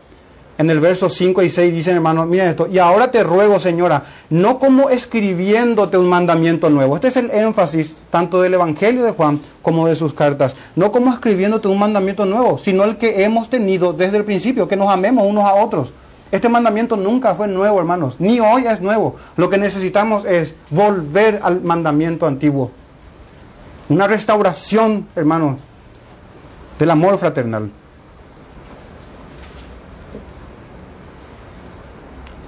en 0.58 0.70
el 0.70 0.80
verso 0.80 1.08
5 1.10 1.44
y 1.44 1.50
6 1.50 1.74
dicen, 1.74 1.96
hermano, 1.96 2.26
mira 2.26 2.50
esto, 2.50 2.68
y 2.68 2.80
ahora 2.80 3.12
te 3.12 3.24
ruego, 3.24 3.60
señora, 3.60 4.04
no 4.30 4.58
como 4.58 4.90
escribiéndote 4.90 5.98
un 5.98 6.10
mandamiento 6.10 6.70
nuevo. 6.70 6.96
Este 6.96 7.10
es 7.10 7.18
el 7.18 7.30
énfasis 7.32 7.96
tanto 8.10 8.42
del 8.42 8.56
Evangelio 8.56 9.04
de 9.04 9.12
Juan 9.12 9.40
como 9.62 9.88
de 9.88 9.96
sus 9.96 10.14
cartas. 10.14 10.56
No 10.76 10.92
como 10.92 11.14
escribiéndote 11.14 11.68
un 11.68 11.78
mandamiento 11.78 12.26
nuevo, 12.26 12.58
sino 12.58 12.84
el 12.84 12.98
que 12.98 13.24
hemos 13.24 13.50
tenido 13.50 13.94
desde 13.94 14.18
el 14.18 14.24
principio, 14.24 14.68
que 14.68 14.76
nos 14.76 14.90
amemos 14.90 15.26
unos 15.28 15.44
a 15.44 15.54
otros. 15.54 15.94
Este 16.32 16.50
mandamiento 16.50 16.98
nunca 16.98 17.36
fue 17.36 17.48
nuevo, 17.48 17.80
hermanos, 17.80 18.16
ni 18.20 18.40
hoy 18.40 18.66
es 18.66 18.82
nuevo. 18.82 19.16
Lo 19.38 19.50
que 19.50 19.58
necesitamos 19.58 20.26
es 20.26 20.54
volver 20.72 21.40
al 21.44 21.62
mandamiento 21.62 22.26
antiguo. 22.26 22.72
Una 23.90 24.08
restauración, 24.08 25.08
hermanos, 25.16 25.62
del 26.80 26.92
amor 26.92 27.18
fraternal. 27.18 27.72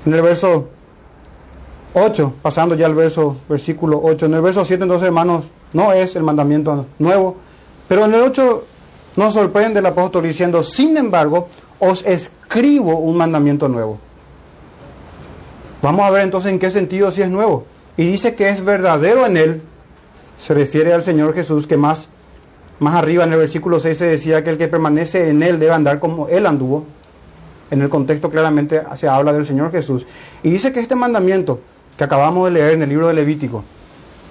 En 0.06 0.14
el 0.14 0.22
verso 0.22 0.70
8, 1.94 2.34
pasando 2.42 2.76
ya 2.76 2.86
al 2.86 2.96
verso, 2.96 3.38
versículo 3.48 4.00
8, 4.04 4.28
en 4.28 4.34
el 4.36 4.42
verso 4.42 4.64
7 4.66 4.84
entonces 4.84 5.08
hermanos, 5.08 5.46
no 5.74 5.92
es 5.94 6.16
el 6.16 6.24
mandamiento 6.24 6.86
nuevo, 6.98 7.38
pero 7.88 8.06
en 8.06 8.14
el 8.14 8.22
8 8.22 8.66
nos 9.18 9.34
sorprende 9.34 9.80
el 9.80 9.86
apóstol 9.86 10.24
diciendo, 10.24 10.64
sin 10.64 10.98
embargo, 10.98 11.50
os 11.80 12.06
escribo 12.06 12.98
un 12.98 13.18
mandamiento 13.18 13.68
nuevo. 13.68 14.00
Vamos 15.82 16.06
a 16.06 16.12
ver 16.12 16.24
entonces 16.24 16.52
en 16.52 16.60
qué 16.60 16.72
sentido 16.72 17.12
si 17.12 17.22
es 17.22 17.30
nuevo. 17.30 17.66
Y 17.98 18.06
dice 18.06 18.36
que 18.36 18.50
es 18.50 18.64
verdadero 18.64 19.26
en 19.26 19.38
él 19.38 19.62
se 20.40 20.54
refiere 20.54 20.94
al 20.94 21.04
Señor 21.04 21.34
Jesús 21.34 21.68
que 21.68 21.78
más, 21.78 22.08
más 22.80 22.96
arriba 22.96 23.26
en 23.26 23.34
el 23.34 23.40
versículo 23.40 23.80
6 23.80 23.98
se 23.98 24.06
decía 24.06 24.44
que 24.44 24.52
el 24.52 24.58
que 24.58 24.68
permanece 24.68 25.30
en 25.30 25.44
Él 25.44 25.60
debe 25.60 25.74
andar 25.74 26.00
como 26.00 26.28
Él 26.30 26.46
anduvo. 26.46 26.86
En 27.72 27.82
el 27.82 27.90
contexto 27.90 28.30
claramente 28.30 28.82
se 28.96 29.08
habla 29.08 29.34
del 29.34 29.46
Señor 29.46 29.72
Jesús. 29.72 30.06
Y 30.44 30.50
dice 30.50 30.72
que 30.72 30.80
este 30.80 30.96
mandamiento 30.96 31.60
que 31.98 32.04
acabamos 32.04 32.46
de 32.46 32.52
leer 32.52 32.74
en 32.74 32.84
el 32.84 32.90
libro 32.90 33.08
de 33.08 33.14
Levítico 33.14 33.64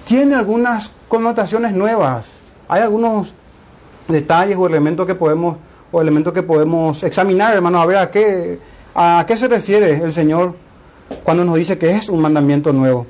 tiene 0.04 0.34
algunas 0.34 0.90
connotaciones 1.06 1.72
nuevas. 1.72 2.26
Hay 2.68 2.82
algunos 2.82 3.32
detalles 4.08 4.56
o 4.56 4.66
elementos 4.66 5.06
que 5.06 5.14
podemos 5.14 5.56
o 5.90 6.00
elementos 6.00 6.32
que 6.32 6.42
podemos 6.42 7.02
examinar, 7.02 7.54
hermanos, 7.54 7.82
a 7.82 7.86
ver 7.86 7.96
a 7.96 8.10
qué, 8.10 8.58
a 8.94 9.24
qué 9.26 9.36
se 9.36 9.48
refiere 9.48 10.02
el 10.02 10.12
Señor 10.12 10.54
cuando 11.22 11.44
nos 11.44 11.56
dice 11.56 11.78
que 11.78 11.90
es 11.90 12.08
un 12.08 12.20
mandamiento 12.20 12.72
nuevo. 12.72 13.06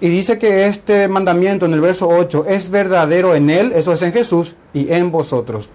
Y 0.00 0.08
dice 0.08 0.38
que 0.38 0.66
este 0.66 1.08
mandamiento 1.08 1.66
en 1.66 1.72
el 1.72 1.80
verso 1.80 2.08
8 2.08 2.44
es 2.48 2.70
verdadero 2.70 3.34
en 3.34 3.50
Él, 3.50 3.72
eso 3.74 3.92
es 3.92 4.02
en 4.02 4.12
Jesús, 4.12 4.54
y 4.74 4.92
en 4.92 5.10
vosotros. 5.10 5.70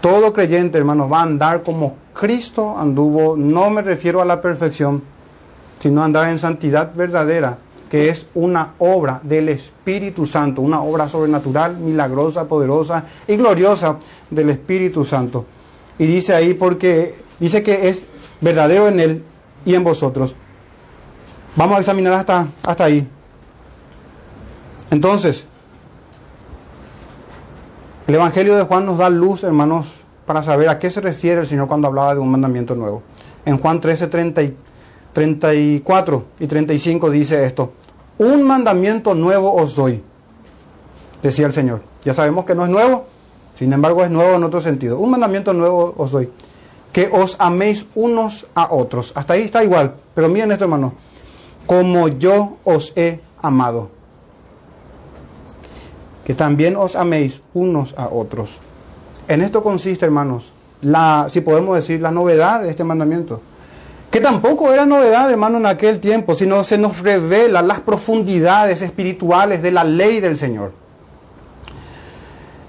Todo 0.00 0.32
creyente, 0.32 0.78
hermanos, 0.78 1.10
va 1.10 1.20
a 1.20 1.22
andar 1.22 1.62
como 1.62 1.96
Cristo 2.18 2.76
anduvo. 2.76 3.36
No 3.36 3.70
me 3.70 3.82
refiero 3.82 4.20
a 4.20 4.24
la 4.24 4.40
perfección, 4.40 5.02
sino 5.78 6.02
a 6.02 6.06
andar 6.06 6.30
en 6.30 6.38
santidad 6.38 6.94
verdadera, 6.94 7.58
que 7.90 8.08
es 8.08 8.26
una 8.34 8.74
obra 8.78 9.20
del 9.22 9.48
Espíritu 9.50 10.26
Santo, 10.26 10.62
una 10.62 10.82
obra 10.82 11.08
sobrenatural, 11.08 11.76
milagrosa, 11.76 12.48
poderosa 12.48 13.04
y 13.28 13.36
gloriosa 13.36 13.96
del 14.30 14.50
Espíritu 14.50 15.04
Santo. 15.04 15.44
Y 15.98 16.06
dice 16.06 16.34
ahí 16.34 16.54
porque 16.54 17.14
dice 17.38 17.62
que 17.62 17.88
es 17.88 18.06
verdadero 18.40 18.88
en 18.88 19.00
Él 19.00 19.24
y 19.64 19.74
en 19.74 19.84
vosotros. 19.84 20.34
Vamos 21.54 21.76
a 21.76 21.80
examinar 21.80 22.14
hasta, 22.14 22.48
hasta 22.62 22.84
ahí. 22.84 23.06
Entonces, 24.90 25.44
el 28.06 28.14
Evangelio 28.14 28.56
de 28.56 28.62
Juan 28.62 28.86
nos 28.86 28.98
da 28.98 29.10
luz, 29.10 29.42
hermanos, 29.42 30.05
para 30.26 30.42
saber 30.42 30.68
a 30.68 30.78
qué 30.78 30.90
se 30.90 31.00
refiere 31.00 31.40
el 31.40 31.46
Señor 31.46 31.68
cuando 31.68 31.86
hablaba 31.88 32.14
de 32.14 32.20
un 32.20 32.30
mandamiento 32.30 32.74
nuevo. 32.74 33.02
En 33.44 33.58
Juan 33.58 33.80
13, 33.80 34.08
34 35.12 36.24
y 36.40 36.46
35 36.46 37.10
dice 37.10 37.44
esto. 37.44 37.72
Un 38.18 38.42
mandamiento 38.42 39.14
nuevo 39.14 39.54
os 39.54 39.76
doy, 39.76 40.02
decía 41.22 41.46
el 41.46 41.52
Señor. 41.52 41.80
Ya 42.02 42.12
sabemos 42.12 42.44
que 42.44 42.54
no 42.54 42.64
es 42.64 42.70
nuevo, 42.70 43.06
sin 43.56 43.72
embargo 43.72 44.04
es 44.04 44.10
nuevo 44.10 44.34
en 44.36 44.44
otro 44.44 44.60
sentido. 44.60 44.98
Un 44.98 45.12
mandamiento 45.12 45.52
nuevo 45.52 45.94
os 45.96 46.10
doy, 46.10 46.28
que 46.92 47.08
os 47.12 47.36
améis 47.38 47.86
unos 47.94 48.46
a 48.54 48.74
otros. 48.74 49.12
Hasta 49.14 49.34
ahí 49.34 49.42
está 49.42 49.62
igual, 49.62 49.94
pero 50.14 50.28
miren 50.28 50.50
esto 50.50 50.64
hermano, 50.64 50.94
como 51.66 52.08
yo 52.08 52.56
os 52.64 52.92
he 52.96 53.20
amado. 53.40 53.90
Que 56.24 56.34
también 56.34 56.74
os 56.74 56.96
améis 56.96 57.42
unos 57.54 57.94
a 57.96 58.08
otros. 58.08 58.58
En 59.28 59.42
esto 59.42 59.62
consiste, 59.62 60.04
hermanos, 60.04 60.52
la, 60.82 61.26
si 61.28 61.40
podemos 61.40 61.76
decir, 61.76 62.00
la 62.00 62.10
novedad 62.10 62.62
de 62.62 62.70
este 62.70 62.84
mandamiento. 62.84 63.40
Que 64.10 64.20
tampoco 64.20 64.72
era 64.72 64.86
novedad, 64.86 65.30
hermano, 65.30 65.58
en 65.58 65.66
aquel 65.66 66.00
tiempo, 66.00 66.34
sino 66.34 66.62
se 66.64 66.78
nos 66.78 67.00
revela 67.00 67.60
las 67.60 67.80
profundidades 67.80 68.80
espirituales 68.82 69.62
de 69.62 69.72
la 69.72 69.84
ley 69.84 70.20
del 70.20 70.36
Señor. 70.36 70.72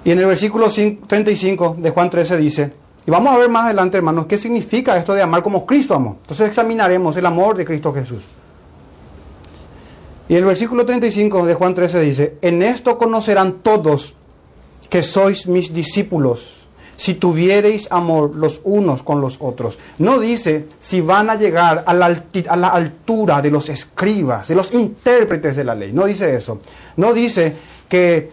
Y 0.03 0.11
en 0.11 0.19
el 0.19 0.25
versículo 0.25 0.67
35 0.69 1.77
de 1.79 1.89
Juan 1.91 2.09
13 2.09 2.37
dice, 2.37 2.71
y 3.05 3.11
vamos 3.11 3.33
a 3.33 3.37
ver 3.37 3.49
más 3.49 3.65
adelante, 3.65 3.97
hermanos, 3.97 4.25
qué 4.25 4.37
significa 4.37 4.97
esto 4.97 5.13
de 5.13 5.21
amar 5.21 5.43
como 5.43 5.65
Cristo 5.65 5.93
amó. 5.93 6.17
Entonces 6.21 6.47
examinaremos 6.49 7.15
el 7.15 7.25
amor 7.25 7.55
de 7.55 7.65
Cristo 7.65 7.93
Jesús. 7.93 8.23
Y 10.27 10.35
el 10.35 10.43
versículo 10.43 10.85
35 10.85 11.45
de 11.45 11.53
Juan 11.53 11.73
13 11.73 12.01
dice, 12.01 12.37
en 12.41 12.61
esto 12.63 12.97
conocerán 12.97 13.59
todos 13.61 14.13
que 14.89 15.03
sois 15.03 15.47
mis 15.47 15.73
discípulos, 15.73 16.57
si 16.95 17.13
tuviereis 17.13 17.87
amor 17.91 18.35
los 18.35 18.61
unos 18.63 19.03
con 19.03 19.21
los 19.21 19.37
otros. 19.39 19.77
No 19.99 20.19
dice 20.19 20.65
si 20.81 21.01
van 21.01 21.29
a 21.29 21.35
llegar 21.35 21.83
a 21.85 21.93
la, 21.93 22.23
a 22.49 22.55
la, 22.55 22.67
altura 22.69 23.41
de 23.41 23.51
los 23.51 23.69
escribas, 23.69 24.47
de 24.47 24.55
los 24.55 24.73
intérpretes 24.73 25.55
de 25.55 25.63
la 25.63 25.75
ley. 25.75 25.93
No 25.93 26.05
dice 26.05 26.35
eso. 26.35 26.59
No 26.95 27.13
dice 27.13 27.53
que 27.87 28.31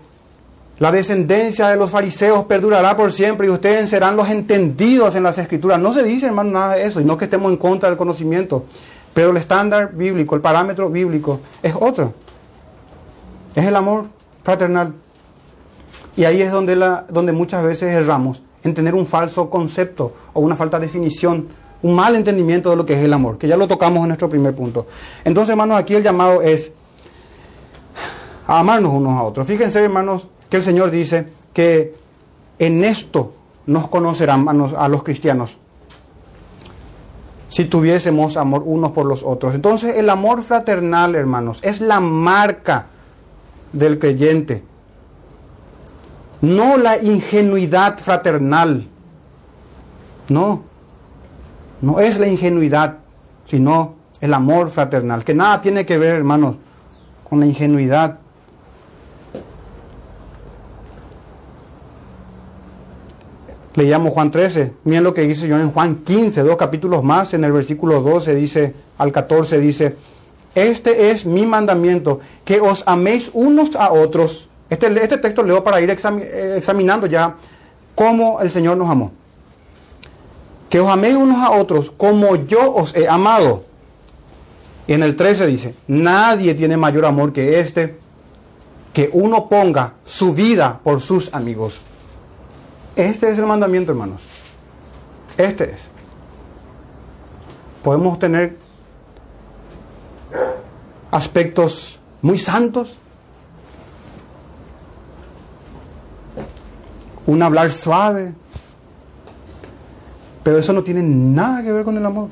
la 0.78 0.90
descendencia 0.90 1.68
de 1.68 1.76
los 1.76 1.90
fariseos 1.90 2.44
perdurará 2.44 2.96
por 2.96 3.12
siempre 3.12 3.46
y 3.46 3.50
ustedes 3.50 3.90
serán 3.90 4.16
los 4.16 4.28
entendidos 4.28 5.14
en 5.14 5.22
las 5.22 5.38
escrituras. 5.38 5.78
No 5.78 5.92
se 5.92 6.02
dice, 6.02 6.26
hermano, 6.26 6.50
nada 6.50 6.74
de 6.74 6.86
eso. 6.86 7.00
Y 7.00 7.04
no 7.04 7.16
que 7.16 7.26
estemos 7.26 7.52
en 7.52 7.58
contra 7.58 7.88
del 7.88 7.98
conocimiento. 7.98 8.64
Pero 9.12 9.30
el 9.30 9.36
estándar 9.36 9.92
bíblico, 9.92 10.34
el 10.34 10.40
parámetro 10.40 10.90
bíblico 10.90 11.40
es 11.62 11.74
otro. 11.78 12.14
Es 13.54 13.64
el 13.64 13.76
amor 13.76 14.06
fraternal. 14.42 14.94
Y 16.16 16.24
ahí 16.24 16.42
es 16.42 16.52
donde, 16.52 16.76
la, 16.76 17.06
donde 17.08 17.32
muchas 17.32 17.64
veces 17.64 17.94
erramos, 17.94 18.42
en 18.62 18.72
tener 18.74 18.94
un 18.94 19.06
falso 19.06 19.50
concepto 19.50 20.12
o 20.32 20.40
una 20.40 20.56
falta 20.56 20.78
de 20.78 20.86
definición, 20.86 21.48
un 21.82 21.94
mal 21.94 22.16
entendimiento 22.16 22.70
de 22.70 22.76
lo 22.76 22.86
que 22.86 22.94
es 22.94 23.04
el 23.04 23.12
amor, 23.12 23.36
que 23.36 23.46
ya 23.46 23.56
lo 23.56 23.68
tocamos 23.68 24.02
en 24.02 24.08
nuestro 24.08 24.28
primer 24.28 24.54
punto. 24.54 24.86
Entonces, 25.24 25.50
hermanos, 25.50 25.76
aquí 25.76 25.94
el 25.94 26.02
llamado 26.02 26.40
es 26.40 26.70
a 28.46 28.60
amarnos 28.60 28.92
unos 28.92 29.18
a 29.18 29.22
otros. 29.22 29.46
Fíjense, 29.46 29.80
hermanos, 29.80 30.28
que 30.48 30.56
el 30.58 30.62
Señor 30.62 30.90
dice 30.90 31.28
que 31.52 31.92
en 32.58 32.84
esto 32.84 33.34
nos 33.66 33.88
conocerán 33.88 34.46
a 34.48 34.88
los 34.88 35.02
cristianos 35.02 35.58
si 37.54 37.66
tuviésemos 37.66 38.36
amor 38.36 38.64
unos 38.66 38.90
por 38.90 39.06
los 39.06 39.22
otros. 39.22 39.54
Entonces 39.54 39.96
el 39.96 40.10
amor 40.10 40.42
fraternal, 40.42 41.14
hermanos, 41.14 41.60
es 41.62 41.80
la 41.80 42.00
marca 42.00 42.86
del 43.72 44.00
creyente. 44.00 44.64
No 46.44 46.76
la 46.76 47.02
ingenuidad 47.02 47.98
fraternal. 47.98 48.86
No, 50.28 50.62
no 51.80 52.00
es 52.00 52.18
la 52.18 52.28
ingenuidad, 52.28 52.98
sino 53.46 53.94
el 54.20 54.32
amor 54.32 54.70
fraternal, 54.70 55.24
que 55.24 55.34
nada 55.34 55.60
tiene 55.60 55.84
que 55.84 55.98
ver, 55.98 56.14
hermanos, 56.14 56.56
con 57.28 57.40
la 57.40 57.46
ingenuidad 57.46 58.18
Leíamos 63.74 64.12
Juan 64.12 64.30
13, 64.30 64.72
miren 64.84 65.02
lo 65.02 65.12
que 65.14 65.22
dice 65.22 65.48
yo 65.48 65.58
en 65.58 65.72
Juan 65.72 65.96
15, 66.04 66.44
dos 66.44 66.56
capítulos 66.56 67.02
más, 67.02 67.34
en 67.34 67.42
el 67.42 67.50
versículo 67.50 68.02
12 68.02 68.32
dice, 68.36 68.72
al 68.98 69.10
14 69.10 69.58
dice, 69.58 69.96
este 70.54 71.10
es 71.10 71.26
mi 71.26 71.44
mandamiento, 71.44 72.20
que 72.44 72.60
os 72.60 72.84
améis 72.86 73.30
unos 73.32 73.74
a 73.74 73.92
otros. 73.92 74.48
Este, 74.74 75.02
este 75.02 75.18
texto 75.18 75.44
leo 75.44 75.62
para 75.62 75.80
ir 75.80 75.88
eh, 75.88 76.54
examinando 76.56 77.06
ya 77.06 77.36
cómo 77.94 78.40
el 78.40 78.50
Señor 78.50 78.76
nos 78.76 78.90
amó. 78.90 79.12
Que 80.68 80.80
os 80.80 80.90
améis 80.90 81.14
unos 81.14 81.36
a 81.36 81.52
otros 81.52 81.92
como 81.96 82.34
yo 82.34 82.74
os 82.74 82.94
he 82.96 83.06
amado. 83.06 83.64
Y 84.88 84.94
en 84.94 85.04
el 85.04 85.14
13 85.14 85.46
dice, 85.46 85.74
nadie 85.86 86.54
tiene 86.54 86.76
mayor 86.76 87.06
amor 87.06 87.32
que 87.32 87.60
este, 87.60 87.96
que 88.92 89.08
uno 89.12 89.48
ponga 89.48 89.94
su 90.04 90.34
vida 90.34 90.80
por 90.82 91.00
sus 91.00 91.32
amigos. 91.32 91.78
Este 92.96 93.30
es 93.30 93.38
el 93.38 93.46
mandamiento, 93.46 93.92
hermanos. 93.92 94.22
Este 95.38 95.70
es. 95.70 95.80
Podemos 97.84 98.18
tener 98.18 98.56
aspectos 101.12 102.00
muy 102.22 102.40
santos, 102.40 102.98
un 107.26 107.42
hablar 107.42 107.72
suave, 107.72 108.32
pero 110.42 110.58
eso 110.58 110.72
no 110.72 110.82
tiene 110.82 111.02
nada 111.02 111.62
que 111.62 111.72
ver 111.72 111.84
con 111.84 111.96
el 111.96 112.04
amor. 112.04 112.28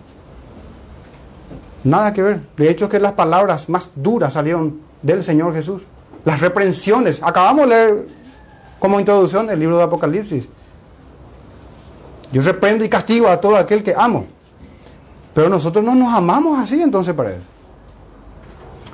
Nada 1.85 2.13
que 2.13 2.23
ver. 2.23 2.41
De 2.57 2.71
hecho, 2.71 2.85
es 2.85 2.91
que 2.91 3.01
las 3.01 3.13
palabras 3.13 3.69
más 3.69 3.89
duras 3.95 4.35
salieron 4.35 4.81
del 5.03 5.25
Señor 5.25 5.55
Jesús. 5.55 5.83
Las 6.25 6.41
reprensiones. 6.41 7.21
Acabamos 7.23 7.69
de 7.69 7.75
leer 7.75 8.07
como 8.79 9.01
introducción 9.01 9.51
el 9.51 9.59
libro 9.59 9.79
de 9.79 9.85
Apocalipsis. 9.85 10.45
Yo 12.31 12.43
reprendo 12.43 12.85
y 12.85 12.89
castigo 12.89 13.29
a 13.29 13.41
todo 13.41 13.57
aquel 13.57 13.83
que 13.83 13.95
amo. 13.97 14.27
Pero 15.35 15.49
nosotros 15.49 15.85
no 15.85 15.95
nos 15.95 16.15
amamos 16.15 16.59
así 16.59 16.81
entonces 16.81 17.15
para 17.15 17.33
él. 17.33 17.41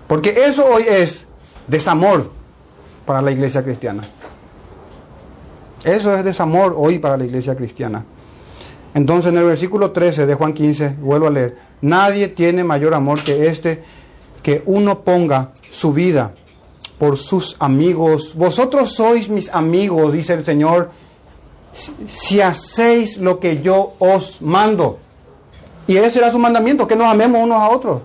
Porque 0.07 0.45
eso 0.47 0.65
hoy 0.65 0.85
es 0.89 1.27
desamor 1.67 2.31
para 3.05 3.21
la 3.21 3.31
iglesia 3.31 3.63
cristiana. 3.63 4.05
Eso 5.85 6.17
es 6.17 6.25
desamor 6.25 6.75
hoy 6.77 6.99
para 6.99 7.17
la 7.17 7.25
iglesia 7.25 7.55
cristiana. 7.55 8.05
Entonces 8.95 9.33
en 9.33 9.39
el 9.39 9.45
versículo 9.45 9.93
13 9.93 10.27
de 10.27 10.35
Juan 10.35 10.53
15, 10.53 10.97
vuelvo 11.01 11.27
a 11.27 11.31
leer, 11.31 11.57
nadie 11.81 12.29
tiene 12.29 12.65
mayor 12.65 12.95
amor 12.95 13.21
que 13.23 13.47
este, 13.49 13.83
que 14.43 14.63
uno 14.67 15.01
ponga 15.01 15.51
su 15.71 15.93
vida 15.93 16.35
por 16.99 17.17
sus 17.17 17.57
amigos. 17.61 18.35
Vosotros 18.35 18.95
sois 18.95 19.29
mis 19.29 19.51
amigos, 19.51 20.13
dice 20.13 20.35
el 20.35 20.45
Señor, 20.45 20.91
si 22.07 22.41
hacéis 22.41 23.19
lo 23.19 23.39
que 23.39 23.63
yo 23.63 23.95
os 23.99 24.43
mando. 24.43 24.99
Y 25.87 25.97
ese 25.97 26.11
será 26.11 26.31
su 26.31 26.39
mandamiento, 26.39 26.87
que 26.87 26.97
nos 26.97 27.07
amemos 27.07 27.43
unos 27.43 27.59
a 27.59 27.71
otros. 27.71 28.03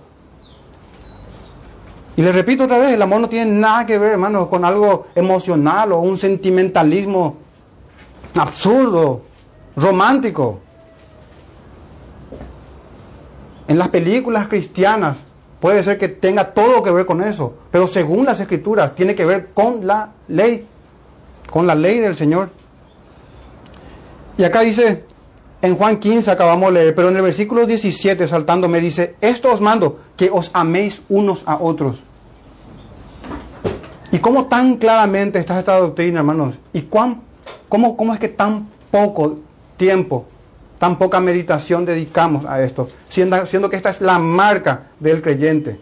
Y 2.16 2.22
les 2.22 2.34
repito 2.34 2.64
otra 2.64 2.78
vez, 2.78 2.92
el 2.92 3.02
amor 3.02 3.20
no 3.20 3.28
tiene 3.28 3.50
nada 3.50 3.84
que 3.84 3.98
ver, 3.98 4.12
hermanos, 4.12 4.46
con 4.46 4.64
algo 4.64 5.06
emocional 5.16 5.92
o 5.92 5.98
un 5.98 6.16
sentimentalismo 6.16 7.43
absurdo, 8.34 9.22
romántico. 9.76 10.60
En 13.66 13.78
las 13.78 13.88
películas 13.88 14.48
cristianas 14.48 15.16
puede 15.60 15.82
ser 15.82 15.96
que 15.96 16.08
tenga 16.08 16.52
todo 16.52 16.82
que 16.82 16.90
ver 16.90 17.06
con 17.06 17.22
eso, 17.22 17.54
pero 17.70 17.86
según 17.86 18.26
las 18.26 18.40
escrituras 18.40 18.94
tiene 18.94 19.14
que 19.14 19.24
ver 19.24 19.50
con 19.54 19.86
la 19.86 20.10
ley, 20.28 20.66
con 21.50 21.66
la 21.66 21.74
ley 21.74 21.98
del 21.98 22.16
Señor. 22.16 22.50
Y 24.36 24.44
acá 24.44 24.60
dice, 24.60 25.04
en 25.62 25.76
Juan 25.76 25.98
15 25.98 26.30
acabamos 26.30 26.72
de 26.72 26.80
leer, 26.80 26.94
pero 26.94 27.08
en 27.08 27.16
el 27.16 27.22
versículo 27.22 27.64
17 27.66 28.28
saltando 28.28 28.68
me 28.68 28.80
dice, 28.80 29.14
esto 29.20 29.50
os 29.50 29.62
mando, 29.62 30.00
que 30.16 30.28
os 30.30 30.50
améis 30.52 31.00
unos 31.08 31.42
a 31.46 31.56
otros. 31.56 32.02
¿Y 34.12 34.18
cómo 34.18 34.46
tan 34.46 34.76
claramente 34.76 35.38
está 35.38 35.58
esta 35.58 35.78
doctrina, 35.78 36.20
hermanos? 36.20 36.56
¿Y 36.72 36.82
cuán, 36.82 37.22
cómo, 37.68 37.96
cómo 37.96 38.14
es 38.14 38.20
que 38.20 38.28
tan 38.28 38.68
poco 38.90 39.40
tiempo, 39.76 40.26
tan 40.78 40.98
poca 40.98 41.20
meditación 41.20 41.84
dedicamos 41.84 42.44
a 42.44 42.62
esto? 42.62 42.88
Siendo, 43.08 43.46
siendo 43.46 43.70
que 43.70 43.76
esta 43.76 43.90
es 43.90 44.00
la 44.00 44.18
marca 44.18 44.84
del 45.00 45.22
creyente. 45.22 45.80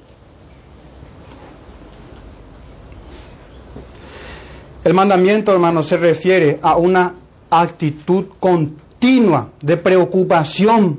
El 4.84 4.94
mandamiento, 4.94 5.52
hermanos, 5.52 5.86
se 5.86 5.96
refiere 5.96 6.58
a 6.60 6.76
una 6.76 7.14
actitud 7.50 8.26
continua 8.40 9.50
de 9.60 9.76
preocupación, 9.76 10.98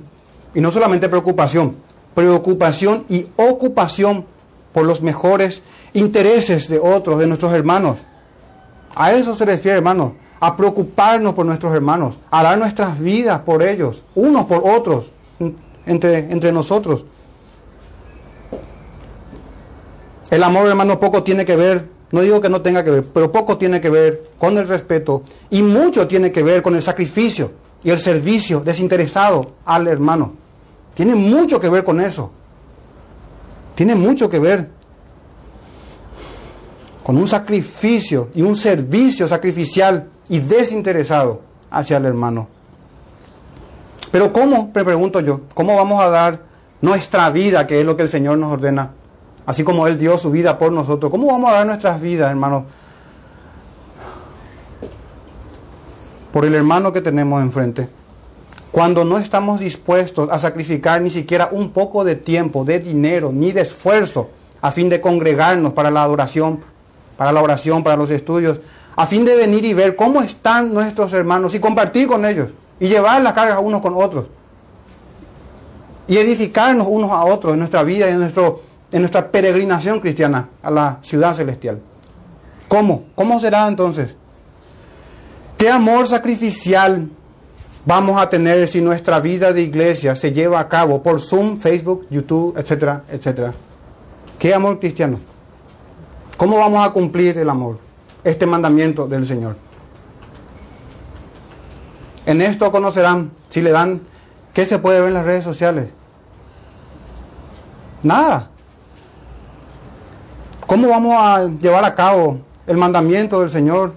y 0.56 0.62
no 0.62 0.72
solamente 0.72 1.10
preocupación, 1.10 1.76
preocupación 2.14 3.04
y 3.10 3.28
ocupación 3.36 4.26
por 4.72 4.86
los 4.86 5.02
mejores 5.02 5.62
intereses 5.94 6.70
de 6.70 6.80
otros, 6.80 7.20
de 7.20 7.28
nuestros 7.28 7.52
hermanos. 7.54 7.98
A 8.96 9.12
eso 9.12 9.36
se 9.36 9.46
refiere, 9.46 9.78
hermanos, 9.78 10.14
a 10.44 10.58
preocuparnos 10.58 11.34
por 11.36 11.46
nuestros 11.46 11.74
hermanos, 11.74 12.18
a 12.30 12.44
dar 12.44 12.58
nuestras 12.58 13.00
vidas 13.00 13.40
por 13.40 13.64
ellos, 13.64 14.04
unos 14.14 14.44
por 14.44 14.62
otros, 14.70 15.10
entre, 15.86 16.18
entre 16.18 16.52
nosotros. 16.52 17.06
El 20.30 20.44
amor, 20.44 20.68
hermano, 20.68 21.00
poco 21.00 21.24
tiene 21.24 21.46
que 21.46 21.56
ver, 21.56 21.88
no 22.12 22.20
digo 22.20 22.42
que 22.42 22.50
no 22.50 22.62
tenga 22.62 22.84
que 22.84 22.90
ver, 22.90 23.06
pero 23.06 23.32
poco 23.32 23.58
tiene 23.58 23.80
que 23.80 23.90
ver 23.90 24.32
con 24.38 24.58
el 24.58 24.68
respeto 24.68 25.24
y 25.50 25.64
mucho 25.64 26.10
tiene 26.10 26.34
que 26.34 26.44
ver 26.44 26.62
con 26.62 26.76
el 26.76 26.82
sacrificio 26.82 27.54
y 27.82 27.92
el 27.92 28.00
servicio 28.00 28.60
desinteresado 28.60 29.54
al 29.64 29.88
hermano. 29.88 30.34
Tiene 30.94 31.16
mucho 31.16 31.58
que 31.62 31.70
ver 31.70 31.86
con 31.86 32.02
eso. 32.02 32.32
Tiene 33.76 33.96
mucho 33.96 34.30
que 34.30 34.40
ver 34.40 34.68
con 37.04 37.18
un 37.18 37.28
sacrificio 37.28 38.30
y 38.34 38.42
un 38.42 38.56
servicio 38.56 39.28
sacrificial 39.28 40.08
y 40.30 40.40
desinteresado 40.40 41.42
hacia 41.70 41.98
el 41.98 42.06
hermano. 42.06 42.48
Pero 44.12 44.32
¿cómo, 44.32 44.72
me 44.74 44.86
pregunto 44.86 45.20
yo, 45.20 45.42
cómo 45.54 45.76
vamos 45.76 46.02
a 46.02 46.10
dar 46.10 46.40
nuestra 46.82 47.30
vida, 47.30 47.68
que 47.68 47.82
es 47.82 47.86
lo 47.86 47.98
que 47.98 48.04
el 48.04 48.10
Señor 48.10 48.38
nos 48.38 48.54
ordena? 48.54 48.92
Así 49.46 49.64
como 49.64 49.88
Él 49.88 49.98
dio 49.98 50.18
su 50.18 50.32
vida 50.32 50.58
por 50.58 50.72
nosotros. 50.72 51.12
¿Cómo 51.12 51.28
vamos 51.28 51.50
a 51.50 51.56
dar 51.56 51.66
nuestras 51.66 52.00
vidas, 52.00 52.30
hermano? 52.30 52.66
Por 56.32 56.46
el 56.46 56.56
hermano 56.56 56.94
que 56.94 57.02
tenemos 57.02 57.42
enfrente. 57.42 57.90
Cuando 58.72 59.04
no 59.04 59.18
estamos 59.18 59.60
dispuestos 59.60 60.30
a 60.32 60.40
sacrificar 60.40 61.02
ni 61.02 61.12
siquiera 61.12 61.50
un 61.52 61.72
poco 61.72 62.04
de 62.04 62.16
tiempo, 62.16 62.64
de 62.64 62.80
dinero, 62.80 63.32
ni 63.34 63.52
de 63.52 63.62
esfuerzo, 63.62 64.30
a 64.62 64.72
fin 64.72 64.90
de 64.90 65.02
congregarnos 65.02 65.74
para 65.74 65.92
la 65.92 66.04
adoración, 66.04 66.62
para 67.18 67.32
la 67.32 67.42
oración, 67.42 67.84
para 67.84 67.98
los 67.98 68.10
estudios, 68.10 68.60
a 68.96 69.06
fin 69.06 69.26
de 69.26 69.36
venir 69.36 69.66
y 69.66 69.74
ver 69.74 69.96
cómo 69.96 70.22
están 70.22 70.74
nuestros 70.74 71.12
hermanos 71.14 71.56
y 71.56 71.60
compartir 71.60 72.08
con 72.08 72.26
ellos 72.26 72.50
y 72.80 72.88
llevar 72.88 73.22
las 73.22 73.34
cargas 73.34 73.60
unos 73.62 73.82
con 73.82 73.96
otros 73.96 74.28
y 76.08 76.18
edificarnos 76.18 76.88
unos 76.88 77.12
a 77.12 77.24
otros 77.24 77.54
en 77.54 77.60
nuestra 77.60 77.84
vida 77.84 78.08
y 78.08 78.12
en, 78.12 78.20
nuestro, 78.20 78.62
en 78.92 79.02
nuestra 79.02 79.32
peregrinación 79.32 80.00
cristiana 80.00 80.50
a 80.62 80.70
la 80.70 81.00
ciudad 81.02 81.34
celestial. 81.34 81.80
¿Cómo? 82.68 83.06
¿Cómo 83.16 83.40
será 83.40 83.68
entonces? 83.68 84.16
¿Qué 85.58 85.70
amor 85.70 86.08
sacrificial 86.08 87.10
vamos 87.86 88.18
a 88.18 88.30
tener 88.30 88.68
si 88.68 88.82
nuestra 88.82 89.20
vida 89.20 89.54
de 89.54 89.62
iglesia 89.62 90.16
se 90.16 90.32
lleva 90.32 90.60
a 90.60 90.68
cabo 90.68 91.02
por 91.02 91.22
Zoom, 91.22 91.58
Facebook, 91.58 92.08
YouTube, 92.10 92.58
etcétera, 92.58 93.04
etcétera? 93.10 93.54
¿Qué 94.38 94.54
amor 94.54 94.80
cristiano? 94.80 95.20
¿Cómo 96.38 96.58
vamos 96.58 96.86
a 96.86 96.92
cumplir 96.92 97.38
el 97.38 97.50
amor? 97.50 97.78
Este 98.24 98.46
mandamiento 98.46 99.08
del 99.08 99.28
Señor. 99.28 99.56
En 102.26 102.42
esto 102.42 102.72
conocerán, 102.72 103.32
si 103.50 103.62
le 103.62 103.72
dan, 103.72 104.02
¿qué 104.54 104.66
se 104.66 104.80
puede 104.80 105.00
ver 105.00 105.10
en 105.10 105.14
las 105.16 105.26
redes 105.26 105.44
sociales? 105.44 105.90
Nada. 108.02 108.50
¿Cómo 110.66 110.90
vamos 110.90 111.16
a 111.18 111.46
llevar 111.48 111.86
a 111.86 111.94
cabo 111.94 112.40
el 112.66 112.78
mandamiento 112.78 113.42
del 113.42 113.50
Señor? 113.50 113.94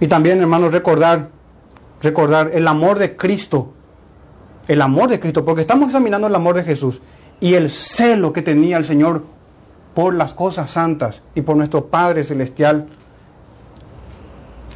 Y 0.00 0.08
también, 0.08 0.40
hermanos, 0.40 0.72
recordar, 0.72 1.30
recordar 2.02 2.50
el 2.52 2.68
amor 2.68 2.98
de 2.98 3.16
Cristo. 3.16 3.72
El 4.68 4.82
amor 4.82 5.08
de 5.08 5.20
Cristo, 5.20 5.44
porque 5.44 5.62
estamos 5.62 5.86
examinando 5.86 6.26
el 6.26 6.34
amor 6.34 6.56
de 6.56 6.64
Jesús 6.64 7.00
y 7.40 7.54
el 7.54 7.70
celo 7.70 8.32
que 8.32 8.42
tenía 8.42 8.76
el 8.76 8.84
Señor 8.84 9.24
por 9.94 10.14
las 10.14 10.34
cosas 10.34 10.70
santas 10.70 11.22
y 11.34 11.42
por 11.42 11.56
nuestro 11.56 11.86
Padre 11.86 12.24
Celestial. 12.24 12.86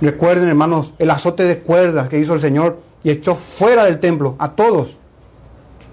Recuerden, 0.01 0.49
hermanos, 0.49 0.95
el 0.99 1.11
azote 1.11 1.45
de 1.45 1.59
cuerdas 1.59 2.09
que 2.09 2.19
hizo 2.19 2.33
el 2.33 2.41
Señor 2.41 2.81
y 3.03 3.11
echó 3.11 3.35
fuera 3.35 3.85
del 3.85 4.01
templo 4.01 4.37
a 4.39 4.53
todos, 4.53 4.97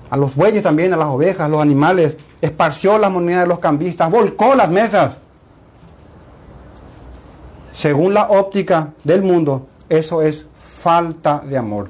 a 0.10 0.15
los 0.15 0.36
bueyes 0.36 0.63
también, 0.63 0.93
a 0.93 0.97
las 0.97 1.10
ovejas, 1.10 1.41
a 1.41 1.49
los 1.49 1.62
animales, 1.62 2.15
esparció 2.41 2.97
las 2.97 3.12
monedas 3.12 3.43
de 3.43 3.47
los 3.47 3.60
cambistas, 3.60 4.10
volcó 4.10 4.56
las 4.56 4.69
mesas. 4.69 5.15
Según 7.73 8.13
la 8.13 8.30
óptica 8.30 8.93
del 9.03 9.21
mundo, 9.21 9.67
eso 9.89 10.21
es 10.21 10.45
falta 10.56 11.39
de 11.45 11.58
amor. 11.58 11.89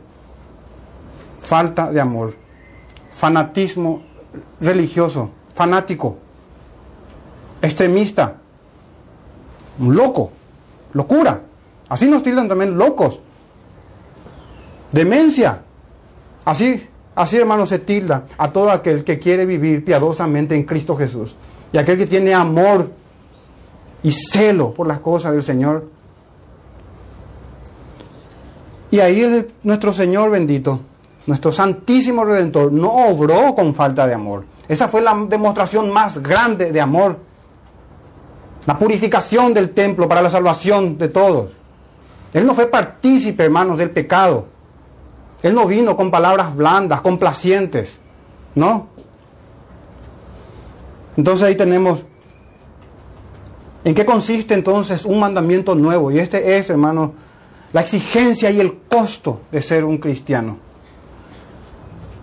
Falta 1.40 1.92
de 1.92 2.02
amor. 2.02 2.34
Fanatismo 3.12 4.07
religioso, 4.60 5.32
fanático, 5.56 6.18
extremista, 7.62 8.36
loco, 9.80 10.32
locura. 10.94 11.42
Así 11.90 12.08
nos 12.08 12.24
tildan 12.24 12.48
también 12.48 12.78
locos. 12.78 13.20
Demencia. 14.92 15.62
Así, 16.46 16.88
así 17.16 17.38
hermano 17.38 17.66
se 17.66 17.80
tilda 17.80 18.26
a 18.38 18.52
todo 18.52 18.72
aquel 18.72 19.04
que 19.04 19.20
quiere 19.20 19.46
vivir 19.46 19.84
piadosamente 19.84 20.56
en 20.56 20.64
Cristo 20.64 20.96
Jesús. 20.96 21.36
Y 21.72 21.78
aquel 21.78 21.98
que 21.98 22.08
tiene 22.08 22.34
amor 22.34 22.90
y 24.04 24.12
celo 24.12 24.74
por 24.74 24.88
las 24.88 25.00
cosas 25.00 25.34
del 25.34 25.44
Señor. 25.44 25.90
Y 28.90 29.00
ahí 29.00 29.48
nuestro 29.64 29.94
Señor 29.94 30.30
bendito 30.32 30.80
nuestro 31.28 31.52
Santísimo 31.52 32.26
Redentor, 32.26 32.72
no 32.72 32.90
obró 32.90 33.54
con 33.54 33.76
falta 33.76 34.08
de 34.08 34.14
amor. 34.14 34.46
Esa 34.68 34.88
fue 34.88 35.02
la 35.02 35.14
demostración 35.30 35.92
más 35.92 36.18
grande 36.22 36.72
de 36.72 36.82
amor. 36.82 37.20
La 38.66 38.80
purificación 38.80 39.54
del 39.54 39.70
templo 39.70 40.08
para 40.08 40.22
la 40.22 40.30
salvación 40.30 40.98
de 40.98 41.10
todos. 41.10 41.52
Él 42.34 42.46
no 42.46 42.54
fue 42.54 42.68
partícipe, 42.68 43.44
hermanos, 43.44 43.78
del 43.78 43.92
pecado. 43.92 44.48
Él 45.44 45.54
no 45.54 45.68
vino 45.68 45.96
con 45.96 46.10
palabras 46.10 46.56
blandas, 46.56 47.02
complacientes. 47.02 47.98
No. 48.56 48.88
Entonces 51.16 51.48
ahí 51.48 51.56
tenemos 51.56 52.00
¿En 53.88 53.96
qué 53.96 54.06
consiste 54.06 54.54
entonces 54.54 55.06
un 55.06 55.18
mandamiento 55.18 55.74
nuevo? 55.74 56.12
Y 56.12 56.20
este 56.20 56.58
es, 56.58 56.70
hermano, 56.70 57.14
la 57.72 57.80
exigencia 57.80 58.52
y 58.52 58.60
el 58.60 58.80
costo 58.80 59.44
de 59.50 59.62
ser 59.62 59.86
un 59.86 59.98
cristiano. 59.98 60.58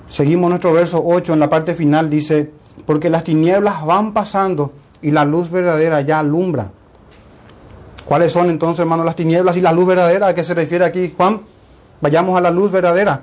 Seguimos 0.09 0.49
nuestro 0.49 0.73
verso 0.73 1.03
8 1.05 1.33
en 1.33 1.40
la 1.40 1.51
parte 1.51 1.75
final, 1.75 2.11
dice, 2.11 2.51
porque 2.87 3.11
las 3.11 3.25
tinieblas 3.25 3.85
van 3.85 4.12
pasando 4.12 4.73
y 5.03 5.11
la 5.11 5.25
luz 5.25 5.51
verdadera 5.51 6.01
ya 6.03 6.19
alumbra. 6.19 6.71
¿Cuáles 8.05 8.33
son 8.33 8.51
entonces, 8.51 8.81
hermanos, 8.81 9.07
las 9.07 9.17
tinieblas 9.17 9.57
y 9.57 9.61
la 9.61 9.73
luz 9.73 9.87
verdadera? 9.87 10.29
¿A 10.29 10.35
qué 10.35 10.45
se 10.45 10.55
refiere 10.55 10.85
aquí 10.85 11.14
Juan? 11.17 11.40
Vayamos 12.01 12.37
a 12.37 12.41
la 12.41 12.51
luz 12.51 12.70
verdadera. 12.70 13.22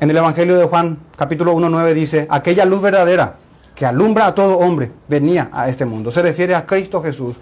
En 0.00 0.10
el 0.10 0.16
Evangelio 0.16 0.58
de 0.58 0.64
Juan, 0.64 0.98
capítulo 1.16 1.52
1, 1.52 1.68
9, 1.68 1.94
dice, 1.94 2.26
aquella 2.28 2.64
luz 2.64 2.80
verdadera 2.80 3.36
que 3.74 3.86
alumbra 3.86 4.26
a 4.26 4.34
todo 4.34 4.58
hombre 4.58 4.90
venía 5.08 5.48
a 5.52 5.68
este 5.68 5.84
mundo. 5.84 6.10
Se 6.10 6.22
refiere 6.22 6.54
a 6.54 6.66
Cristo 6.66 7.02
Jesús, 7.02 7.36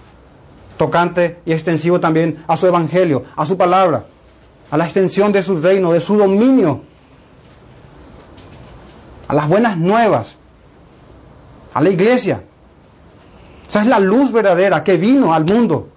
tocante 0.76 1.38
y 1.46 1.52
extensivo 1.52 1.98
también 2.00 2.44
a 2.46 2.56
su 2.56 2.66
Evangelio, 2.66 3.24
a 3.34 3.46
su 3.46 3.56
palabra, 3.56 4.04
a 4.70 4.76
la 4.76 4.84
extensión 4.84 5.32
de 5.32 5.42
su 5.42 5.60
reino, 5.60 5.92
de 5.92 6.00
su 6.00 6.16
dominio 6.16 6.82
a 9.28 9.34
las 9.34 9.48
buenas 9.48 9.76
nuevas, 9.76 10.36
a 11.74 11.80
la 11.80 11.90
iglesia. 11.90 12.42
Esa 13.68 13.82
es 13.82 13.86
la 13.86 13.98
luz 13.98 14.32
verdadera 14.32 14.82
que 14.82 14.96
vino 14.96 15.32
al 15.32 15.44
mundo. 15.44 15.88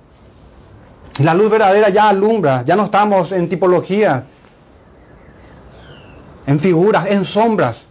La 1.23 1.33
luz 1.33 1.49
verdadera 1.49 1.89
ya 1.89 2.09
alumbra, 2.09 2.63
ya 2.63 2.75
no 2.75 2.85
estamos 2.85 3.31
en 3.31 3.49
tipología, 3.49 4.25
en 6.45 6.59
figuras, 6.59 7.07
en 7.07 7.25
sombras, 7.25 7.85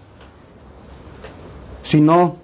sino 1.82 2.34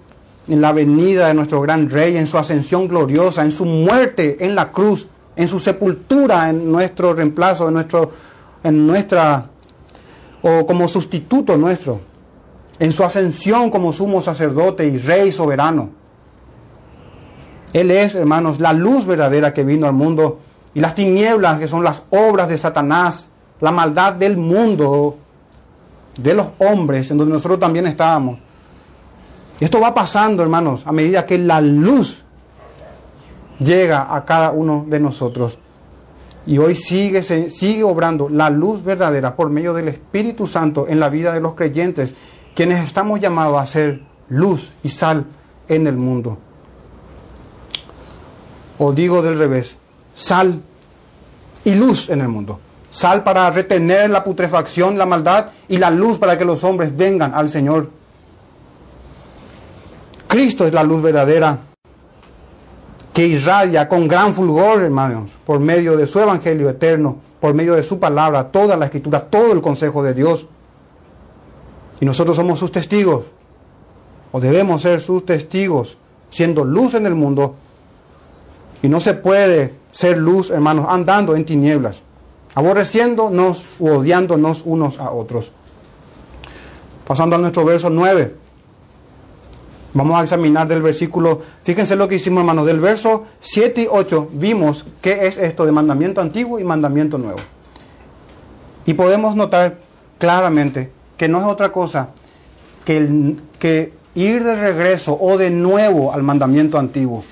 en 0.47 0.61
la 0.61 0.71
venida 0.71 1.27
de 1.27 1.33
nuestro 1.33 1.61
gran 1.61 1.89
rey, 1.89 2.17
en 2.17 2.27
su 2.27 2.37
ascensión 2.37 2.87
gloriosa, 2.87 3.43
en 3.43 3.51
su 3.51 3.65
muerte 3.65 4.43
en 4.43 4.55
la 4.55 4.71
cruz 4.71 5.07
en 5.37 5.47
su 5.47 5.59
sepultura, 5.59 6.49
en 6.49 6.69
nuestro 6.69 7.13
reemplazo, 7.13 7.67
en, 7.67 7.75
nuestro, 7.75 8.11
en 8.63 8.87
nuestra, 8.87 9.45
o 10.41 10.65
como 10.65 10.87
sustituto 10.87 11.55
nuestro, 11.57 12.01
en 12.79 12.91
su 12.91 13.03
ascensión 13.03 13.69
como 13.69 13.93
sumo 13.93 14.21
sacerdote 14.21 14.85
y 14.85 14.97
rey 14.97 15.31
soberano. 15.31 15.89
Él 17.73 17.91
es, 17.91 18.15
hermanos, 18.15 18.59
la 18.59 18.73
luz 18.73 19.05
verdadera 19.05 19.53
que 19.53 19.63
vino 19.63 19.87
al 19.87 19.93
mundo 19.93 20.39
y 20.73 20.79
las 20.79 20.95
tinieblas 20.95 21.59
que 21.59 21.67
son 21.67 21.83
las 21.83 22.03
obras 22.09 22.49
de 22.49 22.57
Satanás, 22.57 23.29
la 23.59 23.71
maldad 23.71 24.13
del 24.13 24.37
mundo, 24.37 25.17
de 26.17 26.33
los 26.33 26.47
hombres, 26.59 27.09
en 27.11 27.17
donde 27.17 27.33
nosotros 27.33 27.59
también 27.59 27.87
estábamos. 27.87 28.39
Esto 29.59 29.79
va 29.79 29.93
pasando, 29.93 30.43
hermanos, 30.43 30.85
a 30.85 30.91
medida 30.91 31.25
que 31.25 31.37
la 31.37 31.61
luz 31.61 32.23
llega 33.59 34.13
a 34.15 34.23
cada 34.23 34.51
uno 34.51 34.85
de 34.87 34.99
nosotros. 34.99 35.57
Y 36.45 36.59
hoy 36.59 36.75
sigue, 36.75 37.23
sigue 37.23 37.83
obrando 37.83 38.29
la 38.29 38.49
luz 38.49 38.83
verdadera 38.83 39.35
por 39.35 39.49
medio 39.49 39.73
del 39.73 39.89
Espíritu 39.89 40.47
Santo 40.47 40.87
en 40.87 40.99
la 40.99 41.09
vida 41.09 41.33
de 41.33 41.41
los 41.41 41.55
creyentes, 41.55 42.13
quienes 42.57 42.83
estamos 42.83 43.19
llamados 43.19 43.61
a 43.61 43.67
ser 43.67 44.01
luz 44.29 44.71
y 44.81 44.89
sal 44.89 45.27
en 45.69 45.85
el 45.85 45.95
mundo. 45.95 46.39
O 48.79 48.91
digo 48.93 49.21
del 49.21 49.37
revés, 49.37 49.75
sal 50.15 50.59
y 51.63 51.75
luz 51.75 52.09
en 52.09 52.21
el 52.21 52.29
mundo. 52.29 52.59
Sal 52.89 53.23
para 53.23 53.51
retener 53.51 54.09
la 54.09 54.23
putrefacción, 54.23 54.97
la 54.97 55.05
maldad, 55.05 55.51
y 55.67 55.77
la 55.77 55.91
luz 55.91 56.17
para 56.17 56.35
que 56.35 56.45
los 56.45 56.63
hombres 56.63 56.97
vengan 56.97 57.35
al 57.35 57.47
Señor. 57.49 57.91
Cristo 60.27 60.65
es 60.65 60.73
la 60.73 60.81
luz 60.81 61.03
verdadera 61.03 61.59
que 63.13 63.27
irradia 63.27 63.87
con 63.87 64.07
gran 64.07 64.33
fulgor, 64.33 64.81
hermanos, 64.81 65.29
por 65.45 65.59
medio 65.59 65.95
de 65.95 66.07
su 66.07 66.19
evangelio 66.19 66.71
eterno, 66.71 67.17
por 67.39 67.53
medio 67.53 67.75
de 67.75 67.83
su 67.83 67.99
palabra, 67.99 68.45
toda 68.45 68.75
la 68.75 68.85
escritura, 68.85 69.19
todo 69.25 69.51
el 69.51 69.61
consejo 69.61 70.01
de 70.01 70.15
Dios. 70.15 70.47
Y 71.99 72.05
nosotros 72.05 72.35
somos 72.35 72.59
sus 72.59 72.71
testigos, 72.71 73.23
o 74.31 74.39
debemos 74.39 74.81
ser 74.81 75.01
sus 75.01 75.25
testigos, 75.25 75.97
siendo 76.29 76.63
luz 76.63 76.93
en 76.93 77.05
el 77.05 77.15
mundo. 77.15 77.55
Y 78.83 78.87
no 78.87 78.99
se 78.99 79.15
puede 79.15 79.73
ser 79.91 80.17
luz, 80.17 80.51
hermanos, 80.51 80.85
andando 80.89 81.35
en 81.35 81.45
tinieblas, 81.45 82.03
aborreciéndonos 82.53 83.65
u 83.79 83.89
odiándonos 83.89 84.61
unos 84.65 84.99
a 84.99 85.11
otros. 85.11 85.51
Pasando 87.07 87.35
a 87.35 87.39
nuestro 87.39 87.65
verso 87.65 87.89
9. 87.89 88.35
Vamos 89.93 90.19
a 90.19 90.23
examinar 90.23 90.67
del 90.67 90.83
versículo, 90.83 91.41
fíjense 91.63 91.95
lo 91.95 92.07
que 92.07 92.15
hicimos 92.15 92.41
hermanos, 92.41 92.67
del 92.67 92.79
verso 92.79 93.23
7 93.39 93.83
y 93.83 93.87
8 93.89 94.29
vimos 94.33 94.85
qué 95.01 95.25
es 95.25 95.37
esto 95.39 95.65
de 95.65 95.71
mandamiento 95.71 96.21
antiguo 96.21 96.59
y 96.59 96.63
mandamiento 96.63 97.17
nuevo. 97.17 97.39
Y 98.85 98.93
podemos 98.93 99.35
notar 99.35 99.79
claramente 100.19 100.91
que 101.17 101.27
no 101.27 101.39
es 101.39 101.45
otra 101.45 101.71
cosa 101.71 102.09
que, 102.85 103.93
ir 104.15 104.43
de 104.43 104.55
regreso 104.55 105.17
o 105.19 105.37
de 105.37 105.49
nuevo 105.49 106.13
al 106.13 106.23
mandamiento 106.23 106.79
antiguo, 106.79 107.23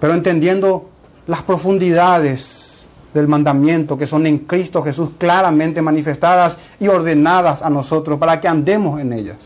pero 0.00 0.14
entendiendo 0.14 0.90
las 1.26 1.42
profundidades 1.42 2.82
del 3.14 3.26
mandamiento 3.26 3.96
que 3.96 4.06
son 4.06 4.26
en 4.26 4.38
Cristo 4.38 4.82
Jesús 4.82 5.10
claramente 5.18 5.80
manifestadas 5.80 6.56
y 6.78 6.88
ordenadas 6.88 7.62
a 7.62 7.70
nosotros 7.70 8.18
para 8.18 8.40
que 8.40 8.46
andemos 8.46 9.00
en 9.00 9.12
ellas. 9.12 9.38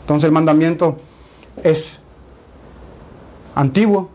Entonces 0.00 0.24
el 0.24 0.32
mandamiento 0.32 0.96
es 1.62 1.98
antiguo 3.54 4.08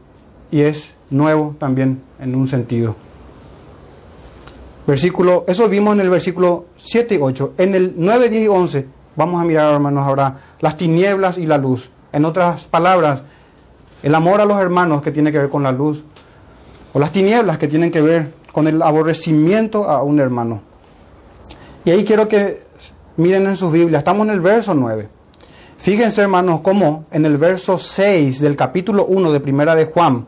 y 0.52 0.62
es 0.62 0.94
nuevo 1.10 1.56
también 1.60 2.02
en 2.20 2.36
un 2.36 2.48
sentido. 2.48 2.96
Versículo, 4.86 5.46
eso 5.48 5.70
vimos 5.70 5.94
en 5.94 6.02
el 6.02 6.10
versículo 6.10 6.66
7 6.78 7.16
y 7.16 7.18
8. 7.22 7.54
En 7.58 7.76
el 7.76 7.94
9, 7.98 8.30
10 8.30 8.44
y 8.44 8.48
11 8.48 8.88
vamos 9.16 9.42
a 9.42 9.46
mirar, 9.46 9.74
hermanos, 9.74 10.06
ahora 10.06 10.38
las 10.60 10.76
tinieblas 10.78 11.38
y 11.38 11.46
la 11.46 11.58
luz. 11.58 11.90
En 12.12 12.26
otras 12.26 12.66
palabras, 12.66 13.24
el 14.02 14.14
amor 14.14 14.42
a 14.42 14.46
los 14.46 14.60
hermanos 14.60 15.02
que 15.02 15.12
tiene 15.12 15.32
que 15.32 15.40
ver 15.40 15.50
con 15.50 15.64
la 15.64 15.72
luz, 15.72 16.04
o 16.94 17.00
las 17.00 17.12
tinieblas 17.12 17.58
que 17.58 17.68
tienen 17.68 17.92
que 17.92 18.02
ver 18.02 18.34
con 18.52 18.68
el 18.68 18.82
aborrecimiento 18.82 19.90
a 19.90 20.04
un 20.04 20.20
hermano. 20.20 20.62
Y 21.86 21.92
ahí 21.92 22.04
quiero 22.04 22.28
que 22.28 22.62
miren 23.18 23.48
en 23.48 23.58
sus 23.58 23.72
Biblias, 23.72 24.02
estamos 24.02 24.28
en 24.28 24.34
el 24.34 24.42
verso 24.42 24.74
9. 24.74 25.10
Fíjense, 25.78 26.22
hermanos, 26.22 26.62
cómo 26.62 27.06
en 27.12 27.26
el 27.26 27.38
verso 27.38 27.80
6 27.80 28.40
del 28.40 28.56
capítulo 28.56 29.06
1 29.06 29.32
de 29.32 29.40
Primera 29.40 29.76
de 29.76 29.86
Juan, 29.86 30.28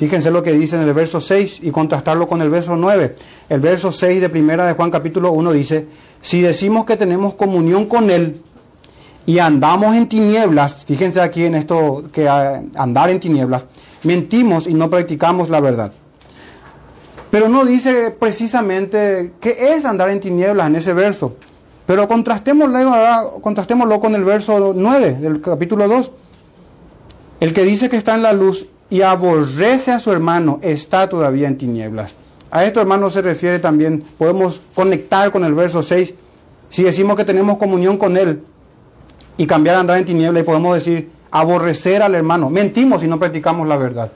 fíjense 0.00 0.30
lo 0.30 0.42
que 0.42 0.52
dice 0.52 0.76
en 0.76 0.88
el 0.88 0.94
verso 0.94 1.20
6 1.20 1.58
y 1.60 1.70
contrastarlo 1.70 2.26
con 2.26 2.40
el 2.40 2.48
verso 2.48 2.74
9. 2.74 3.16
El 3.50 3.60
verso 3.60 3.92
6 3.92 4.22
de 4.22 4.30
Primera 4.30 4.66
de 4.66 4.72
Juan 4.72 4.90
capítulo 4.90 5.30
1 5.32 5.52
dice, 5.52 5.88
si 6.22 6.40
decimos 6.40 6.86
que 6.86 6.96
tenemos 6.96 7.34
comunión 7.34 7.84
con 7.84 8.08
Él 8.08 8.40
y 9.26 9.40
andamos 9.40 9.94
en 9.94 10.08
tinieblas, 10.08 10.86
fíjense 10.86 11.20
aquí 11.20 11.44
en 11.44 11.54
esto 11.54 12.04
que 12.14 12.26
andar 12.26 13.10
en 13.10 13.20
tinieblas, 13.20 13.66
mentimos 14.02 14.66
y 14.66 14.72
no 14.72 14.88
practicamos 14.88 15.50
la 15.50 15.60
verdad. 15.60 15.92
Pero 17.30 17.50
no 17.50 17.66
dice 17.66 18.10
precisamente 18.10 19.34
qué 19.38 19.74
es 19.74 19.84
andar 19.84 20.08
en 20.08 20.20
tinieblas 20.20 20.68
en 20.68 20.76
ese 20.76 20.94
verso. 20.94 21.36
Pero 21.84 22.08
contrastémoslo, 22.08 23.38
contrastémoslo 23.42 24.00
con 24.00 24.14
el 24.14 24.24
verso 24.24 24.72
9 24.74 25.18
del 25.20 25.42
capítulo 25.42 25.86
2. 25.86 26.10
El 27.40 27.52
que 27.52 27.64
dice 27.64 27.90
que 27.90 27.98
está 27.98 28.14
en 28.14 28.22
la 28.22 28.32
luz 28.32 28.66
y 28.90 29.02
aborrece 29.02 29.92
a 29.92 30.00
su 30.00 30.12
hermano 30.12 30.58
está 30.62 31.08
todavía 31.08 31.48
en 31.48 31.56
tinieblas. 31.56 32.16
A 32.50 32.64
esto, 32.64 32.80
hermano, 32.80 33.08
se 33.10 33.22
refiere 33.22 33.60
también, 33.60 34.04
podemos 34.18 34.60
conectar 34.74 35.30
con 35.30 35.44
el 35.44 35.54
verso 35.54 35.82
6. 35.82 36.12
Si 36.68 36.82
decimos 36.82 37.16
que 37.16 37.24
tenemos 37.24 37.56
comunión 37.58 37.96
con 37.96 38.16
Él 38.16 38.42
y 39.36 39.46
cambiar 39.46 39.76
a 39.76 39.80
andar 39.80 39.98
en 39.98 40.04
tinieblas 40.04 40.42
y 40.42 40.46
podemos 40.46 40.74
decir 40.74 41.10
aborrecer 41.30 42.02
al 42.02 42.14
hermano, 42.16 42.50
mentimos 42.50 43.00
si 43.00 43.06
no 43.06 43.18
practicamos 43.18 43.68
la 43.68 43.76
verdad. 43.76 44.10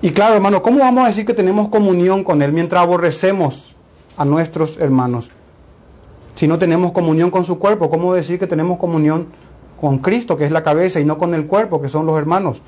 Y 0.00 0.12
claro, 0.12 0.36
hermano, 0.36 0.62
¿cómo 0.62 0.78
vamos 0.78 1.04
a 1.04 1.08
decir 1.08 1.26
que 1.26 1.34
tenemos 1.34 1.68
comunión 1.68 2.22
con 2.22 2.40
Él 2.40 2.52
mientras 2.52 2.80
aborrecemos 2.80 3.74
a 4.18 4.24
nuestros 4.24 4.76
hermanos. 4.78 5.30
Si 6.34 6.46
no 6.46 6.58
tenemos 6.58 6.92
comunión 6.92 7.30
con 7.30 7.44
su 7.44 7.58
cuerpo, 7.58 7.88
¿cómo 7.88 8.12
decir 8.12 8.38
que 8.38 8.46
tenemos 8.46 8.76
comunión 8.76 9.28
con 9.80 9.98
Cristo, 9.98 10.36
que 10.36 10.44
es 10.44 10.50
la 10.50 10.62
cabeza, 10.62 11.00
y 11.00 11.04
no 11.04 11.18
con 11.18 11.34
el 11.34 11.46
cuerpo, 11.46 11.80
que 11.80 11.88
son 11.88 12.06
los 12.06 12.18
hermanos? 12.18 12.60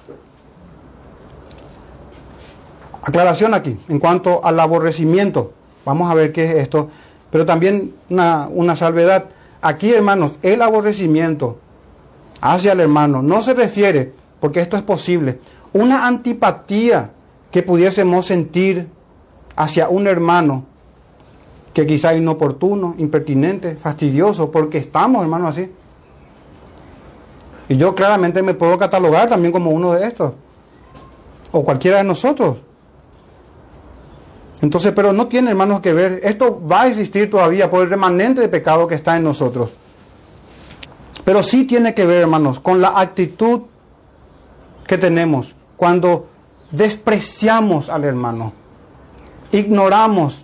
Aclaración 3.03 3.55
aquí, 3.55 3.79
en 3.89 3.99
cuanto 3.99 4.45
al 4.45 4.61
aborrecimiento. 4.61 5.53
Vamos 5.85 6.11
a 6.11 6.15
ver 6.15 6.33
qué 6.33 6.45
es 6.45 6.55
esto. 6.57 6.89
Pero 7.31 7.47
también 7.47 7.95
una, 8.11 8.49
una 8.49 8.77
salvedad. 8.77 9.27
Aquí, 9.63 9.93
hermanos, 9.93 10.39
el 10.43 10.63
aborrecimiento 10.63 11.59
hacia 12.41 12.73
el 12.73 12.81
hermano 12.81 13.23
no 13.23 13.43
se 13.43 13.55
refiere, 13.55 14.13
porque 14.41 14.61
esto 14.61 14.77
es 14.77 14.83
posible, 14.83 15.39
una 15.73 16.07
antipatía 16.07 17.13
que 17.51 17.63
pudiésemos 17.63 18.27
sentir 18.27 18.89
hacia 19.57 19.89
un 19.89 20.07
hermano 20.07 20.65
que 21.75 21.87
quizá 21.87 22.15
inoportuno, 22.15 22.95
impertinente, 22.99 23.77
fastidioso, 23.77 24.51
porque 24.51 24.79
estamos, 24.79 25.23
hermano, 25.23 25.49
así. 25.49 25.71
Y 27.71 27.77
yo 27.77 27.95
claramente 27.95 28.43
me 28.43 28.53
puedo 28.53 28.77
catalogar 28.77 29.29
también 29.29 29.53
como 29.53 29.71
uno 29.71 29.93
de 29.93 30.05
estos, 30.05 30.33
o 31.53 31.65
cualquiera 31.65 31.99
de 31.99 32.05
nosotros. 32.05 32.57
Entonces, 34.61 34.93
pero 34.93 35.13
no 35.13 35.29
tiene, 35.29 35.51
hermanos, 35.51 35.79
que 35.79 35.93
ver, 35.93 36.21
esto 36.25 36.61
va 36.67 36.83
a 36.83 36.89
existir 36.89 37.31
todavía 37.31 37.71
por 37.71 37.85
el 37.85 37.89
remanente 37.89 38.41
de 38.41 38.49
pecado 38.49 38.89
que 38.89 38.97
está 38.97 39.17
en 39.17 39.23
nosotros. 39.23 39.71
Pero 41.25 41.45
sí 41.45 41.65
tiene 41.65 41.95
que 41.95 42.05
ver, 42.05 42.23
hermanos, 42.23 42.59
con 42.59 42.81
la 42.81 43.01
actitud 43.01 43.61
que 44.85 44.99
tenemos 44.99 45.55
cuando 45.77 46.27
despreciamos 46.73 47.89
al 47.89 48.03
hermano, 48.03 48.53
ignoramos 49.53 50.43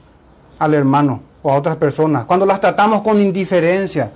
al 0.61 0.75
hermano 0.75 1.23
o 1.43 1.51
a 1.51 1.57
otras 1.57 1.75
personas, 1.75 2.25
cuando 2.25 2.47
las 2.47 2.61
tratamos 2.61 3.03
con 3.03 3.21
indiferencia, 3.21 4.13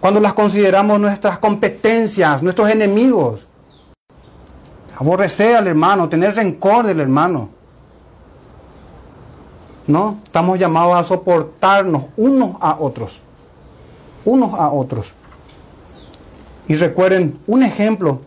cuando 0.00 0.20
las 0.20 0.34
consideramos 0.34 1.00
nuestras 1.00 1.38
competencias, 1.38 2.42
nuestros 2.42 2.70
enemigos. 2.70 3.46
Aborrecer 4.96 5.56
al 5.56 5.66
hermano, 5.66 6.08
tener 6.08 6.34
rencor 6.34 6.86
del 6.86 7.00
hermano. 7.00 7.50
No, 9.86 10.18
estamos 10.24 10.58
llamados 10.58 10.96
a 10.96 11.04
soportarnos 11.04 12.04
unos 12.16 12.56
a 12.60 12.76
otros. 12.80 13.20
Unos 14.24 14.54
a 14.54 14.70
otros. 14.70 15.12
Y 16.66 16.74
recuerden, 16.74 17.38
un 17.46 17.62
ejemplo 17.62 18.20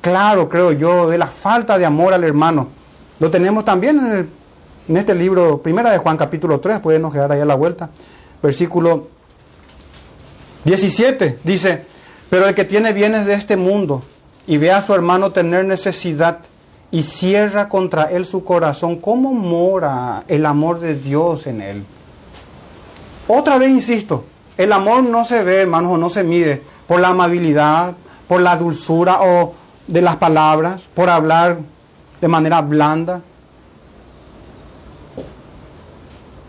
claro, 0.00 0.48
creo 0.48 0.72
yo, 0.72 1.08
de 1.08 1.18
la 1.18 1.26
falta 1.26 1.76
de 1.78 1.84
amor 1.84 2.14
al 2.14 2.24
hermano. 2.24 2.68
Lo 3.18 3.30
tenemos 3.30 3.64
también 3.64 4.28
en 4.88 4.96
este 4.96 5.14
libro, 5.14 5.60
primera 5.60 5.90
de 5.90 5.98
Juan 5.98 6.16
capítulo 6.16 6.60
3, 6.60 6.80
pueden 6.80 7.10
quedar 7.10 7.32
ahí 7.32 7.40
a 7.40 7.44
la 7.44 7.54
vuelta, 7.54 7.90
versículo 8.42 9.08
17, 10.64 11.38
dice, 11.44 11.84
pero 12.28 12.46
el 12.46 12.54
que 12.54 12.64
tiene 12.64 12.92
bienes 12.92 13.26
de 13.26 13.34
este 13.34 13.56
mundo 13.56 14.02
y 14.46 14.58
ve 14.58 14.72
a 14.72 14.82
su 14.82 14.94
hermano 14.94 15.32
tener 15.32 15.64
necesidad 15.64 16.38
y 16.90 17.02
cierra 17.02 17.68
contra 17.68 18.04
él 18.04 18.26
su 18.26 18.44
corazón, 18.44 18.96
¿cómo 18.96 19.32
mora 19.32 20.24
el 20.28 20.44
amor 20.44 20.80
de 20.80 20.94
Dios 20.96 21.46
en 21.46 21.60
él? 21.60 21.84
Otra 23.28 23.58
vez 23.58 23.70
insisto, 23.70 24.24
el 24.56 24.72
amor 24.72 25.04
no 25.04 25.24
se 25.24 25.42
ve, 25.42 25.60
hermanos, 25.60 25.92
o 25.92 25.96
no 25.96 26.10
se 26.10 26.24
mide 26.24 26.62
por 26.86 27.00
la 27.00 27.08
amabilidad, 27.08 27.94
por 28.26 28.40
la 28.40 28.56
dulzura 28.56 29.22
o 29.22 29.54
de 29.86 30.02
las 30.02 30.16
palabras, 30.16 30.82
por 30.94 31.08
hablar 31.08 31.58
de 32.20 32.28
manera 32.28 32.60
blanda, 32.60 33.22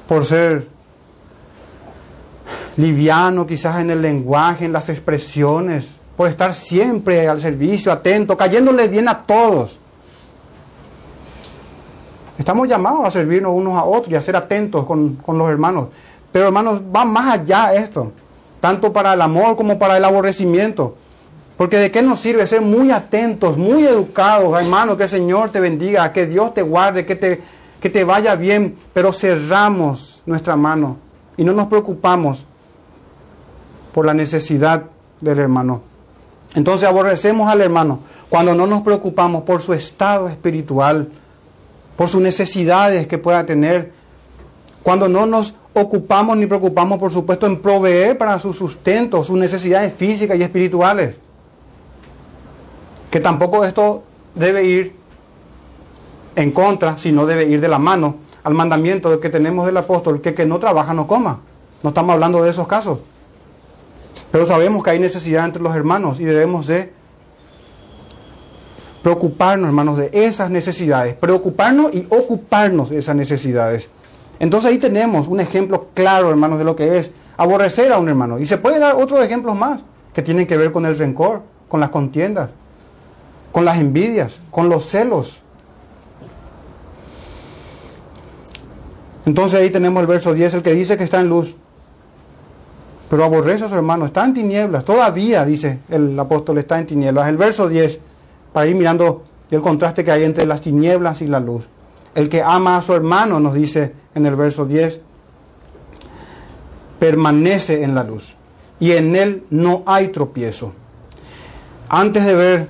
por 0.07 0.25
ser 0.25 0.67
liviano 2.77 3.45
quizás 3.45 3.79
en 3.79 3.91
el 3.91 4.01
lenguaje, 4.01 4.65
en 4.65 4.73
las 4.73 4.89
expresiones, 4.89 5.87
por 6.15 6.27
estar 6.27 6.53
siempre 6.53 7.27
al 7.27 7.41
servicio, 7.41 7.91
atento, 7.91 8.37
cayéndole 8.37 8.87
bien 8.87 9.07
a 9.07 9.19
todos. 9.19 9.79
Estamos 12.37 12.67
llamados 12.67 13.05
a 13.05 13.11
servirnos 13.11 13.51
unos 13.53 13.77
a 13.77 13.83
otros 13.83 14.11
y 14.11 14.15
a 14.15 14.21
ser 14.21 14.35
atentos 14.35 14.85
con, 14.85 15.17
los 15.27 15.49
hermanos. 15.49 15.89
Pero 16.31 16.45
hermanos, 16.45 16.81
va 16.95 17.05
más 17.05 17.39
allá 17.39 17.73
esto, 17.73 18.13
tanto 18.59 18.91
para 18.91 19.13
el 19.13 19.21
amor 19.21 19.55
como 19.55 19.77
para 19.77 19.97
el 19.97 20.05
aborrecimiento. 20.05 20.95
Porque 21.57 21.77
de 21.77 21.91
qué 21.91 22.01
nos 22.01 22.19
sirve 22.19 22.47
ser 22.47 22.61
muy 22.61 22.91
atentos, 22.91 23.57
muy 23.57 23.85
educados, 23.85 24.59
hermanos, 24.59 24.97
que 24.97 25.03
el 25.03 25.09
Señor 25.09 25.51
te 25.51 25.59
bendiga, 25.59 26.11
que 26.11 26.25
Dios 26.25 26.53
te 26.53 26.63
guarde, 26.63 27.05
que 27.05 27.15
te, 27.15 27.41
que 27.79 27.89
te 27.89 28.03
vaya 28.03 28.35
bien, 28.35 28.75
pero 28.93 29.13
cerramos 29.13 30.23
nuestra 30.25 30.55
mano 30.55 30.97
y 31.37 31.43
no 31.43 31.53
nos 31.53 31.67
preocupamos 31.67 32.45
por 33.93 34.05
la 34.05 34.13
necesidad 34.13 34.85
del 35.19 35.39
hermano. 35.39 35.81
Entonces 36.55 36.87
aborrecemos 36.87 37.49
al 37.49 37.61
hermano 37.61 37.99
cuando 38.29 38.53
no 38.55 38.67
nos 38.67 38.81
preocupamos 38.81 39.43
por 39.43 39.61
su 39.61 39.73
estado 39.73 40.27
espiritual, 40.27 41.09
por 41.95 42.07
sus 42.07 42.21
necesidades 42.21 43.07
que 43.07 43.17
pueda 43.17 43.45
tener, 43.45 43.91
cuando 44.83 45.07
no 45.07 45.25
nos 45.25 45.53
ocupamos 45.73 46.37
ni 46.37 46.45
preocupamos, 46.45 46.97
por 46.97 47.11
supuesto, 47.11 47.45
en 47.45 47.61
proveer 47.61 48.17
para 48.17 48.39
su 48.39 48.53
sustento, 48.53 49.23
sus 49.23 49.37
necesidades 49.37 49.93
físicas 49.93 50.37
y 50.37 50.43
espirituales. 50.43 51.15
Que 53.09 53.19
tampoco 53.19 53.65
esto 53.65 54.03
debe 54.35 54.63
ir 54.63 54.95
en 56.35 56.51
contra, 56.51 56.97
sino 56.97 57.25
debe 57.25 57.45
ir 57.45 57.59
de 57.59 57.67
la 57.67 57.79
mano 57.79 58.15
al 58.43 58.53
mandamiento 58.53 59.19
que 59.19 59.29
tenemos 59.29 59.65
del 59.65 59.77
apóstol, 59.77 60.21
que 60.21 60.33
que 60.33 60.45
no 60.45 60.59
trabaja 60.59 60.93
no 60.93 61.07
coma. 61.07 61.41
No 61.83 61.89
estamos 61.89 62.13
hablando 62.13 62.41
de 62.43 62.49
esos 62.49 62.67
casos. 62.67 62.99
Pero 64.31 64.45
sabemos 64.45 64.83
que 64.83 64.91
hay 64.91 64.99
necesidad 64.99 65.45
entre 65.45 65.61
los 65.61 65.75
hermanos 65.75 66.19
y 66.19 66.23
debemos 66.23 66.67
de 66.67 66.93
preocuparnos, 69.03 69.67
hermanos, 69.67 69.97
de 69.97 70.09
esas 70.13 70.49
necesidades, 70.49 71.15
preocuparnos 71.15 71.93
y 71.93 72.07
ocuparnos 72.09 72.89
de 72.89 72.99
esas 72.99 73.15
necesidades. 73.15 73.89
Entonces 74.39 74.71
ahí 74.71 74.77
tenemos 74.77 75.27
un 75.27 75.39
ejemplo 75.39 75.87
claro, 75.93 76.29
hermanos, 76.29 76.59
de 76.59 76.65
lo 76.65 76.75
que 76.75 76.97
es 76.97 77.11
aborrecer 77.37 77.91
a 77.91 77.97
un 77.97 78.07
hermano. 78.07 78.39
Y 78.39 78.45
se 78.45 78.57
puede 78.57 78.79
dar 78.79 78.95
otros 78.95 79.23
ejemplos 79.23 79.55
más 79.55 79.81
que 80.13 80.21
tienen 80.21 80.47
que 80.47 80.57
ver 80.57 80.71
con 80.71 80.85
el 80.85 80.97
rencor, 80.97 81.41
con 81.67 81.79
las 81.79 81.89
contiendas, 81.89 82.49
con 83.51 83.65
las 83.65 83.79
envidias, 83.79 84.39
con 84.49 84.69
los 84.69 84.85
celos. 84.85 85.41
Entonces 89.25 89.59
ahí 89.59 89.69
tenemos 89.69 90.01
el 90.01 90.07
verso 90.07 90.33
10, 90.33 90.55
el 90.55 90.61
que 90.63 90.73
dice 90.73 90.97
que 90.97 91.03
está 91.03 91.19
en 91.19 91.29
luz, 91.29 91.55
pero 93.11 93.25
aborrece 93.25 93.65
a 93.65 93.67
su 93.67 93.75
hermano, 93.75 94.05
está 94.05 94.23
en 94.23 94.33
tinieblas, 94.33 94.85
todavía 94.85 95.43
dice 95.43 95.79
el 95.89 96.17
apóstol 96.17 96.59
está 96.59 96.79
en 96.79 96.85
tinieblas. 96.85 97.27
El 97.27 97.35
verso 97.35 97.67
10, 97.67 97.99
para 98.53 98.67
ir 98.67 98.75
mirando 98.77 99.25
el 99.49 99.59
contraste 99.59 100.05
que 100.05 100.13
hay 100.13 100.23
entre 100.23 100.45
las 100.45 100.61
tinieblas 100.61 101.21
y 101.21 101.27
la 101.27 101.41
luz. 101.41 101.65
El 102.15 102.29
que 102.29 102.41
ama 102.41 102.77
a 102.77 102.81
su 102.81 102.93
hermano, 102.93 103.41
nos 103.41 103.53
dice 103.53 103.91
en 104.15 104.25
el 104.25 104.37
verso 104.37 104.65
10, 104.65 105.01
permanece 106.99 107.83
en 107.83 107.95
la 107.95 108.05
luz 108.05 108.33
y 108.79 108.93
en 108.93 109.13
él 109.17 109.43
no 109.49 109.83
hay 109.85 110.07
tropiezo. 110.07 110.71
Antes 111.89 112.25
de 112.25 112.33
ver 112.33 112.67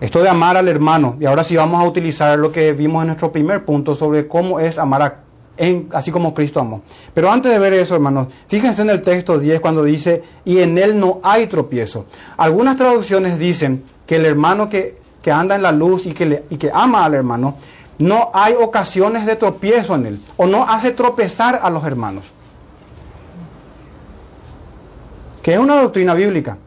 esto 0.00 0.24
de 0.24 0.28
amar 0.28 0.56
al 0.56 0.66
hermano, 0.66 1.18
y 1.20 1.24
ahora 1.26 1.44
sí 1.44 1.54
vamos 1.54 1.80
a 1.80 1.86
utilizar 1.86 2.36
lo 2.36 2.50
que 2.50 2.72
vimos 2.72 3.02
en 3.02 3.06
nuestro 3.06 3.30
primer 3.30 3.64
punto 3.64 3.94
sobre 3.94 4.26
cómo 4.26 4.58
es 4.58 4.76
amar 4.76 5.02
a, 5.02 5.20
así 5.92 6.10
como 6.10 6.34
Cristo 6.34 6.60
amó. 6.60 6.82
Pero 7.14 7.30
antes 7.30 7.50
de 7.50 7.58
ver 7.58 7.72
eso, 7.72 7.94
hermanos, 7.94 8.28
fíjense 8.48 8.82
en 8.82 8.90
el 8.90 9.02
texto 9.02 9.38
10 9.38 9.60
cuando 9.60 9.82
dice, 9.82 10.22
y 10.44 10.58
en 10.58 10.78
él 10.78 10.98
no 10.98 11.20
hay 11.22 11.46
tropiezo. 11.46 12.06
Algunas 12.36 12.76
traducciones 12.76 13.38
dicen 13.38 13.84
que 14.06 14.16
el 14.16 14.26
hermano 14.26 14.68
que, 14.68 15.04
anda 15.32 15.56
en 15.56 15.62
la 15.62 15.72
luz 15.72 16.06
y 16.06 16.12
que, 16.12 16.24
le, 16.24 16.44
y 16.50 16.56
que 16.56 16.70
ama 16.72 17.04
al 17.04 17.14
hermano, 17.14 17.56
no 17.98 18.30
hay 18.32 18.54
ocasiones 18.54 19.26
de 19.26 19.34
tropiezo 19.34 19.96
en 19.96 20.06
él, 20.06 20.20
o 20.36 20.46
no 20.46 20.68
hace 20.68 20.92
tropezar 20.92 21.58
a 21.62 21.68
los 21.68 21.84
hermanos. 21.84 22.26
Que 25.42 25.54
es 25.54 25.58
una 25.58 25.80
doctrina 25.80 26.14
bíblica. 26.14 26.58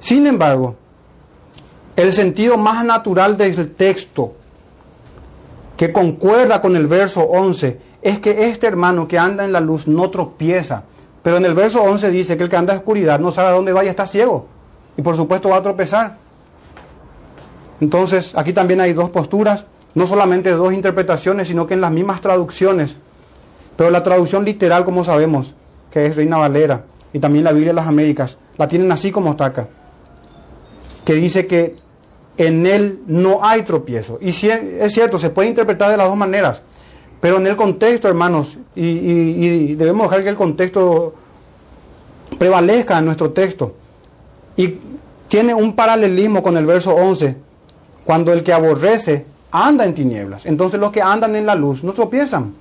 Sin 0.00 0.26
embargo, 0.26 0.76
el 1.96 2.12
sentido 2.12 2.56
más 2.56 2.84
natural 2.84 3.36
del 3.36 3.72
texto, 3.72 4.34
que 5.76 5.92
concuerda 5.92 6.60
con 6.60 6.76
el 6.76 6.86
verso 6.86 7.22
11, 7.22 7.80
es 8.04 8.18
que 8.18 8.50
este 8.50 8.66
hermano 8.66 9.08
que 9.08 9.18
anda 9.18 9.44
en 9.44 9.52
la 9.52 9.60
luz 9.60 9.88
no 9.88 10.10
tropieza. 10.10 10.84
Pero 11.22 11.38
en 11.38 11.46
el 11.46 11.54
verso 11.54 11.82
11 11.82 12.10
dice 12.10 12.36
que 12.36 12.42
el 12.42 12.50
que 12.50 12.56
anda 12.56 12.74
en 12.74 12.78
oscuridad 12.78 13.18
no 13.18 13.32
sabe 13.32 13.48
a 13.48 13.52
dónde 13.52 13.72
vaya, 13.72 13.88
está 13.88 14.06
ciego. 14.06 14.46
Y 14.98 15.02
por 15.02 15.16
supuesto 15.16 15.48
va 15.48 15.56
a 15.56 15.62
tropezar. 15.62 16.18
Entonces, 17.80 18.32
aquí 18.36 18.52
también 18.52 18.82
hay 18.82 18.92
dos 18.92 19.08
posturas, 19.08 19.64
no 19.94 20.06
solamente 20.06 20.50
dos 20.50 20.74
interpretaciones, 20.74 21.48
sino 21.48 21.66
que 21.66 21.72
en 21.72 21.80
las 21.80 21.92
mismas 21.92 22.20
traducciones. 22.20 22.96
Pero 23.74 23.90
la 23.90 24.02
traducción 24.02 24.44
literal, 24.44 24.84
como 24.84 25.02
sabemos, 25.02 25.54
que 25.90 26.04
es 26.04 26.14
Reina 26.14 26.36
Valera, 26.36 26.84
y 27.14 27.20
también 27.20 27.44
la 27.44 27.52
Biblia 27.52 27.70
de 27.70 27.76
las 27.76 27.88
Américas, 27.88 28.36
la 28.58 28.68
tienen 28.68 28.92
así 28.92 29.10
como 29.10 29.30
está 29.30 29.46
acá. 29.46 29.68
Que 31.06 31.14
dice 31.14 31.46
que 31.46 31.76
en 32.36 32.66
él 32.66 33.00
no 33.06 33.42
hay 33.42 33.62
tropiezo. 33.62 34.18
Y 34.20 34.34
si 34.34 34.50
es 34.50 34.92
cierto, 34.92 35.18
se 35.18 35.30
puede 35.30 35.48
interpretar 35.48 35.90
de 35.90 35.96
las 35.96 36.06
dos 36.06 36.18
maneras. 36.18 36.60
Pero 37.24 37.38
en 37.38 37.46
el 37.46 37.56
contexto, 37.56 38.06
hermanos, 38.06 38.58
y, 38.76 39.74
debemos 39.76 40.10
dejar 40.10 40.24
que 40.24 40.28
el 40.28 40.36
contexto 40.36 41.14
prevalezca 42.38 42.98
en 42.98 43.06
nuestro 43.06 43.30
texto. 43.30 43.76
Y 44.58 44.74
tiene 45.26 45.54
un 45.54 45.74
paralelismo 45.74 46.42
con 46.42 46.54
el 46.58 46.66
verso 46.66 46.94
11 46.94 47.34
cuando 48.04 48.30
el 48.30 48.42
que 48.42 48.52
aborrece 48.52 49.24
anda 49.50 49.86
en 49.86 49.94
tinieblas. 49.94 50.44
Entonces 50.44 50.78
los 50.78 50.92
que 50.92 51.00
andan 51.00 51.34
en 51.34 51.46
la 51.46 51.54
luz 51.54 51.82
no 51.82 51.94
tropiezan. 51.94 52.52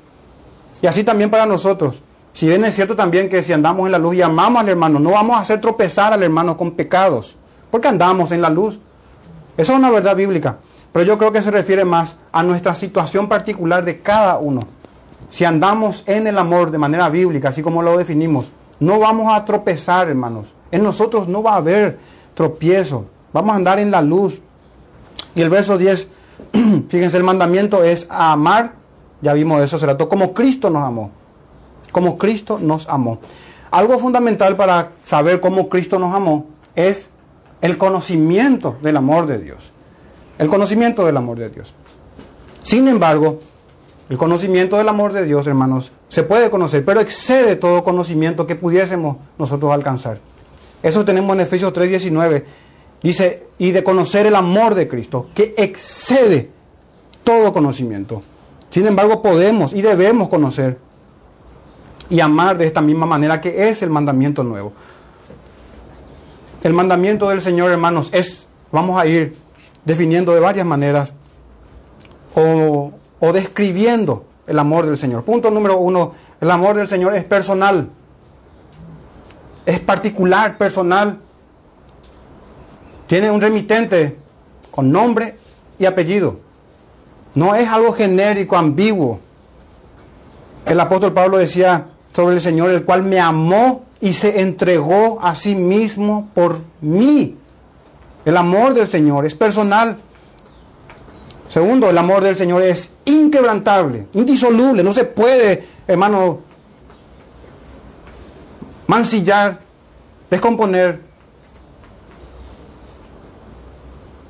Y 0.82 0.88
así 0.88 1.04
también 1.04 1.30
para 1.30 1.46
nosotros. 1.46 2.00
Si 2.32 2.48
bien 2.48 2.64
es 2.64 2.74
cierto 2.74 2.96
también 2.96 3.28
que 3.28 3.44
si 3.44 3.52
andamos 3.52 3.86
en 3.88 3.92
la 3.92 4.00
luz 4.00 4.16
y 4.16 4.22
amamos 4.22 4.62
al 4.62 4.70
hermano, 4.70 4.98
no 4.98 5.10
vamos 5.10 5.36
a 5.36 5.42
hacer 5.42 5.60
tropezar 5.60 6.14
al 6.14 6.24
hermano 6.24 6.56
con 6.56 6.72
pecados, 6.72 7.36
porque 7.70 7.90
andamos 7.90 8.32
en 8.32 8.42
la 8.42 8.50
luz. 8.50 8.80
Esa 9.58 9.74
es 9.74 9.78
una 9.78 9.92
verdad 9.92 10.16
bíblica. 10.16 10.60
Pero 10.94 11.06
yo 11.06 11.18
creo 11.18 11.32
que 11.32 11.42
se 11.42 11.52
refiere 11.52 11.84
más 11.84 12.16
a 12.32 12.44
nuestra 12.44 12.76
situación 12.76 13.28
particular 13.28 13.84
de 13.84 14.00
cada 14.00 14.38
uno. 14.38 14.62
Si 15.32 15.44
andamos 15.44 16.04
en 16.06 16.28
el 16.28 16.38
amor 16.38 16.70
de 16.70 16.78
manera 16.78 17.10
bíblica, 17.10 17.50
así 17.50 17.64
como 17.64 17.82
lo 17.82 17.98
definimos, 17.98 18.46
no 18.80 19.00
vamos 19.00 19.34
a 19.34 19.44
tropezar, 19.44 20.08
hermanos. 20.08 20.54
En 20.72 20.84
nosotros 20.84 21.28
no 21.28 21.42
va 21.42 21.54
a 21.54 21.58
haber 21.58 21.98
tropiezo. 22.36 23.06
Vamos 23.34 23.54
a 23.54 23.56
andar 23.56 23.80
en 23.80 23.90
la 23.90 24.04
luz. 24.04 24.40
Y 25.34 25.42
el 25.42 25.50
verso 25.50 25.80
10, 25.80 26.08
fíjense, 26.88 27.18
el 27.18 27.24
mandamiento 27.24 27.84
es 27.84 28.06
amar, 28.10 28.74
ya 29.22 29.34
vimos 29.34 29.64
eso, 29.64 29.80
se 29.80 29.86
trató 29.86 30.08
como 30.08 30.36
Cristo 30.36 30.70
nos 30.70 30.84
amó. 30.84 31.10
Como 31.92 32.20
Cristo 32.20 32.60
nos 32.62 32.88
amó. 32.88 33.20
Algo 33.72 33.98
fundamental 33.98 34.56
para 34.56 34.92
saber 35.04 35.40
cómo 35.40 35.70
Cristo 35.70 35.98
nos 35.98 36.14
amó 36.14 36.46
es 36.76 37.10
el 37.62 37.80
conocimiento 37.80 38.78
del 38.84 38.98
amor 38.98 39.26
de 39.26 39.40
Dios. 39.40 39.73
El 40.44 40.50
conocimiento 40.50 41.06
del 41.06 41.16
amor 41.16 41.40
de 41.40 41.50
Dios. 41.50 41.74
Sin 42.64 42.90
embargo, 42.90 43.40
el 44.10 44.18
conocimiento 44.18 44.78
del 44.78 44.90
amor 44.90 45.14
de 45.14 45.24
Dios, 45.24 45.48
hermanos, 45.48 45.94
se 46.10 46.24
puede 46.24 46.50
conocer, 46.50 46.84
pero 46.84 47.00
excede 47.00 47.56
todo 47.56 47.82
conocimiento 47.82 48.46
que 48.46 48.58
pudiésemos 48.58 49.16
nosotros 49.40 49.72
alcanzar. 49.72 50.20
Eso 50.82 51.06
tenemos 51.06 51.34
en 51.34 51.40
Efesios 51.40 51.72
3:19 51.72 52.44
Dice, 53.02 53.48
y 53.58 53.72
de 53.72 53.86
conocer 53.86 54.26
el 54.26 54.36
amor 54.36 54.76
de 54.76 54.90
Cristo, 54.90 55.28
que 55.34 55.54
excede 55.58 56.50
todo 57.24 57.54
conocimiento. 57.54 58.22
Sin 58.70 58.86
embargo, 58.86 59.22
podemos 59.22 59.72
y 59.72 59.82
debemos 59.82 60.28
conocer 60.28 60.78
y 62.10 62.20
amar 62.20 62.58
de 62.58 62.68
esta 62.68 62.82
misma 62.82 63.06
manera 63.06 63.40
que 63.40 63.70
es 63.70 63.82
el 63.82 63.90
mandamiento 63.90 64.44
nuevo. 64.44 64.74
El 66.64 66.74
mandamiento 66.74 67.30
del 67.30 67.42
Señor, 67.42 67.72
hermanos, 67.72 68.10
es, 68.12 68.46
vamos 68.74 68.98
a 69.00 69.06
ir 69.08 69.43
definiendo 69.86 70.34
de 70.34 70.40
varias 70.40 70.66
maneras 70.66 71.14
o, 72.36 72.92
describiendo 73.34 74.26
el 74.48 74.60
amor 74.60 74.86
del 74.86 74.98
Señor. 74.98 75.24
Punto 75.24 75.50
número 75.50 75.78
uno, 75.78 76.14
el 76.42 76.52
amor 76.52 76.76
del 76.76 76.88
Señor 76.88 77.16
es 77.16 77.24
personal, 77.24 77.90
es 79.66 79.80
particular, 79.80 80.58
personal 80.58 81.20
tiene 83.08 83.32
un 83.32 83.40
remitente 83.40 84.18
con 84.72 84.92
nombre 84.92 85.38
y 85.80 85.86
apellido. 85.86 86.40
No 87.36 87.56
es 87.56 87.68
algo 87.68 87.94
genérico, 87.94 88.58
ambiguo. 88.58 89.20
El 90.66 90.80
apóstol 90.80 91.14
Pablo 91.14 91.38
decía 91.38 91.88
sobre 92.14 92.36
el 92.36 92.42
Señor, 92.42 92.72
el 92.72 92.84
cual 92.84 93.04
me 93.04 93.20
amó 93.20 93.84
y 94.02 94.14
se 94.14 94.42
entregó 94.42 95.20
a 95.22 95.36
sí 95.36 95.56
mismo 95.56 96.30
por 96.34 96.60
mí. 96.82 97.38
El 98.26 98.38
amor 98.38 98.74
del 98.74 98.88
Señor 98.88 99.26
es 99.26 99.36
personal. 99.36 99.98
Segundo, 101.50 101.90
el 101.90 101.98
amor 101.98 102.24
del 102.24 102.36
Señor 102.36 102.64
es 102.64 102.90
inquebrantable, 103.06 104.08
indisoluble. 104.14 104.82
No 104.82 104.94
se 104.94 105.04
puede, 105.04 105.68
hermano, 105.88 106.40
mancillar, 108.88 109.60
descomponer. 110.30 111.00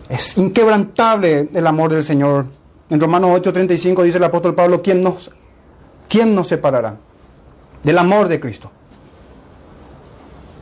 Es 0.09 0.37
inquebrantable 0.37 1.49
el 1.53 1.67
amor 1.67 1.93
del 1.93 2.03
Señor. 2.03 2.47
En 2.89 2.99
Romanos 2.99 3.31
8:35 3.31 4.03
dice 4.03 4.17
el 4.17 4.23
apóstol 4.23 4.53
Pablo, 4.53 4.81
¿quién 4.81 5.01
nos, 5.01 5.31
¿quién 6.09 6.35
nos 6.35 6.47
separará 6.47 6.97
del 7.83 7.97
amor 7.97 8.27
de 8.27 8.39
Cristo? 8.39 8.69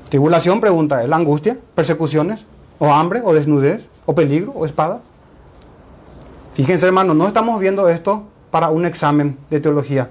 Tribulación, 0.09 0.61
pregunta, 0.61 1.01
¿es 1.01 1.09
la 1.09 1.15
angustia, 1.15 1.57
persecuciones, 1.73 2.45
o 2.81 2.91
hambre, 2.91 3.21
o 3.23 3.31
desnudez, 3.31 3.79
o 4.07 4.15
peligro, 4.15 4.53
o 4.55 4.65
espada? 4.65 5.01
Fíjense 6.55 6.87
hermanos, 6.87 7.15
no 7.15 7.27
estamos 7.27 7.59
viendo 7.59 7.87
esto 7.87 8.23
para 8.49 8.71
un 8.71 8.85
examen 8.85 9.37
de 9.51 9.59
teología, 9.59 10.09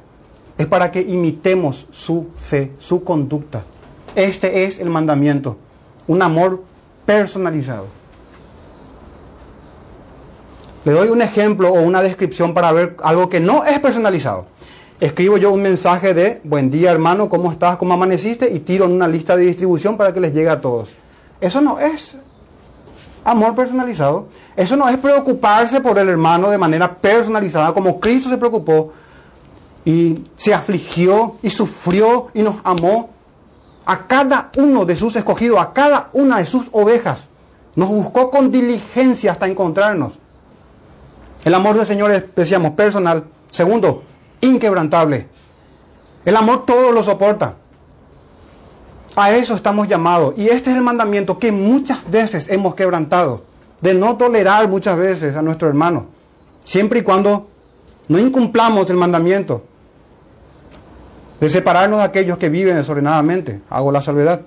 es 0.56 0.68
para 0.68 0.92
que 0.92 1.00
imitemos 1.00 1.88
su 1.90 2.28
fe, 2.38 2.70
su 2.78 3.02
conducta. 3.02 3.64
Este 4.14 4.62
es 4.64 4.78
el 4.78 4.88
mandamiento, 4.88 5.56
un 6.06 6.22
amor 6.22 6.62
personalizado. 7.04 7.86
Le 10.84 10.92
doy 10.92 11.08
un 11.08 11.22
ejemplo 11.22 11.70
o 11.70 11.82
una 11.82 12.02
descripción 12.02 12.54
para 12.54 12.70
ver 12.70 12.96
algo 13.02 13.28
que 13.28 13.40
no 13.40 13.64
es 13.64 13.80
personalizado. 13.80 14.46
Escribo 15.00 15.38
yo 15.38 15.50
un 15.50 15.62
mensaje 15.62 16.14
de 16.14 16.40
buen 16.44 16.70
día 16.70 16.92
hermano, 16.92 17.28
¿cómo 17.28 17.50
estás? 17.50 17.78
¿Cómo 17.78 17.94
amaneciste? 17.94 18.48
Y 18.48 18.60
tiro 18.60 18.84
en 18.84 18.92
una 18.92 19.08
lista 19.08 19.36
de 19.36 19.42
distribución 19.42 19.96
para 19.96 20.14
que 20.14 20.20
les 20.20 20.32
llegue 20.32 20.50
a 20.50 20.60
todos. 20.60 20.90
Eso 21.40 21.60
no 21.60 21.80
es 21.80 22.16
amor 23.30 23.54
personalizado. 23.54 24.26
Eso 24.56 24.76
no 24.76 24.88
es 24.88 24.96
preocuparse 24.98 25.80
por 25.80 25.98
el 25.98 26.08
hermano 26.08 26.50
de 26.50 26.58
manera 26.58 26.92
personalizada, 26.94 27.72
como 27.72 28.00
Cristo 28.00 28.28
se 28.28 28.38
preocupó 28.38 28.92
y 29.84 30.24
se 30.36 30.52
afligió 30.52 31.36
y 31.42 31.50
sufrió 31.50 32.28
y 32.34 32.42
nos 32.42 32.56
amó 32.64 33.10
a 33.86 34.06
cada 34.06 34.50
uno 34.56 34.84
de 34.84 34.96
sus 34.96 35.16
escogidos, 35.16 35.58
a 35.58 35.72
cada 35.72 36.10
una 36.12 36.38
de 36.38 36.46
sus 36.46 36.68
ovejas. 36.72 37.28
Nos 37.76 37.88
buscó 37.88 38.30
con 38.30 38.50
diligencia 38.50 39.32
hasta 39.32 39.46
encontrarnos. 39.46 40.14
El 41.44 41.54
amor 41.54 41.76
del 41.76 41.86
Señor 41.86 42.10
es, 42.10 42.24
decíamos, 42.34 42.72
personal. 42.72 43.24
Segundo, 43.50 44.02
inquebrantable. 44.40 45.28
El 46.24 46.36
amor 46.36 46.66
todo 46.66 46.92
lo 46.92 47.02
soporta. 47.02 47.54
A 49.16 49.32
eso 49.32 49.54
estamos 49.54 49.88
llamados. 49.88 50.34
Y 50.36 50.48
este 50.48 50.70
es 50.70 50.76
el 50.76 50.82
mandamiento 50.82 51.38
que 51.38 51.52
muchas 51.52 52.08
veces 52.11 52.48
hemos 52.48 52.74
quebrantado. 52.74 53.44
De 53.80 53.94
no 53.94 54.16
tolerar 54.16 54.68
muchas 54.68 54.96
veces 54.96 55.34
a 55.36 55.42
nuestro 55.42 55.68
hermano. 55.68 56.06
Siempre 56.64 57.00
y 57.00 57.02
cuando 57.02 57.48
no 58.08 58.18
incumplamos 58.18 58.88
el 58.90 58.96
mandamiento. 58.96 59.64
De 61.40 61.48
separarnos 61.48 62.00
de 62.00 62.04
aquellos 62.04 62.38
que 62.38 62.48
viven 62.48 62.76
desordenadamente. 62.76 63.62
Hago 63.70 63.90
la 63.90 64.02
salvedad. 64.02 64.42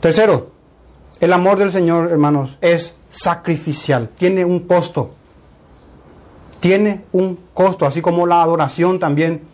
Tercero, 0.00 0.50
el 1.20 1.32
amor 1.32 1.58
del 1.58 1.70
Señor, 1.70 2.10
hermanos, 2.10 2.58
es 2.60 2.94
sacrificial. 3.08 4.08
Tiene 4.08 4.44
un 4.44 4.60
costo. 4.60 5.12
Tiene 6.58 7.04
un 7.12 7.38
costo, 7.54 7.86
así 7.86 8.00
como 8.00 8.26
la 8.26 8.42
adoración 8.42 8.98
también 8.98 9.51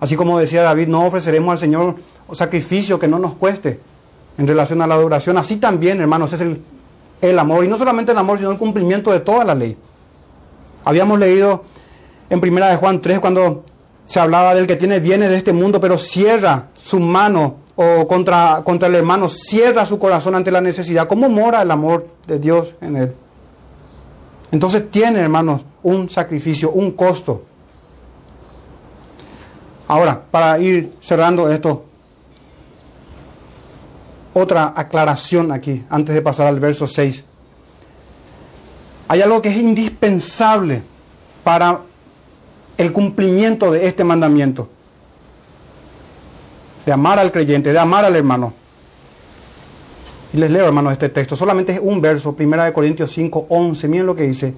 Así 0.00 0.16
como 0.16 0.38
decía 0.38 0.62
David, 0.62 0.88
no 0.88 1.06
ofreceremos 1.06 1.52
al 1.52 1.58
Señor 1.58 1.96
sacrificio 2.32 2.98
que 2.98 3.08
no 3.08 3.18
nos 3.18 3.34
cueste 3.34 3.80
en 4.36 4.46
relación 4.46 4.80
a 4.80 4.86
la 4.86 4.94
adoración. 4.94 5.36
Así 5.36 5.56
también, 5.56 6.00
hermanos, 6.00 6.32
es 6.32 6.40
el, 6.40 7.38
amor. 7.38 7.64
Y 7.64 7.68
no 7.68 7.76
solamente 7.76 8.12
el 8.12 8.18
amor, 8.18 8.38
sino 8.38 8.52
el 8.52 8.58
cumplimiento 8.58 9.10
de 9.10 9.20
toda 9.20 9.44
la 9.44 9.54
ley. 9.54 9.76
Habíamos 10.84 11.18
leído 11.18 11.64
en 12.30 12.40
primera 12.40 12.68
de 12.68 12.76
Juan 12.76 13.00
3 13.00 13.18
cuando 13.18 13.64
se 14.04 14.20
hablaba 14.20 14.54
del 14.54 14.66
que 14.66 14.76
tiene 14.76 15.00
bienes 15.00 15.30
de 15.30 15.36
este 15.36 15.52
mundo, 15.52 15.80
pero 15.80 15.98
cierra 15.98 16.68
su 16.74 17.00
mano 17.00 17.56
o 17.74 18.06
contra, 18.06 18.62
contra 18.64 18.88
el 18.88 18.94
hermano, 18.94 19.28
cierra 19.28 19.84
su 19.84 19.98
corazón 19.98 20.34
ante 20.34 20.50
la 20.50 20.60
necesidad. 20.60 21.08
¿Cómo 21.08 21.28
mora 21.28 21.62
el 21.62 21.70
amor 21.70 22.06
de 22.26 22.38
Dios 22.38 22.74
en 22.80 22.96
él? 22.96 23.14
Entonces 24.50 24.90
tiene, 24.90 25.20
hermanos, 25.20 25.62
un 25.82 26.08
sacrificio, 26.08 26.70
un 26.70 26.92
costo. 26.92 27.44
Ahora, 29.88 30.22
para 30.30 30.58
ir 30.58 30.92
cerrando 31.00 31.50
esto, 31.50 31.86
otra 34.34 34.74
aclaración 34.76 35.50
aquí, 35.50 35.84
antes 35.88 36.14
de 36.14 36.22
pasar 36.22 36.46
al 36.46 36.60
verso 36.60 36.86
6. 36.86 37.24
Hay 39.08 39.22
algo 39.22 39.40
que 39.40 39.48
es 39.48 39.56
indispensable 39.56 40.82
para 41.42 41.80
el 42.76 42.92
cumplimiento 42.92 43.72
de 43.72 43.86
este 43.86 44.04
mandamiento. 44.04 44.68
De 46.84 46.92
amar 46.92 47.18
al 47.18 47.32
creyente, 47.32 47.72
de 47.72 47.78
amar 47.78 48.04
al 48.04 48.14
hermano. 48.14 48.52
Y 50.34 50.36
les 50.36 50.50
leo, 50.50 50.66
hermanos, 50.66 50.92
este 50.92 51.08
texto. 51.08 51.34
Solamente 51.34 51.72
es 51.72 51.80
un 51.82 52.02
verso, 52.02 52.36
1 52.38 52.72
Corintios 52.74 53.10
5, 53.12 53.46
11. 53.48 53.88
Miren 53.88 54.06
lo 54.06 54.14
que 54.14 54.24
dice. 54.24 54.54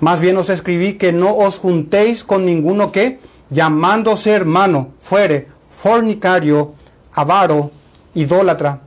Más 0.00 0.20
bien 0.20 0.36
os 0.36 0.50
escribí 0.50 0.94
que 0.94 1.12
no 1.12 1.34
os 1.34 1.58
juntéis 1.58 2.24
con 2.24 2.44
ninguno 2.44 2.92
que 2.92 3.18
llamándose 3.50 4.30
hermano, 4.30 4.92
fuere 5.00 5.48
fornicario, 5.70 6.74
avaro, 7.12 7.70
idólatra, 8.14 8.80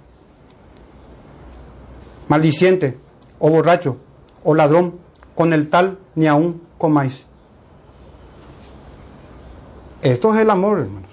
maldiciente, 2.28 2.98
o 3.40 3.50
borracho, 3.50 3.98
o 4.44 4.56
ladrón, 4.56 5.00
con 5.36 5.54
el 5.54 5.70
tal 5.70 6.00
ni 6.16 6.28
aún 6.28 6.62
comáis. 6.78 7.26
Esto 10.02 10.34
es 10.34 10.42
el 10.42 10.50
amor, 10.50 10.80
hermanos. 10.80 11.10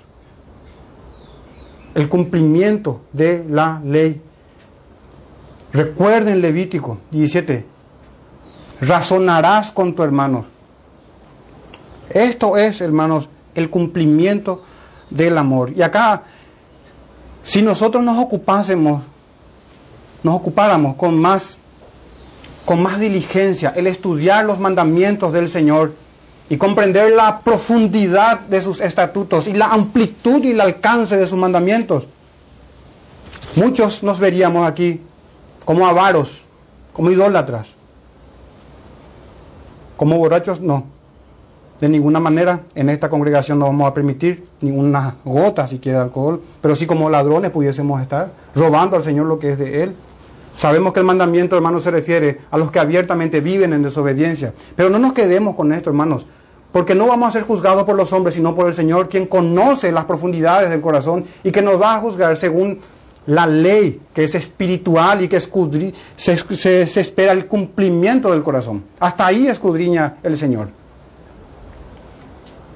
El 1.95 2.09
cumplimiento 2.09 3.03
de 3.13 3.45
la 3.49 3.81
ley. 3.85 4.21
Recuerden 5.73 6.41
Levítico 6.41 6.99
17. 7.11 7.65
Razonarás 8.81 9.71
con 9.71 9.95
tu 9.95 10.03
hermano. 10.03 10.45
Esto 12.11 12.57
es, 12.57 12.81
hermanos, 12.81 13.29
el 13.55 13.71
cumplimiento 13.71 14.63
del 15.11 15.39
amor. 15.39 15.73
Y 15.77 15.83
acá, 15.83 16.23
si 17.43 17.63
nosotros 17.63 18.03
nos 18.03 18.19
ocupásemos, 18.19 19.03
nos 20.23 20.35
ocupáramos 20.35 20.97
con 20.97 21.19
más, 21.19 21.59
con 22.65 22.83
más 22.83 23.01
diligencia 23.01 23.73
el 23.75 23.87
estudiar 23.87 24.45
los 24.45 24.59
mandamientos 24.59 25.33
del 25.33 25.49
Señor 25.49 25.95
y 26.49 26.57
comprender 26.57 27.13
la 27.13 27.41
profundidad 27.41 28.41
de 28.41 28.61
sus 28.61 28.81
estatutos 28.81 29.47
y 29.47 29.53
la 29.53 29.67
amplitud 29.67 30.43
y 30.45 30.51
el 30.51 30.61
alcance 30.61 31.17
de 31.17 31.27
sus 31.27 31.39
mandamientos, 31.39 32.07
muchos 33.55 34.03
nos 34.03 34.19
veríamos 34.19 34.67
aquí 34.67 35.01
como 35.65 35.87
avaros, 35.87 36.41
como 36.93 37.11
idólatras, 37.11 37.69
como 39.97 40.19
borrachos, 40.19 40.61
no. 40.61 41.00
De 41.81 41.89
ninguna 41.89 42.21
manera 42.21 42.61
en 42.75 42.91
esta 42.91 43.09
congregación 43.09 43.59
no 43.59 43.65
vamos 43.65 43.89
a 43.89 43.95
permitir 43.95 44.45
ninguna 44.61 45.17
gota 45.25 45.67
siquiera 45.67 45.99
de 45.99 46.05
alcohol, 46.05 46.43
pero 46.61 46.77
sí 46.77 46.87
como 46.87 47.09
ladrones 47.09 47.51
pudiésemos 47.51 48.03
estar, 48.03 48.33
robando 48.55 48.97
al 48.97 49.03
Señor 49.03 49.27
lo 49.27 49.39
que 49.39 49.53
es 49.53 49.59
de 49.59 49.83
Él. 49.85 49.95
Sabemos 50.59 50.93
que 50.93 51.01
el 51.01 51.07
mandamiento, 51.07 51.57
hermanos, 51.57 51.83
se 51.83 51.91
refiere 51.91 52.41
a 52.51 52.59
los 52.59 52.71
que 52.71 52.81
abiertamente 52.81 53.41
viven 53.41 53.73
en 53.73 53.83
desobediencia. 53.83 54.53
Pero 54.77 54.91
no 54.91 54.99
nos 54.99 55.15
quedemos 55.15 55.55
con 55.55 55.73
esto, 55.73 55.89
hermanos, 55.89 56.27
porque 56.71 56.95
no 56.95 57.07
vamos 57.07 57.31
a 57.31 57.33
ser 57.33 57.45
juzgados 57.45 57.85
por 57.85 57.97
los 57.97 58.13
hombres, 58.13 58.35
sino 58.35 58.55
por 58.55 58.67
el 58.67 58.75
Señor, 58.75 59.09
quien 59.09 59.25
conoce 59.25 59.91
las 59.91 60.05
profundidades 60.05 60.69
del 60.69 60.83
corazón 60.83 61.25
y 61.43 61.51
que 61.51 61.63
nos 61.63 61.81
va 61.81 61.97
a 61.97 62.01
juzgar 62.01 62.37
según 62.37 62.79
la 63.25 63.47
ley, 63.47 64.03
que 64.13 64.25
es 64.25 64.35
espiritual 64.35 65.23
y 65.23 65.29
que 65.29 65.41
se, 65.41 66.37
se 66.87 67.01
espera 67.01 67.33
el 67.33 67.47
cumplimiento 67.47 68.31
del 68.33 68.43
corazón. 68.43 68.85
Hasta 68.99 69.27
ahí 69.27 69.47
escudriña 69.47 70.17
el 70.23 70.37
Señor. 70.37 70.80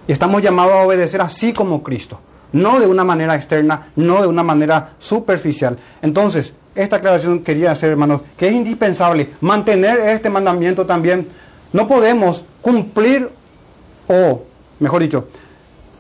Y 0.07 0.13
estamos 0.13 0.43
llamados 0.43 0.73
a 0.73 0.83
obedecer 0.83 1.21
así 1.21 1.53
como 1.53 1.83
Cristo, 1.83 2.21
no 2.53 2.79
de 2.79 2.87
una 2.87 3.05
manera 3.05 3.35
externa, 3.35 3.89
no 3.97 4.21
de 4.21 4.27
una 4.27 4.43
manera 4.43 4.91
superficial. 4.99 5.77
Entonces, 6.03 6.53
esta 6.75 6.97
aclaración 6.97 7.41
quería 7.41 7.71
hacer, 7.71 7.91
hermanos, 7.91 8.23
que 8.37 8.49
es 8.49 8.55
indispensable 8.55 9.31
mantener 9.41 10.01
este 10.01 10.29
mandamiento 10.29 10.85
también. 10.85 11.29
No 11.73 11.87
podemos 11.87 12.45
cumplir, 12.61 13.29
o 14.09 14.43
mejor 14.81 15.03
dicho, 15.03 15.29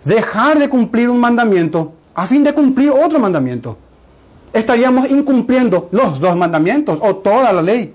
dejar 0.05 0.59
de 0.59 0.69
cumplir 0.69 1.09
un 1.09 1.19
mandamiento 1.19 1.95
a 2.15 2.27
fin 2.27 2.45
de 2.45 2.53
cumplir 2.53 2.91
otro 2.91 3.19
mandamiento. 3.19 3.79
Estaríamos 4.53 5.11
incumpliendo 5.11 5.89
los 5.91 6.21
dos 6.21 6.37
mandamientos 6.37 6.99
o 7.01 7.17
toda 7.17 7.53
la 7.53 7.63
ley. 7.63 7.95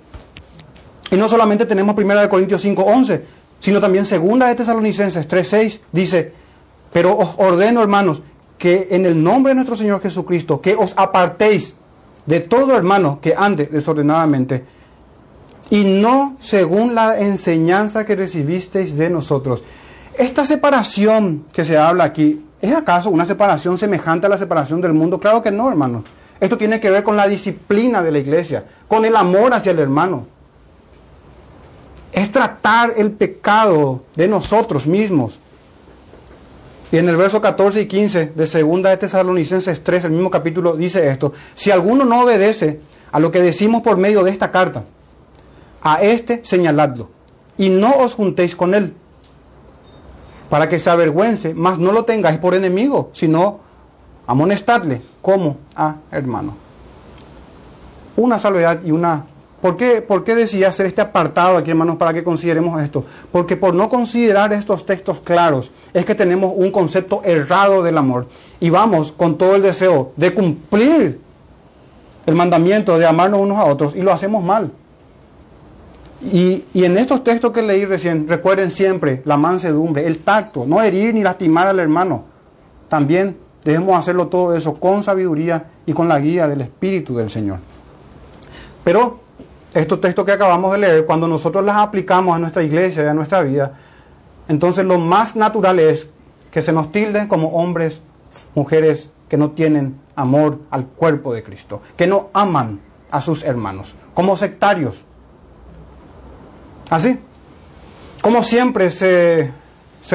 Y 1.11 1.15
no 1.15 1.27
solamente 1.27 1.65
tenemos 1.65 1.95
1 1.97 2.29
Corintios 2.29 2.61
5, 2.61 2.81
11, 2.81 3.25
sino 3.59 3.79
también 3.79 4.05
2 4.09 4.39
de 4.39 4.55
Tesalonicenses 4.55 5.27
3, 5.27 5.47
6, 5.47 5.81
dice, 5.91 6.33
pero 6.91 7.17
os 7.17 7.35
ordeno, 7.37 7.81
hermanos, 7.81 8.21
que 8.57 8.87
en 8.91 9.05
el 9.05 9.21
nombre 9.21 9.51
de 9.51 9.55
nuestro 9.55 9.75
Señor 9.75 10.01
Jesucristo, 10.01 10.59
que 10.59 10.75
os 10.75 10.93
apartéis 10.97 11.75
de 12.25 12.39
todo 12.39 12.75
hermano 12.75 13.19
que 13.21 13.33
ande 13.35 13.65
desordenadamente, 13.65 14.65
y 15.69 15.83
no 15.83 16.35
según 16.39 16.95
la 16.95 17.19
enseñanza 17.19 18.05
que 18.05 18.15
recibisteis 18.15 18.97
de 18.97 19.09
nosotros. 19.09 19.63
Esta 20.17 20.43
separación 20.45 21.45
que 21.53 21.63
se 21.63 21.77
habla 21.77 22.05
aquí, 22.05 22.43
¿es 22.61 22.73
acaso 22.75 23.09
una 23.09 23.25
separación 23.25 23.77
semejante 23.77 24.25
a 24.25 24.29
la 24.29 24.37
separación 24.37 24.81
del 24.81 24.93
mundo? 24.93 25.19
Claro 25.19 25.41
que 25.41 25.51
no, 25.51 25.69
hermano. 25.69 26.03
Esto 26.39 26.57
tiene 26.57 26.79
que 26.79 26.89
ver 26.89 27.03
con 27.03 27.15
la 27.15 27.27
disciplina 27.27 28.01
de 28.01 28.11
la 28.11 28.19
iglesia, 28.19 28.65
con 28.87 29.05
el 29.05 29.15
amor 29.15 29.53
hacia 29.53 29.71
el 29.71 29.79
hermano. 29.79 30.27
Es 32.11 32.31
tratar 32.31 32.93
el 32.97 33.11
pecado 33.11 34.03
de 34.15 34.27
nosotros 34.27 34.87
mismos. 34.87 35.39
Y 36.91 36.97
en 36.97 37.07
el 37.07 37.17
verso 37.17 37.39
14 37.39 37.81
y 37.81 37.85
15 37.85 38.33
de 38.35 38.47
segunda 38.47 38.89
de 38.89 38.97
Tesalonicenses 38.97 39.83
3, 39.83 40.05
el 40.05 40.11
mismo 40.11 40.31
capítulo, 40.31 40.75
dice 40.75 41.07
esto. 41.09 41.33
Si 41.53 41.69
alguno 41.69 42.03
no 42.03 42.23
obedece 42.23 42.79
a 43.11 43.19
lo 43.19 43.31
que 43.31 43.41
decimos 43.41 43.81
por 43.83 43.97
medio 43.97 44.23
de 44.23 44.31
esta 44.31 44.51
carta, 44.51 44.85
a 45.81 46.01
este 46.01 46.43
señaladlo 46.43 47.09
y 47.57 47.69
no 47.69 47.91
os 47.97 48.15
juntéis 48.15 48.55
con 48.55 48.73
él 48.73 48.93
para 50.49 50.67
que 50.67 50.79
se 50.79 50.89
avergüence, 50.89 51.53
mas 51.53 51.77
no 51.77 51.91
lo 51.91 52.05
tengáis 52.05 52.39
por 52.39 52.55
enemigo, 52.55 53.11
sino 53.13 53.59
amonestadle 54.25 55.01
como 55.21 55.57
a 55.75 55.97
hermano. 56.11 56.55
Una 58.17 58.39
salvedad 58.39 58.79
y 58.83 58.91
una... 58.91 59.25
¿Por 59.61 59.75
qué, 59.75 60.01
¿Por 60.01 60.23
qué 60.23 60.35
decía 60.35 60.69
hacer 60.69 60.85
este 60.85 61.01
apartado 61.01 61.57
aquí, 61.57 61.71
hermanos, 61.71 61.97
para 61.97 62.13
que 62.13 62.23
consideremos 62.23 62.81
esto? 62.81 63.05
Porque 63.31 63.57
por 63.57 63.73
no 63.73 63.89
considerar 63.89 64.53
estos 64.53 64.85
textos 64.85 65.19
claros, 65.19 65.71
es 65.93 66.05
que 66.05 66.15
tenemos 66.15 66.53
un 66.55 66.71
concepto 66.71 67.21
errado 67.25 67.83
del 67.83 67.97
amor. 67.97 68.27
Y 68.59 68.69
vamos 68.69 69.11
con 69.11 69.37
todo 69.37 69.55
el 69.55 69.61
deseo 69.61 70.13
de 70.15 70.33
cumplir 70.33 71.19
el 72.25 72.35
mandamiento 72.35 72.97
de 72.97 73.05
amarnos 73.05 73.41
unos 73.41 73.57
a 73.57 73.65
otros 73.65 73.95
y 73.95 74.01
lo 74.01 74.13
hacemos 74.13 74.43
mal. 74.43 74.71
Y, 76.21 76.63
en 76.73 76.97
estos 76.97 77.23
textos 77.23 77.51
que 77.51 77.61
leí 77.61 77.85
recién, 77.85 78.27
recuerden 78.27 78.71
siempre 78.71 79.21
la 79.25 79.37
mansedumbre, 79.37 80.05
el 80.05 80.19
tacto, 80.19 80.65
no 80.65 80.81
herir 80.81 81.13
ni 81.13 81.23
lastimar 81.23 81.67
al 81.67 81.79
hermano. 81.79 82.25
También 82.89 83.37
debemos 83.63 83.97
hacerlo 83.97 84.27
todo 84.27 84.55
eso 84.55 84.75
con 84.75 85.03
sabiduría 85.03 85.65
y 85.85 85.93
con 85.93 86.07
la 86.07 86.19
guía 86.19 86.47
del 86.47 86.61
Espíritu 86.61 87.15
del 87.15 87.29
Señor. 87.29 87.59
Pero 88.83 89.19
estos 89.73 90.01
textos 90.01 90.25
que 90.25 90.31
acabamos 90.31 90.71
de 90.71 90.79
leer, 90.79 91.05
cuando 91.05 91.27
nosotros 91.27 91.63
las 91.63 91.77
aplicamos 91.77 92.35
a 92.35 92.39
nuestra 92.39 92.63
iglesia 92.63 93.03
y 93.03 93.07
a 93.07 93.13
nuestra 93.13 93.43
vida, 93.43 93.73
entonces 94.47 94.85
lo 94.85 94.99
más 94.99 95.35
natural 95.35 95.79
es 95.79 96.07
que 96.51 96.61
se 96.61 96.71
nos 96.71 96.91
tilden 96.91 97.27
como 97.27 97.49
hombres, 97.49 98.01
mujeres 98.55 99.09
que 99.27 99.37
no 99.37 99.51
tienen 99.51 99.99
amor 100.15 100.59
al 100.71 100.87
cuerpo 100.87 101.33
de 101.33 101.43
Cristo, 101.43 101.81
que 101.95 102.07
no 102.07 102.29
aman 102.33 102.79
a 103.11 103.21
sus 103.21 103.43
hermanos, 103.43 103.93
como 104.13 104.35
sectarios 104.37 105.03
Así. 106.89 107.19
Como 108.21 108.43
siempre 108.43 108.91
se, 108.91 109.51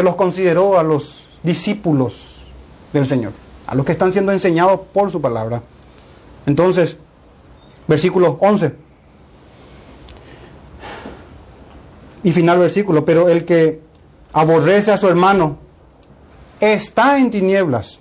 los 0.03 0.17
consideró 0.17 0.79
a 0.79 0.83
los 0.83 1.25
discípulos 1.43 2.47
del 2.93 3.07
Señor, 3.07 3.33
a 3.67 3.75
los 3.75 3.87
que 3.87 3.93
están 3.93 4.13
siendo 4.13 4.33
enseñados 4.33 4.81
por 4.93 5.11
su 5.11 5.21
palabra. 5.21 5.63
Entonces, 6.47 6.97
versículo 7.87 8.37
11. 8.41 8.84
Y 12.25 12.33
final 12.33 12.59
versículo, 12.59 13.05
pero 13.05 13.29
el 13.29 13.45
que 13.45 13.81
aborrece 14.33 14.91
a 14.91 14.99
su 14.99 15.07
hermano 15.07 15.59
está 16.59 17.19
en 17.19 17.31
tinieblas 17.31 18.01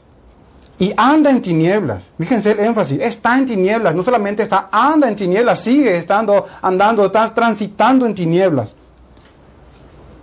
y 0.79 0.93
anda 0.97 1.29
en 1.29 1.41
tinieblas. 1.41 2.03
Fíjense 2.17 2.51
el 2.51 2.59
énfasis, 2.61 2.99
está 3.01 3.37
en 3.37 3.45
tinieblas, 3.45 3.93
no 3.93 4.03
solamente 4.03 4.43
está, 4.43 4.69
anda 4.71 5.07
en 5.07 5.15
tinieblas, 5.15 5.59
sigue 5.59 5.97
estando, 5.97 6.45
andando, 6.61 7.05
está 7.05 7.33
transitando 7.33 8.05
en 8.05 8.15
tinieblas. 8.15 8.75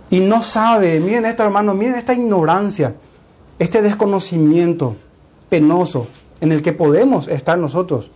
Y 0.09 0.19
no 0.19 0.43
sabe, 0.43 0.99
miren 0.99 1.25
esto 1.25 1.43
hermano, 1.43 1.73
miren 1.73 1.95
esta 1.95 2.13
ignorancia, 2.13 2.95
este 3.57 3.81
desconocimiento 3.81 4.97
penoso 5.47 6.07
en 6.41 6.51
el 6.51 6.61
que 6.61 6.73
podemos 6.73 7.27
estar 7.27 7.57
nosotros. 7.57 8.11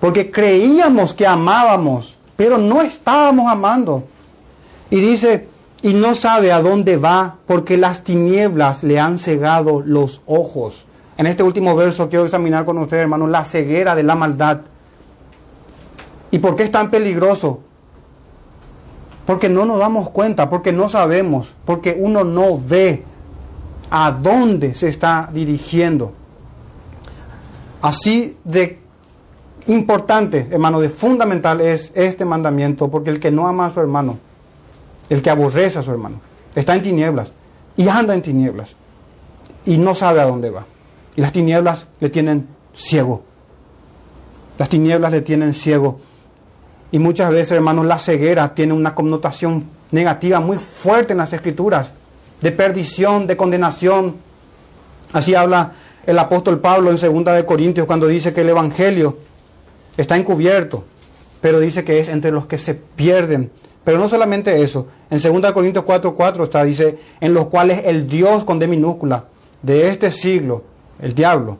Porque 0.00 0.30
creíamos 0.30 1.12
que 1.12 1.26
amábamos, 1.26 2.16
pero 2.36 2.56
no 2.56 2.80
estábamos 2.80 3.50
amando. 3.50 4.04
Y 4.90 5.00
dice, 5.00 5.48
y 5.82 5.94
no 5.94 6.14
sabe 6.14 6.52
a 6.52 6.62
dónde 6.62 6.96
va 6.96 7.36
porque 7.46 7.76
las 7.76 8.02
tinieblas 8.02 8.82
le 8.82 8.98
han 8.98 9.18
cegado 9.18 9.82
los 9.84 10.22
ojos. 10.26 10.84
En 11.16 11.26
este 11.26 11.42
último 11.42 11.76
verso 11.76 12.08
quiero 12.08 12.24
examinar 12.24 12.64
con 12.64 12.78
ustedes, 12.78 13.02
hermanos, 13.02 13.28
la 13.30 13.44
ceguera 13.44 13.94
de 13.94 14.02
la 14.02 14.14
maldad. 14.14 14.60
¿Y 16.30 16.38
por 16.38 16.56
qué 16.56 16.64
es 16.64 16.72
tan 16.72 16.90
peligroso? 16.90 17.60
Porque 19.26 19.48
no 19.48 19.64
nos 19.64 19.78
damos 19.78 20.10
cuenta, 20.10 20.48
porque 20.48 20.72
no 20.72 20.88
sabemos, 20.88 21.54
porque 21.64 21.96
uno 21.98 22.24
no 22.24 22.58
ve 22.58 23.04
a 23.90 24.12
dónde 24.12 24.74
se 24.74 24.88
está 24.88 25.28
dirigiendo. 25.32 26.12
Así 27.80 28.36
de 28.44 28.78
importante, 29.66 30.48
hermano, 30.50 30.80
de 30.80 30.88
fundamental 30.88 31.60
es 31.60 31.92
este 31.94 32.24
mandamiento, 32.24 32.90
porque 32.90 33.10
el 33.10 33.20
que 33.20 33.30
no 33.30 33.46
ama 33.46 33.66
a 33.66 33.70
su 33.70 33.80
hermano, 33.80 34.18
el 35.08 35.22
que 35.22 35.30
aborrece 35.30 35.78
a 35.78 35.82
su 35.82 35.90
hermano, 35.90 36.20
está 36.54 36.74
en 36.74 36.82
tinieblas 36.82 37.32
y 37.76 37.88
anda 37.88 38.14
en 38.14 38.22
tinieblas 38.22 38.74
y 39.64 39.78
no 39.78 39.94
sabe 39.94 40.20
a 40.20 40.26
dónde 40.26 40.50
va. 40.50 40.66
Y 41.16 41.20
las 41.20 41.32
tinieblas 41.32 41.86
le 42.00 42.10
tienen 42.10 42.48
ciego. 42.74 43.24
Las 44.56 44.68
tinieblas 44.68 45.12
le 45.12 45.20
tienen 45.20 45.54
ciego. 45.54 46.00
Y 46.90 46.98
muchas 46.98 47.30
veces, 47.30 47.52
hermanos, 47.52 47.86
la 47.86 47.98
ceguera 47.98 48.54
tiene 48.54 48.72
una 48.72 48.94
connotación 48.94 49.64
negativa 49.90 50.40
muy 50.40 50.58
fuerte 50.58 51.12
en 51.12 51.18
las 51.18 51.32
escrituras, 51.32 51.92
de 52.40 52.52
perdición, 52.52 53.26
de 53.26 53.36
condenación. 53.36 54.16
Así 55.12 55.34
habla 55.34 55.72
el 56.06 56.18
apóstol 56.18 56.60
Pablo 56.60 56.90
en 56.90 56.96
2 56.96 57.24
de 57.36 57.44
Corintios 57.44 57.86
cuando 57.86 58.06
dice 58.06 58.32
que 58.32 58.40
el 58.40 58.48
evangelio 58.48 59.18
está 59.96 60.16
encubierto, 60.16 60.84
pero 61.40 61.60
dice 61.60 61.84
que 61.84 62.00
es 62.00 62.08
entre 62.08 62.30
los 62.30 62.46
que 62.46 62.58
se 62.58 62.74
pierden. 62.74 63.50
Pero 63.88 63.96
no 63.96 64.06
solamente 64.06 64.60
eso, 64.60 64.86
en 65.08 65.18
2 65.18 65.50
Corintios 65.54 65.82
4:4 65.82 66.14
4 66.14 66.44
está 66.44 66.62
dice, 66.62 66.98
en 67.22 67.32
los 67.32 67.46
cuales 67.46 67.84
el 67.86 68.06
Dios 68.06 68.44
con 68.44 68.58
D 68.58 68.68
minúscula 68.68 69.24
de 69.62 69.88
este 69.88 70.10
siglo 70.10 70.62
el 71.00 71.14
diablo, 71.14 71.56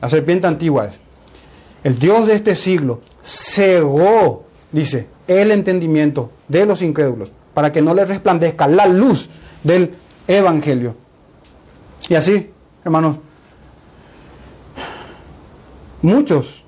la 0.00 0.08
serpiente 0.08 0.46
antigua 0.46 0.86
es. 0.86 1.00
El 1.82 1.98
Dios 1.98 2.28
de 2.28 2.34
este 2.36 2.54
siglo 2.54 3.00
cegó, 3.24 4.44
dice, 4.70 5.08
el 5.26 5.50
entendimiento 5.50 6.30
de 6.46 6.66
los 6.66 6.82
incrédulos 6.82 7.32
para 7.52 7.72
que 7.72 7.82
no 7.82 7.94
les 7.94 8.08
resplandezca 8.08 8.68
la 8.68 8.86
luz 8.86 9.28
del 9.64 9.92
Evangelio. 10.28 10.94
Y 12.08 12.14
así, 12.14 12.48
hermanos, 12.84 13.16
muchos 16.00 16.62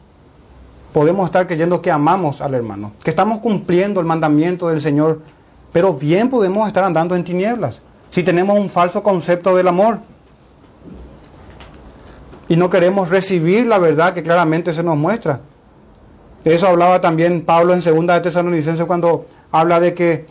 podemos 0.94 1.26
estar 1.26 1.48
creyendo 1.48 1.82
que 1.82 1.90
amamos 1.90 2.40
al 2.40 2.54
hermano, 2.54 2.92
que 3.02 3.10
estamos 3.10 3.40
cumpliendo 3.40 3.98
el 3.98 4.06
mandamiento 4.06 4.68
del 4.68 4.80
Señor, 4.80 5.22
pero 5.72 5.92
bien 5.92 6.28
podemos 6.28 6.68
estar 6.68 6.84
andando 6.84 7.16
en 7.16 7.24
tinieblas 7.24 7.80
si 8.10 8.22
tenemos 8.22 8.56
un 8.56 8.70
falso 8.70 9.02
concepto 9.02 9.56
del 9.56 9.66
amor 9.66 9.98
y 12.46 12.54
no 12.54 12.70
queremos 12.70 13.08
recibir 13.08 13.66
la 13.66 13.78
verdad 13.78 14.14
que 14.14 14.22
claramente 14.22 14.72
se 14.72 14.84
nos 14.84 14.96
muestra. 14.96 15.40
eso 16.44 16.68
hablaba 16.68 17.00
también 17.00 17.40
Pablo 17.40 17.74
en 17.74 17.82
segunda 17.82 18.14
de 18.14 18.20
Tesalonicenses 18.20 18.86
cuando 18.86 19.26
habla 19.50 19.80
de 19.80 19.94
que 19.94 20.26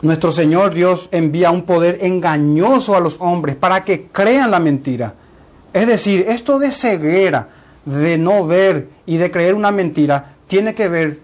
nuestro 0.00 0.32
Señor 0.32 0.72
Dios 0.72 1.10
envía 1.12 1.50
un 1.50 1.62
poder 1.62 1.98
engañoso 2.00 2.96
a 2.96 3.00
los 3.00 3.20
hombres 3.20 3.54
para 3.54 3.84
que 3.84 4.06
crean 4.06 4.50
la 4.50 4.60
mentira. 4.60 5.12
Es 5.74 5.86
decir, 5.86 6.24
esto 6.26 6.58
de 6.58 6.72
ceguera, 6.72 7.48
de 7.84 8.18
no 8.18 8.46
ver 8.46 8.88
y 9.06 9.16
de 9.16 9.30
creer 9.30 9.54
una 9.54 9.70
mentira, 9.70 10.34
tiene 10.46 10.74
que 10.74 10.88
ver 10.88 11.20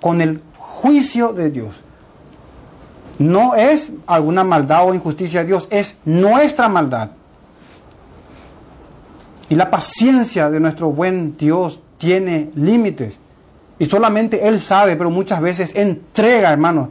con 0.00 0.20
el 0.20 0.40
juicio 0.56 1.32
de 1.32 1.50
Dios. 1.50 1.80
No 3.18 3.54
es 3.56 3.90
alguna 4.06 4.44
maldad 4.44 4.86
o 4.86 4.94
injusticia 4.94 5.40
de 5.40 5.46
Dios, 5.46 5.66
es 5.70 5.96
nuestra 6.04 6.68
maldad. 6.68 7.10
Y 9.48 9.54
la 9.54 9.70
paciencia 9.70 10.50
de 10.50 10.60
nuestro 10.60 10.92
buen 10.92 11.36
Dios 11.36 11.80
tiene 11.98 12.50
límites. 12.54 13.18
Y 13.78 13.86
solamente 13.86 14.46
Él 14.46 14.60
sabe, 14.60 14.96
pero 14.96 15.10
muchas 15.10 15.40
veces 15.40 15.74
entrega, 15.74 16.52
hermanos, 16.52 16.90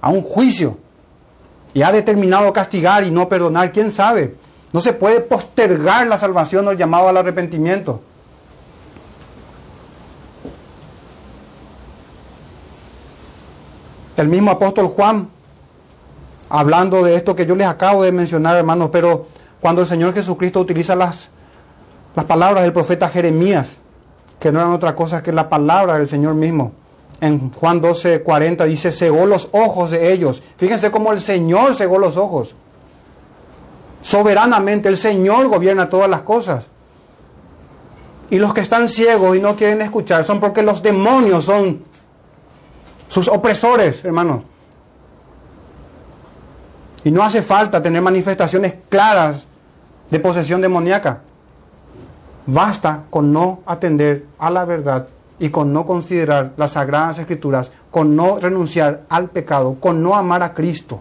a 0.00 0.10
un 0.10 0.22
juicio. 0.22 0.78
Y 1.72 1.82
ha 1.82 1.92
determinado 1.92 2.52
castigar 2.52 3.04
y 3.04 3.10
no 3.10 3.28
perdonar. 3.28 3.72
¿Quién 3.72 3.92
sabe? 3.92 4.36
No 4.72 4.80
se 4.80 4.92
puede 4.92 5.20
postergar 5.20 6.06
la 6.06 6.18
salvación 6.18 6.66
o 6.66 6.72
el 6.72 6.78
llamado 6.78 7.08
al 7.08 7.16
arrepentimiento. 7.16 8.00
El 14.16 14.28
mismo 14.28 14.52
apóstol 14.52 14.88
Juan, 14.88 15.28
hablando 16.48 17.02
de 17.02 17.16
esto 17.16 17.34
que 17.34 17.46
yo 17.46 17.56
les 17.56 17.66
acabo 17.66 18.02
de 18.02 18.12
mencionar, 18.12 18.56
hermanos, 18.56 18.90
pero 18.92 19.26
cuando 19.60 19.80
el 19.80 19.88
Señor 19.88 20.14
Jesucristo 20.14 20.60
utiliza 20.60 20.94
las, 20.94 21.28
las 22.14 22.24
palabras 22.24 22.62
del 22.62 22.72
profeta 22.72 23.08
Jeremías, 23.08 23.78
que 24.38 24.52
no 24.52 24.60
eran 24.60 24.72
otra 24.72 24.94
cosa 24.94 25.22
que 25.22 25.32
la 25.32 25.48
palabra 25.48 25.98
del 25.98 26.08
Señor 26.08 26.34
mismo. 26.34 26.72
En 27.20 27.50
Juan 27.50 27.80
12, 27.80 28.22
40 28.22 28.64
dice, 28.66 28.92
cegó 28.92 29.26
los 29.26 29.48
ojos 29.52 29.90
de 29.90 30.12
ellos. 30.12 30.42
Fíjense 30.56 30.90
cómo 30.90 31.12
el 31.12 31.20
Señor 31.20 31.74
cegó 31.74 31.98
los 31.98 32.16
ojos. 32.16 32.54
Soberanamente 34.02 34.88
el 34.88 34.98
Señor 34.98 35.48
gobierna 35.48 35.88
todas 35.88 36.10
las 36.10 36.20
cosas. 36.22 36.66
Y 38.30 38.38
los 38.38 38.52
que 38.52 38.60
están 38.60 38.88
ciegos 38.88 39.36
y 39.36 39.40
no 39.40 39.56
quieren 39.56 39.80
escuchar 39.80 40.24
son 40.24 40.40
porque 40.40 40.62
los 40.62 40.82
demonios 40.82 41.46
son 41.46 41.82
sus 43.08 43.28
opresores, 43.28 44.04
hermanos. 44.04 44.42
Y 47.04 47.10
no 47.10 47.22
hace 47.22 47.42
falta 47.42 47.82
tener 47.82 48.00
manifestaciones 48.00 48.74
claras 48.88 49.46
de 50.10 50.20
posesión 50.20 50.60
demoníaca. 50.60 51.20
Basta 52.46 53.04
con 53.10 53.32
no 53.32 53.60
atender 53.66 54.26
a 54.38 54.50
la 54.50 54.64
verdad 54.64 55.08
y 55.38 55.50
con 55.50 55.72
no 55.72 55.86
considerar 55.86 56.52
las 56.56 56.72
sagradas 56.72 57.18
escrituras, 57.18 57.70
con 57.90 58.14
no 58.16 58.38
renunciar 58.38 59.02
al 59.08 59.28
pecado, 59.30 59.76
con 59.80 60.02
no 60.02 60.14
amar 60.14 60.42
a 60.42 60.54
Cristo. 60.54 61.00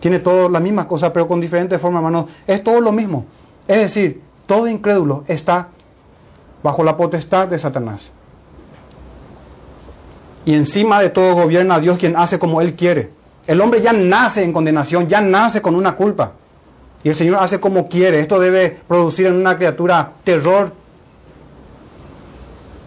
Tiene 0.00 0.20
todo 0.20 0.48
la 0.48 0.60
misma 0.60 0.86
cosa, 0.86 1.12
pero 1.12 1.26
con 1.26 1.40
diferentes 1.40 1.80
formas, 1.80 2.00
hermanos. 2.00 2.30
Es 2.46 2.62
todo 2.62 2.80
lo 2.80 2.92
mismo. 2.92 3.24
Es 3.66 3.78
decir, 3.78 4.22
todo 4.46 4.68
incrédulo 4.68 5.24
está 5.26 5.68
bajo 6.62 6.84
la 6.84 6.96
potestad 6.96 7.48
de 7.48 7.58
Satanás. 7.58 8.12
Y 10.48 10.54
encima 10.54 10.98
de 10.98 11.10
todo 11.10 11.34
gobierna 11.34 11.78
Dios 11.78 11.98
quien 11.98 12.16
hace 12.16 12.38
como 12.38 12.62
Él 12.62 12.72
quiere. 12.72 13.10
El 13.46 13.60
hombre 13.60 13.82
ya 13.82 13.92
nace 13.92 14.42
en 14.42 14.50
condenación, 14.50 15.06
ya 15.06 15.20
nace 15.20 15.60
con 15.60 15.74
una 15.74 15.94
culpa. 15.94 16.32
Y 17.02 17.10
el 17.10 17.14
Señor 17.14 17.36
hace 17.38 17.60
como 17.60 17.86
quiere. 17.86 18.20
Esto 18.20 18.40
debe 18.40 18.70
producir 18.70 19.26
en 19.26 19.34
una 19.34 19.58
criatura 19.58 20.10
terror 20.24 20.72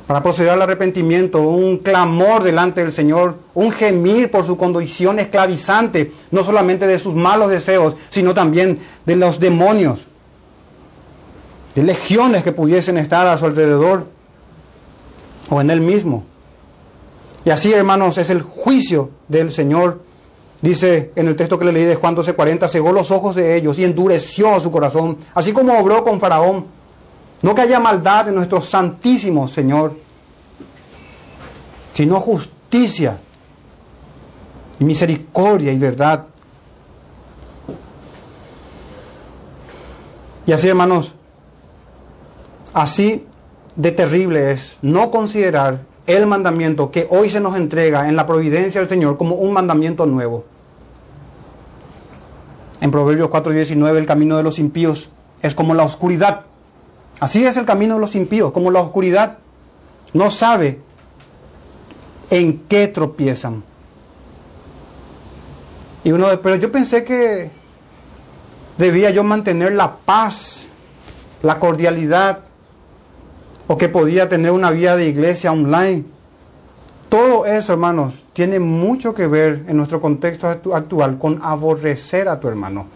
para 0.07 0.24
proceder 0.24 0.53
al 0.53 0.62
arrepentimiento, 0.64 1.39
un 1.43 1.78
clamor 1.78 2.41
delante 2.41 2.82
del 2.82 2.91
Señor, 2.91 3.36
un 3.53 3.72
gemir 3.72 4.32
por 4.32 4.43
su 4.43 4.57
condición 4.57 5.20
esclavizante, 5.20 6.14
no 6.32 6.43
solamente 6.43 6.88
de 6.88 6.97
sus 6.97 7.14
malos 7.14 7.51
deseos, 7.51 7.95
sino 8.09 8.34
también 8.34 8.80
de 9.05 9.16
los 9.18 9.39
demonios, 9.39 10.07
de 11.76 11.84
legiones 11.84 12.43
que 12.43 12.53
pudiesen 12.53 12.97
estar 12.97 13.28
a 13.28 13.38
su 13.38 13.45
alrededor 13.45 14.07
o 15.47 15.62
en 15.62 15.70
él 15.70 15.82
mismo. 15.82 16.31
Y 17.44 17.50
así, 17.50 17.74
hermanos, 17.74 18.18
es 18.18 18.30
el 18.30 18.42
juicio 18.42 19.10
del 19.28 19.52
Señor 19.52 20.02
Dice 20.62 21.12
en 21.16 21.28
el 21.28 21.36
texto 21.36 21.58
que 21.58 21.66
le 21.66 21.72
leí 21.72 21.86
de 21.86 21.96
Juan 21.96 22.16
12:40, 22.16 22.68
cegó 22.70 22.92
los 22.92 23.10
ojos 23.10 23.36
de 23.36 23.56
ellos 23.56 23.80
y 23.80 23.84
endureció 23.84 24.60
su 24.60 24.72
corazón, 24.72 25.18
así 25.34 25.54
como 25.54 25.78
obró 25.78 26.04
con 26.04 26.20
Faraón. 26.20 26.68
No 27.42 27.56
que 27.56 27.62
haya 27.62 27.80
maldad 27.80 28.30
en 28.30 28.36
nuestro 28.36 28.62
santísimo 28.62 29.48
Señor, 29.48 29.98
sino 31.94 32.20
justicia 32.20 33.20
misericordia 34.78 35.72
y 35.72 35.80
verdad. 35.80 36.26
Y 40.46 40.52
así, 40.52 40.68
hermanos, 40.68 41.14
así 42.74 43.26
de 43.76 43.92
terrible 43.92 44.52
es 44.52 44.78
no 44.84 45.10
considerar 45.10 45.82
el 46.08 46.26
mandamiento 46.26 46.91
que 46.91 47.08
hoy 47.10 47.30
se 47.30 47.39
nos 47.39 47.56
entrega 47.56 48.10
en 48.10 48.16
la 48.16 48.26
providencia 48.26 48.82
del 48.82 48.89
Señor 48.89 49.18
como 49.18 49.36
un 49.36 49.54
mandamiento 49.54 50.06
nuevo. 50.06 50.45
En 52.80 52.91
Proverbios 52.91 53.30
4:19 53.30 53.97
el 53.97 54.06
camino 54.06 54.38
de 54.38 54.43
los 54.43 54.60
impíos 54.60 55.10
es 55.41 55.56
como 55.56 55.74
la 55.74 55.84
oscuridad. 55.84 56.41
Así 57.20 57.45
es 57.45 57.56
el 57.58 57.66
camino 57.66 57.95
de 57.95 58.02
los 58.02 58.16
impíos, 58.16 58.52
como 58.52 58.72
la 58.72 58.82
oscuridad. 58.82 59.38
No 60.14 60.32
sabe 60.32 60.80
en 62.32 62.60
qué 62.68 62.88
tropiezan. 62.88 63.64
Y 66.04 66.12
uno, 66.12 66.28
pero 66.41 66.56
yo 66.56 66.72
pensé 66.72 67.04
que 67.04 67.52
debía 68.78 69.12
yo 69.12 69.24
mantener 69.24 69.74
la 69.74 69.97
paz, 69.97 70.66
la 71.43 71.60
cordialidad, 71.60 72.39
o 73.72 73.78
que 73.78 73.88
podía 73.88 74.28
tener 74.28 74.51
una 74.51 74.69
vida 74.69 74.97
de 74.97 75.07
iglesia 75.07 75.49
online. 75.49 76.03
Todo 77.07 77.45
eso, 77.45 77.72
hermanos, 77.72 78.13
tiene 78.34 78.59
mucho 78.59 79.13
que 79.13 79.28
ver 79.28 79.63
en 79.65 79.78
nuestro 79.78 80.01
contexto 80.01 80.49
actual 80.74 81.17
con 81.17 81.39
aborrecer 81.41 82.28
a 82.28 82.38
tu 82.38 82.49
hermano. 82.49 82.88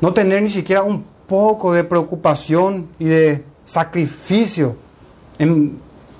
No 0.00 0.12
tener 0.12 0.42
ni 0.42 0.50
siquiera 0.50 0.82
un 0.82 1.04
poco 1.28 1.72
de 1.72 1.84
preocupación 1.84 2.88
y 2.98 3.04
de 3.04 3.44
sacrificio 3.66 4.74
en 5.38 5.78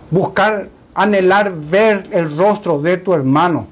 buscar, 0.09 0.69
anhelar 0.95 1.53
ver 1.53 2.07
el 2.13 2.39
rostro 2.39 2.79
de 2.79 2.97
tu 2.97 3.13
hermano. 3.13 3.67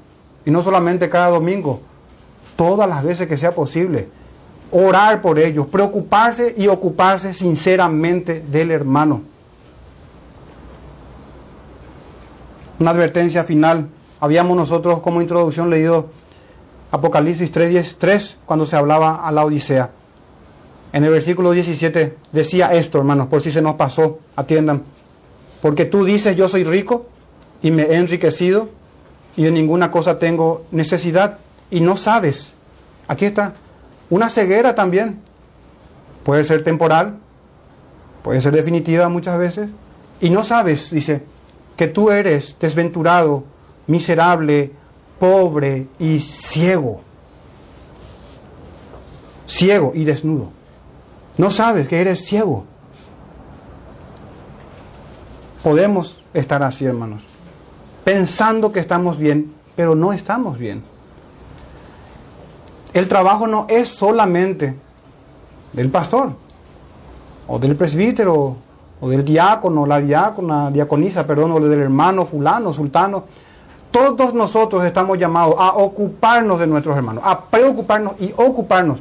Y 0.45 0.51
no 0.51 0.61
solamente 0.61 1.07
cada 1.07 1.29
domingo, 1.29 1.79
todas 2.57 2.89
las 2.89 3.05
veces 3.05 3.25
que 3.25 3.37
sea 3.37 3.55
posible. 3.55 4.09
Orar 4.73 5.21
por 5.21 5.39
ellos, 5.39 5.67
preocuparse 5.67 6.53
y 6.57 6.67
ocuparse 6.67 7.33
sinceramente 7.33 8.43
del 8.49 8.71
hermano. 8.71 9.33
una 12.83 12.91
advertencia 12.91 13.43
final. 13.43 13.87
Habíamos 14.19 14.57
nosotros 14.57 14.99
como 14.99 15.21
introducción 15.21 15.69
leído 15.69 16.09
Apocalipsis 16.91 17.51
3.10.3 17.51 18.35
cuando 18.45 18.65
se 18.65 18.75
hablaba 18.75 19.25
a 19.25 19.31
la 19.31 19.45
Odisea. 19.45 19.91
En 20.91 21.03
el 21.03 21.09
versículo 21.09 21.51
17 21.51 22.17
decía 22.31 22.73
esto, 22.73 22.99
hermanos, 22.99 23.27
por 23.27 23.41
si 23.41 23.51
se 23.51 23.61
nos 23.61 23.75
pasó, 23.75 24.19
atiendan. 24.35 24.83
Porque 25.61 25.85
tú 25.85 26.03
dices, 26.05 26.35
yo 26.35 26.47
soy 26.47 26.63
rico 26.65 27.07
y 27.61 27.71
me 27.71 27.83
he 27.83 27.95
enriquecido 27.95 28.69
y 29.35 29.43
de 29.43 29.51
ninguna 29.51 29.89
cosa 29.89 30.19
tengo 30.19 30.65
necesidad 30.71 31.39
y 31.71 31.79
no 31.79 31.97
sabes. 31.97 32.53
Aquí 33.07 33.25
está. 33.25 33.55
Una 34.09 34.29
ceguera 34.29 34.75
también. 34.75 35.21
Puede 36.23 36.43
ser 36.43 36.63
temporal, 36.63 37.17
puede 38.23 38.41
ser 38.41 38.53
definitiva 38.53 39.09
muchas 39.09 39.37
veces. 39.37 39.69
Y 40.21 40.29
no 40.29 40.43
sabes, 40.43 40.89
dice, 40.91 41.23
que 41.75 41.87
tú 41.87 42.11
eres 42.11 42.55
desventurado, 42.59 43.43
miserable, 43.87 44.71
pobre 45.19 45.87
y 45.99 46.19
ciego. 46.19 47.01
Ciego 49.47 49.91
y 49.93 50.05
desnudo. 50.05 50.51
No 51.37 51.51
sabes 51.51 51.87
que 51.87 51.99
eres 51.99 52.25
ciego. 52.25 52.65
Podemos 55.63 56.17
estar 56.33 56.61
así, 56.63 56.85
hermanos, 56.85 57.23
pensando 58.03 58.71
que 58.71 58.79
estamos 58.79 59.17
bien, 59.17 59.53
pero 59.75 59.95
no 59.95 60.13
estamos 60.13 60.57
bien. 60.57 60.83
El 62.93 63.07
trabajo 63.07 63.47
no 63.47 63.65
es 63.69 63.89
solamente 63.89 64.75
del 65.73 65.89
pastor 65.89 66.31
o 67.47 67.57
del 67.59 67.75
presbítero 67.75 68.55
o 69.01 69.09
del 69.09 69.23
diácono, 69.23 69.85
la 69.85 69.99
diácona, 69.99 70.71
diaconisa, 70.71 71.25
perdón, 71.25 71.51
o 71.51 71.59
del 71.59 71.79
hermano 71.79 72.25
fulano, 72.25 72.71
sultano. 72.71 73.25
Todos 73.91 74.33
nosotros 74.33 74.83
estamos 74.85 75.17
llamados 75.17 75.55
a 75.57 75.73
ocuparnos 75.73 76.59
de 76.59 76.67
nuestros 76.67 76.95
hermanos, 76.95 77.23
a 77.25 77.41
preocuparnos 77.41 78.13
y 78.19 78.31
ocuparnos 78.37 78.99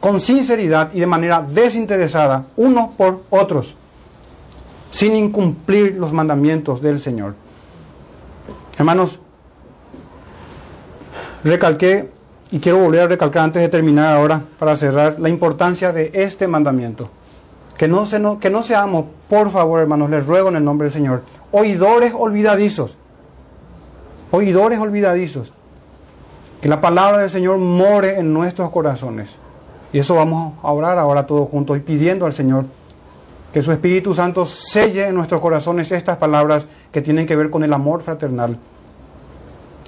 con 0.00 0.20
sinceridad 0.20 0.90
y 0.94 1.00
de 1.00 1.06
manera 1.06 1.42
desinteresada 1.42 2.46
unos 2.56 2.88
por 2.90 3.22
otros, 3.30 3.74
sin 4.90 5.14
incumplir 5.16 5.96
los 5.96 6.12
mandamientos 6.12 6.80
del 6.80 7.00
Señor. 7.00 7.34
Hermanos, 8.78 9.18
recalqué 11.42 12.10
y 12.56 12.58
quiero 12.58 12.78
volver 12.78 13.02
a 13.02 13.06
recalcar 13.08 13.44
antes 13.44 13.60
de 13.60 13.68
terminar 13.68 14.16
ahora, 14.16 14.42
para 14.58 14.74
cerrar, 14.76 15.20
la 15.20 15.28
importancia 15.28 15.92
de 15.92 16.10
este 16.14 16.48
mandamiento. 16.48 17.10
Que 17.76 17.86
no, 17.86 18.06
no, 18.18 18.38
que 18.38 18.48
no 18.48 18.62
seamos, 18.62 19.04
por 19.28 19.50
favor, 19.50 19.78
hermanos, 19.78 20.08
les 20.08 20.24
ruego 20.24 20.48
en 20.48 20.56
el 20.56 20.64
nombre 20.64 20.86
del 20.86 20.92
Señor, 20.94 21.22
oidores 21.52 22.14
olvidadizos. 22.16 22.96
Oidores 24.30 24.78
olvidadizos. 24.78 25.52
Que 26.62 26.68
la 26.70 26.80
palabra 26.80 27.18
del 27.18 27.28
Señor 27.28 27.58
more 27.58 28.18
en 28.18 28.32
nuestros 28.32 28.70
corazones. 28.70 29.28
Y 29.92 29.98
eso 29.98 30.14
vamos 30.14 30.54
a 30.62 30.72
orar 30.72 30.96
ahora 30.96 31.26
todos 31.26 31.50
juntos 31.50 31.76
y 31.76 31.80
pidiendo 31.80 32.24
al 32.24 32.32
Señor 32.32 32.64
que 33.52 33.62
su 33.62 33.70
Espíritu 33.70 34.14
Santo 34.14 34.46
selle 34.46 35.08
en 35.08 35.14
nuestros 35.14 35.42
corazones 35.42 35.92
estas 35.92 36.16
palabras 36.16 36.64
que 36.90 37.02
tienen 37.02 37.26
que 37.26 37.36
ver 37.36 37.50
con 37.50 37.64
el 37.64 37.74
amor 37.74 38.00
fraternal, 38.00 38.56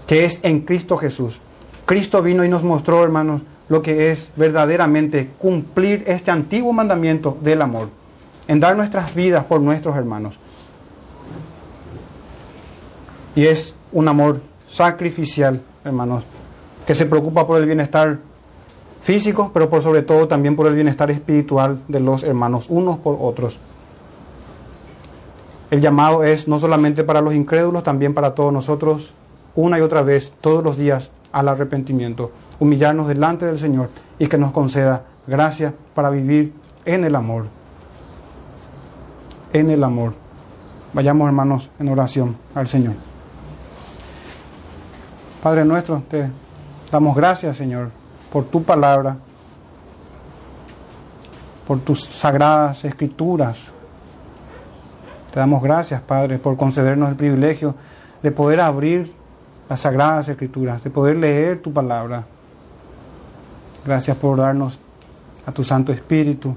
que 0.07 0.27
es 0.27 0.41
en 0.43 0.61
Cristo 0.61 0.99
Jesús. 0.99 1.41
Cristo 1.89 2.21
vino 2.21 2.45
y 2.45 2.51
nos 2.51 2.63
mostró, 2.63 3.03
hermanos, 3.03 3.41
lo 3.71 3.81
que 3.81 4.11
es 4.13 4.31
verdaderamente 4.37 5.31
cumplir 5.39 6.05
este 6.07 6.31
antiguo 6.31 6.71
mandamiento 6.75 7.39
del 7.41 7.63
amor, 7.63 7.89
en 8.47 8.61
dar 8.61 8.77
nuestras 8.77 9.15
vidas 9.15 9.45
por 9.45 9.63
nuestros 9.63 9.97
hermanos. 9.97 10.39
Y 13.35 13.47
es 13.47 13.73
un 13.91 14.07
amor 14.07 14.43
sacrificial, 14.69 15.63
hermanos, 15.83 16.25
que 16.87 16.95
se 16.95 17.07
preocupa 17.07 17.47
por 17.47 17.59
el 17.59 17.65
bienestar 17.65 18.19
físico, 19.01 19.51
pero 19.55 19.71
por 19.71 19.81
sobre 19.81 20.03
todo 20.03 20.29
también 20.29 20.57
por 20.57 20.67
el 20.67 20.75
bienestar 20.75 21.11
espiritual 21.11 21.83
de 21.89 22.01
los 22.01 22.23
hermanos, 22.23 22.67
unos 22.69 22.99
por 22.99 23.17
otros. 23.19 23.59
El 25.71 25.81
llamado 25.81 26.23
es 26.23 26.49
no 26.49 26.61
solamente 26.61 27.03
para 27.03 27.23
los 27.23 27.33
incrédulos, 27.33 27.83
también 27.83 28.13
para 28.13 28.35
todos 28.35 28.53
nosotros, 28.53 29.15
una 29.55 29.79
y 29.79 29.81
otra 29.81 30.03
vez, 30.03 30.35
todos 30.43 30.63
los 30.63 30.77
días, 30.77 31.11
al 31.33 31.49
arrepentimiento, 31.49 32.33
humillarnos 32.59 33.09
delante 33.09 33.47
del 33.47 33.59
Señor 33.59 33.91
y 34.19 34.27
que 34.27 34.39
nos 34.39 34.53
conceda 34.53 35.05
gracia 35.27 35.75
para 35.95 36.11
vivir 36.11 36.53
en 36.85 37.05
el 37.05 37.15
amor. 37.15 37.47
En 39.53 39.71
el 39.71 39.85
amor. 39.85 40.15
Vayamos 40.93 41.27
hermanos 41.27 41.71
en 41.79 41.89
oración 41.89 42.37
al 42.55 42.67
Señor. 42.67 42.95
Padre 45.43 45.65
nuestro, 45.65 46.03
te 46.11 46.31
damos 46.91 47.15
gracias 47.15 47.57
Señor 47.57 47.91
por 48.33 48.45
tu 48.45 48.63
palabra, 48.63 49.17
por 51.67 51.81
tus 51.81 52.05
sagradas 52.05 52.85
escrituras. 52.85 53.59
Te 55.33 55.39
damos 55.39 55.63
gracias 55.63 56.01
Padre 56.01 56.39
por 56.39 56.57
concedernos 56.57 57.11
el 57.11 57.17
privilegio 57.17 57.75
de 58.23 58.33
poder 58.33 58.61
abrir 58.61 59.18
las 59.69 59.81
sagradas 59.81 60.29
escrituras, 60.29 60.83
de 60.83 60.91
poder 60.91 61.17
leer 61.17 61.61
tu 61.61 61.73
palabra. 61.73 62.25
Gracias 63.85 64.17
por 64.17 64.39
darnos 64.39 64.79
a 65.47 65.53
tu 65.53 65.63
Santo 65.63 65.93
Espíritu, 65.93 66.57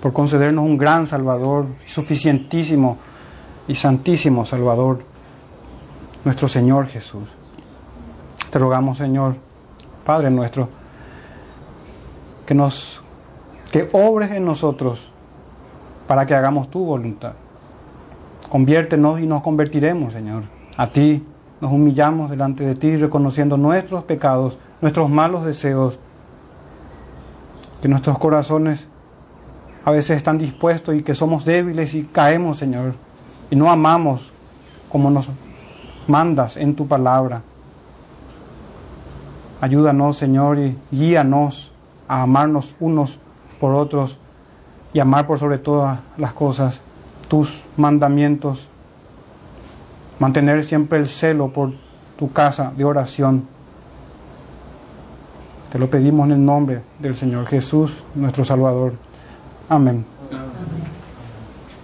por 0.00 0.12
concedernos 0.12 0.64
un 0.64 0.78
gran 0.78 1.06
Salvador, 1.06 1.66
suficientísimo 1.86 2.98
y 3.68 3.74
santísimo 3.74 4.44
Salvador, 4.46 5.04
nuestro 6.24 6.48
Señor 6.48 6.86
Jesús. 6.88 7.28
Te 8.50 8.58
rogamos, 8.58 8.98
Señor, 8.98 9.36
Padre 10.04 10.30
nuestro, 10.30 10.68
que 12.46 12.54
nos 12.54 13.00
que 13.70 13.88
obres 13.92 14.30
en 14.32 14.44
nosotros 14.44 15.00
para 16.06 16.26
que 16.26 16.34
hagamos 16.34 16.70
tu 16.70 16.84
voluntad. 16.84 17.32
Conviértenos 18.50 19.18
y 19.18 19.26
nos 19.26 19.42
convertiremos, 19.42 20.12
Señor. 20.12 20.42
A 20.76 20.90
ti 20.90 21.24
nos 21.62 21.70
humillamos 21.70 22.28
delante 22.28 22.66
de 22.66 22.74
ti, 22.74 22.96
reconociendo 22.96 23.56
nuestros 23.56 24.02
pecados, 24.02 24.58
nuestros 24.80 25.08
malos 25.08 25.44
deseos, 25.44 25.96
que 27.80 27.86
nuestros 27.86 28.18
corazones 28.18 28.88
a 29.84 29.92
veces 29.92 30.16
están 30.16 30.38
dispuestos 30.38 30.96
y 30.96 31.04
que 31.04 31.14
somos 31.14 31.44
débiles 31.44 31.94
y 31.94 32.02
caemos, 32.02 32.58
Señor, 32.58 32.94
y 33.48 33.54
no 33.54 33.70
amamos 33.70 34.32
como 34.90 35.08
nos 35.08 35.28
mandas 36.08 36.56
en 36.56 36.74
tu 36.74 36.88
palabra. 36.88 37.42
Ayúdanos, 39.60 40.16
Señor, 40.16 40.58
y 40.58 40.76
guíanos 40.90 41.70
a 42.08 42.22
amarnos 42.22 42.74
unos 42.80 43.20
por 43.60 43.72
otros 43.72 44.18
y 44.92 44.98
amar 44.98 45.28
por 45.28 45.38
sobre 45.38 45.58
todas 45.58 46.00
las 46.16 46.32
cosas 46.32 46.80
tus 47.28 47.62
mandamientos. 47.76 48.68
Mantener 50.22 50.62
siempre 50.62 51.00
el 51.00 51.08
celo 51.08 51.48
por 51.48 51.72
tu 52.16 52.30
casa 52.30 52.72
de 52.76 52.84
oración 52.84 53.44
te 55.68 55.80
lo 55.80 55.90
pedimos 55.90 56.26
en 56.26 56.32
el 56.34 56.44
nombre 56.44 56.82
del 57.00 57.16
Señor 57.16 57.44
Jesús, 57.46 57.90
nuestro 58.14 58.44
Salvador. 58.44 58.92
Amén. 59.68 60.04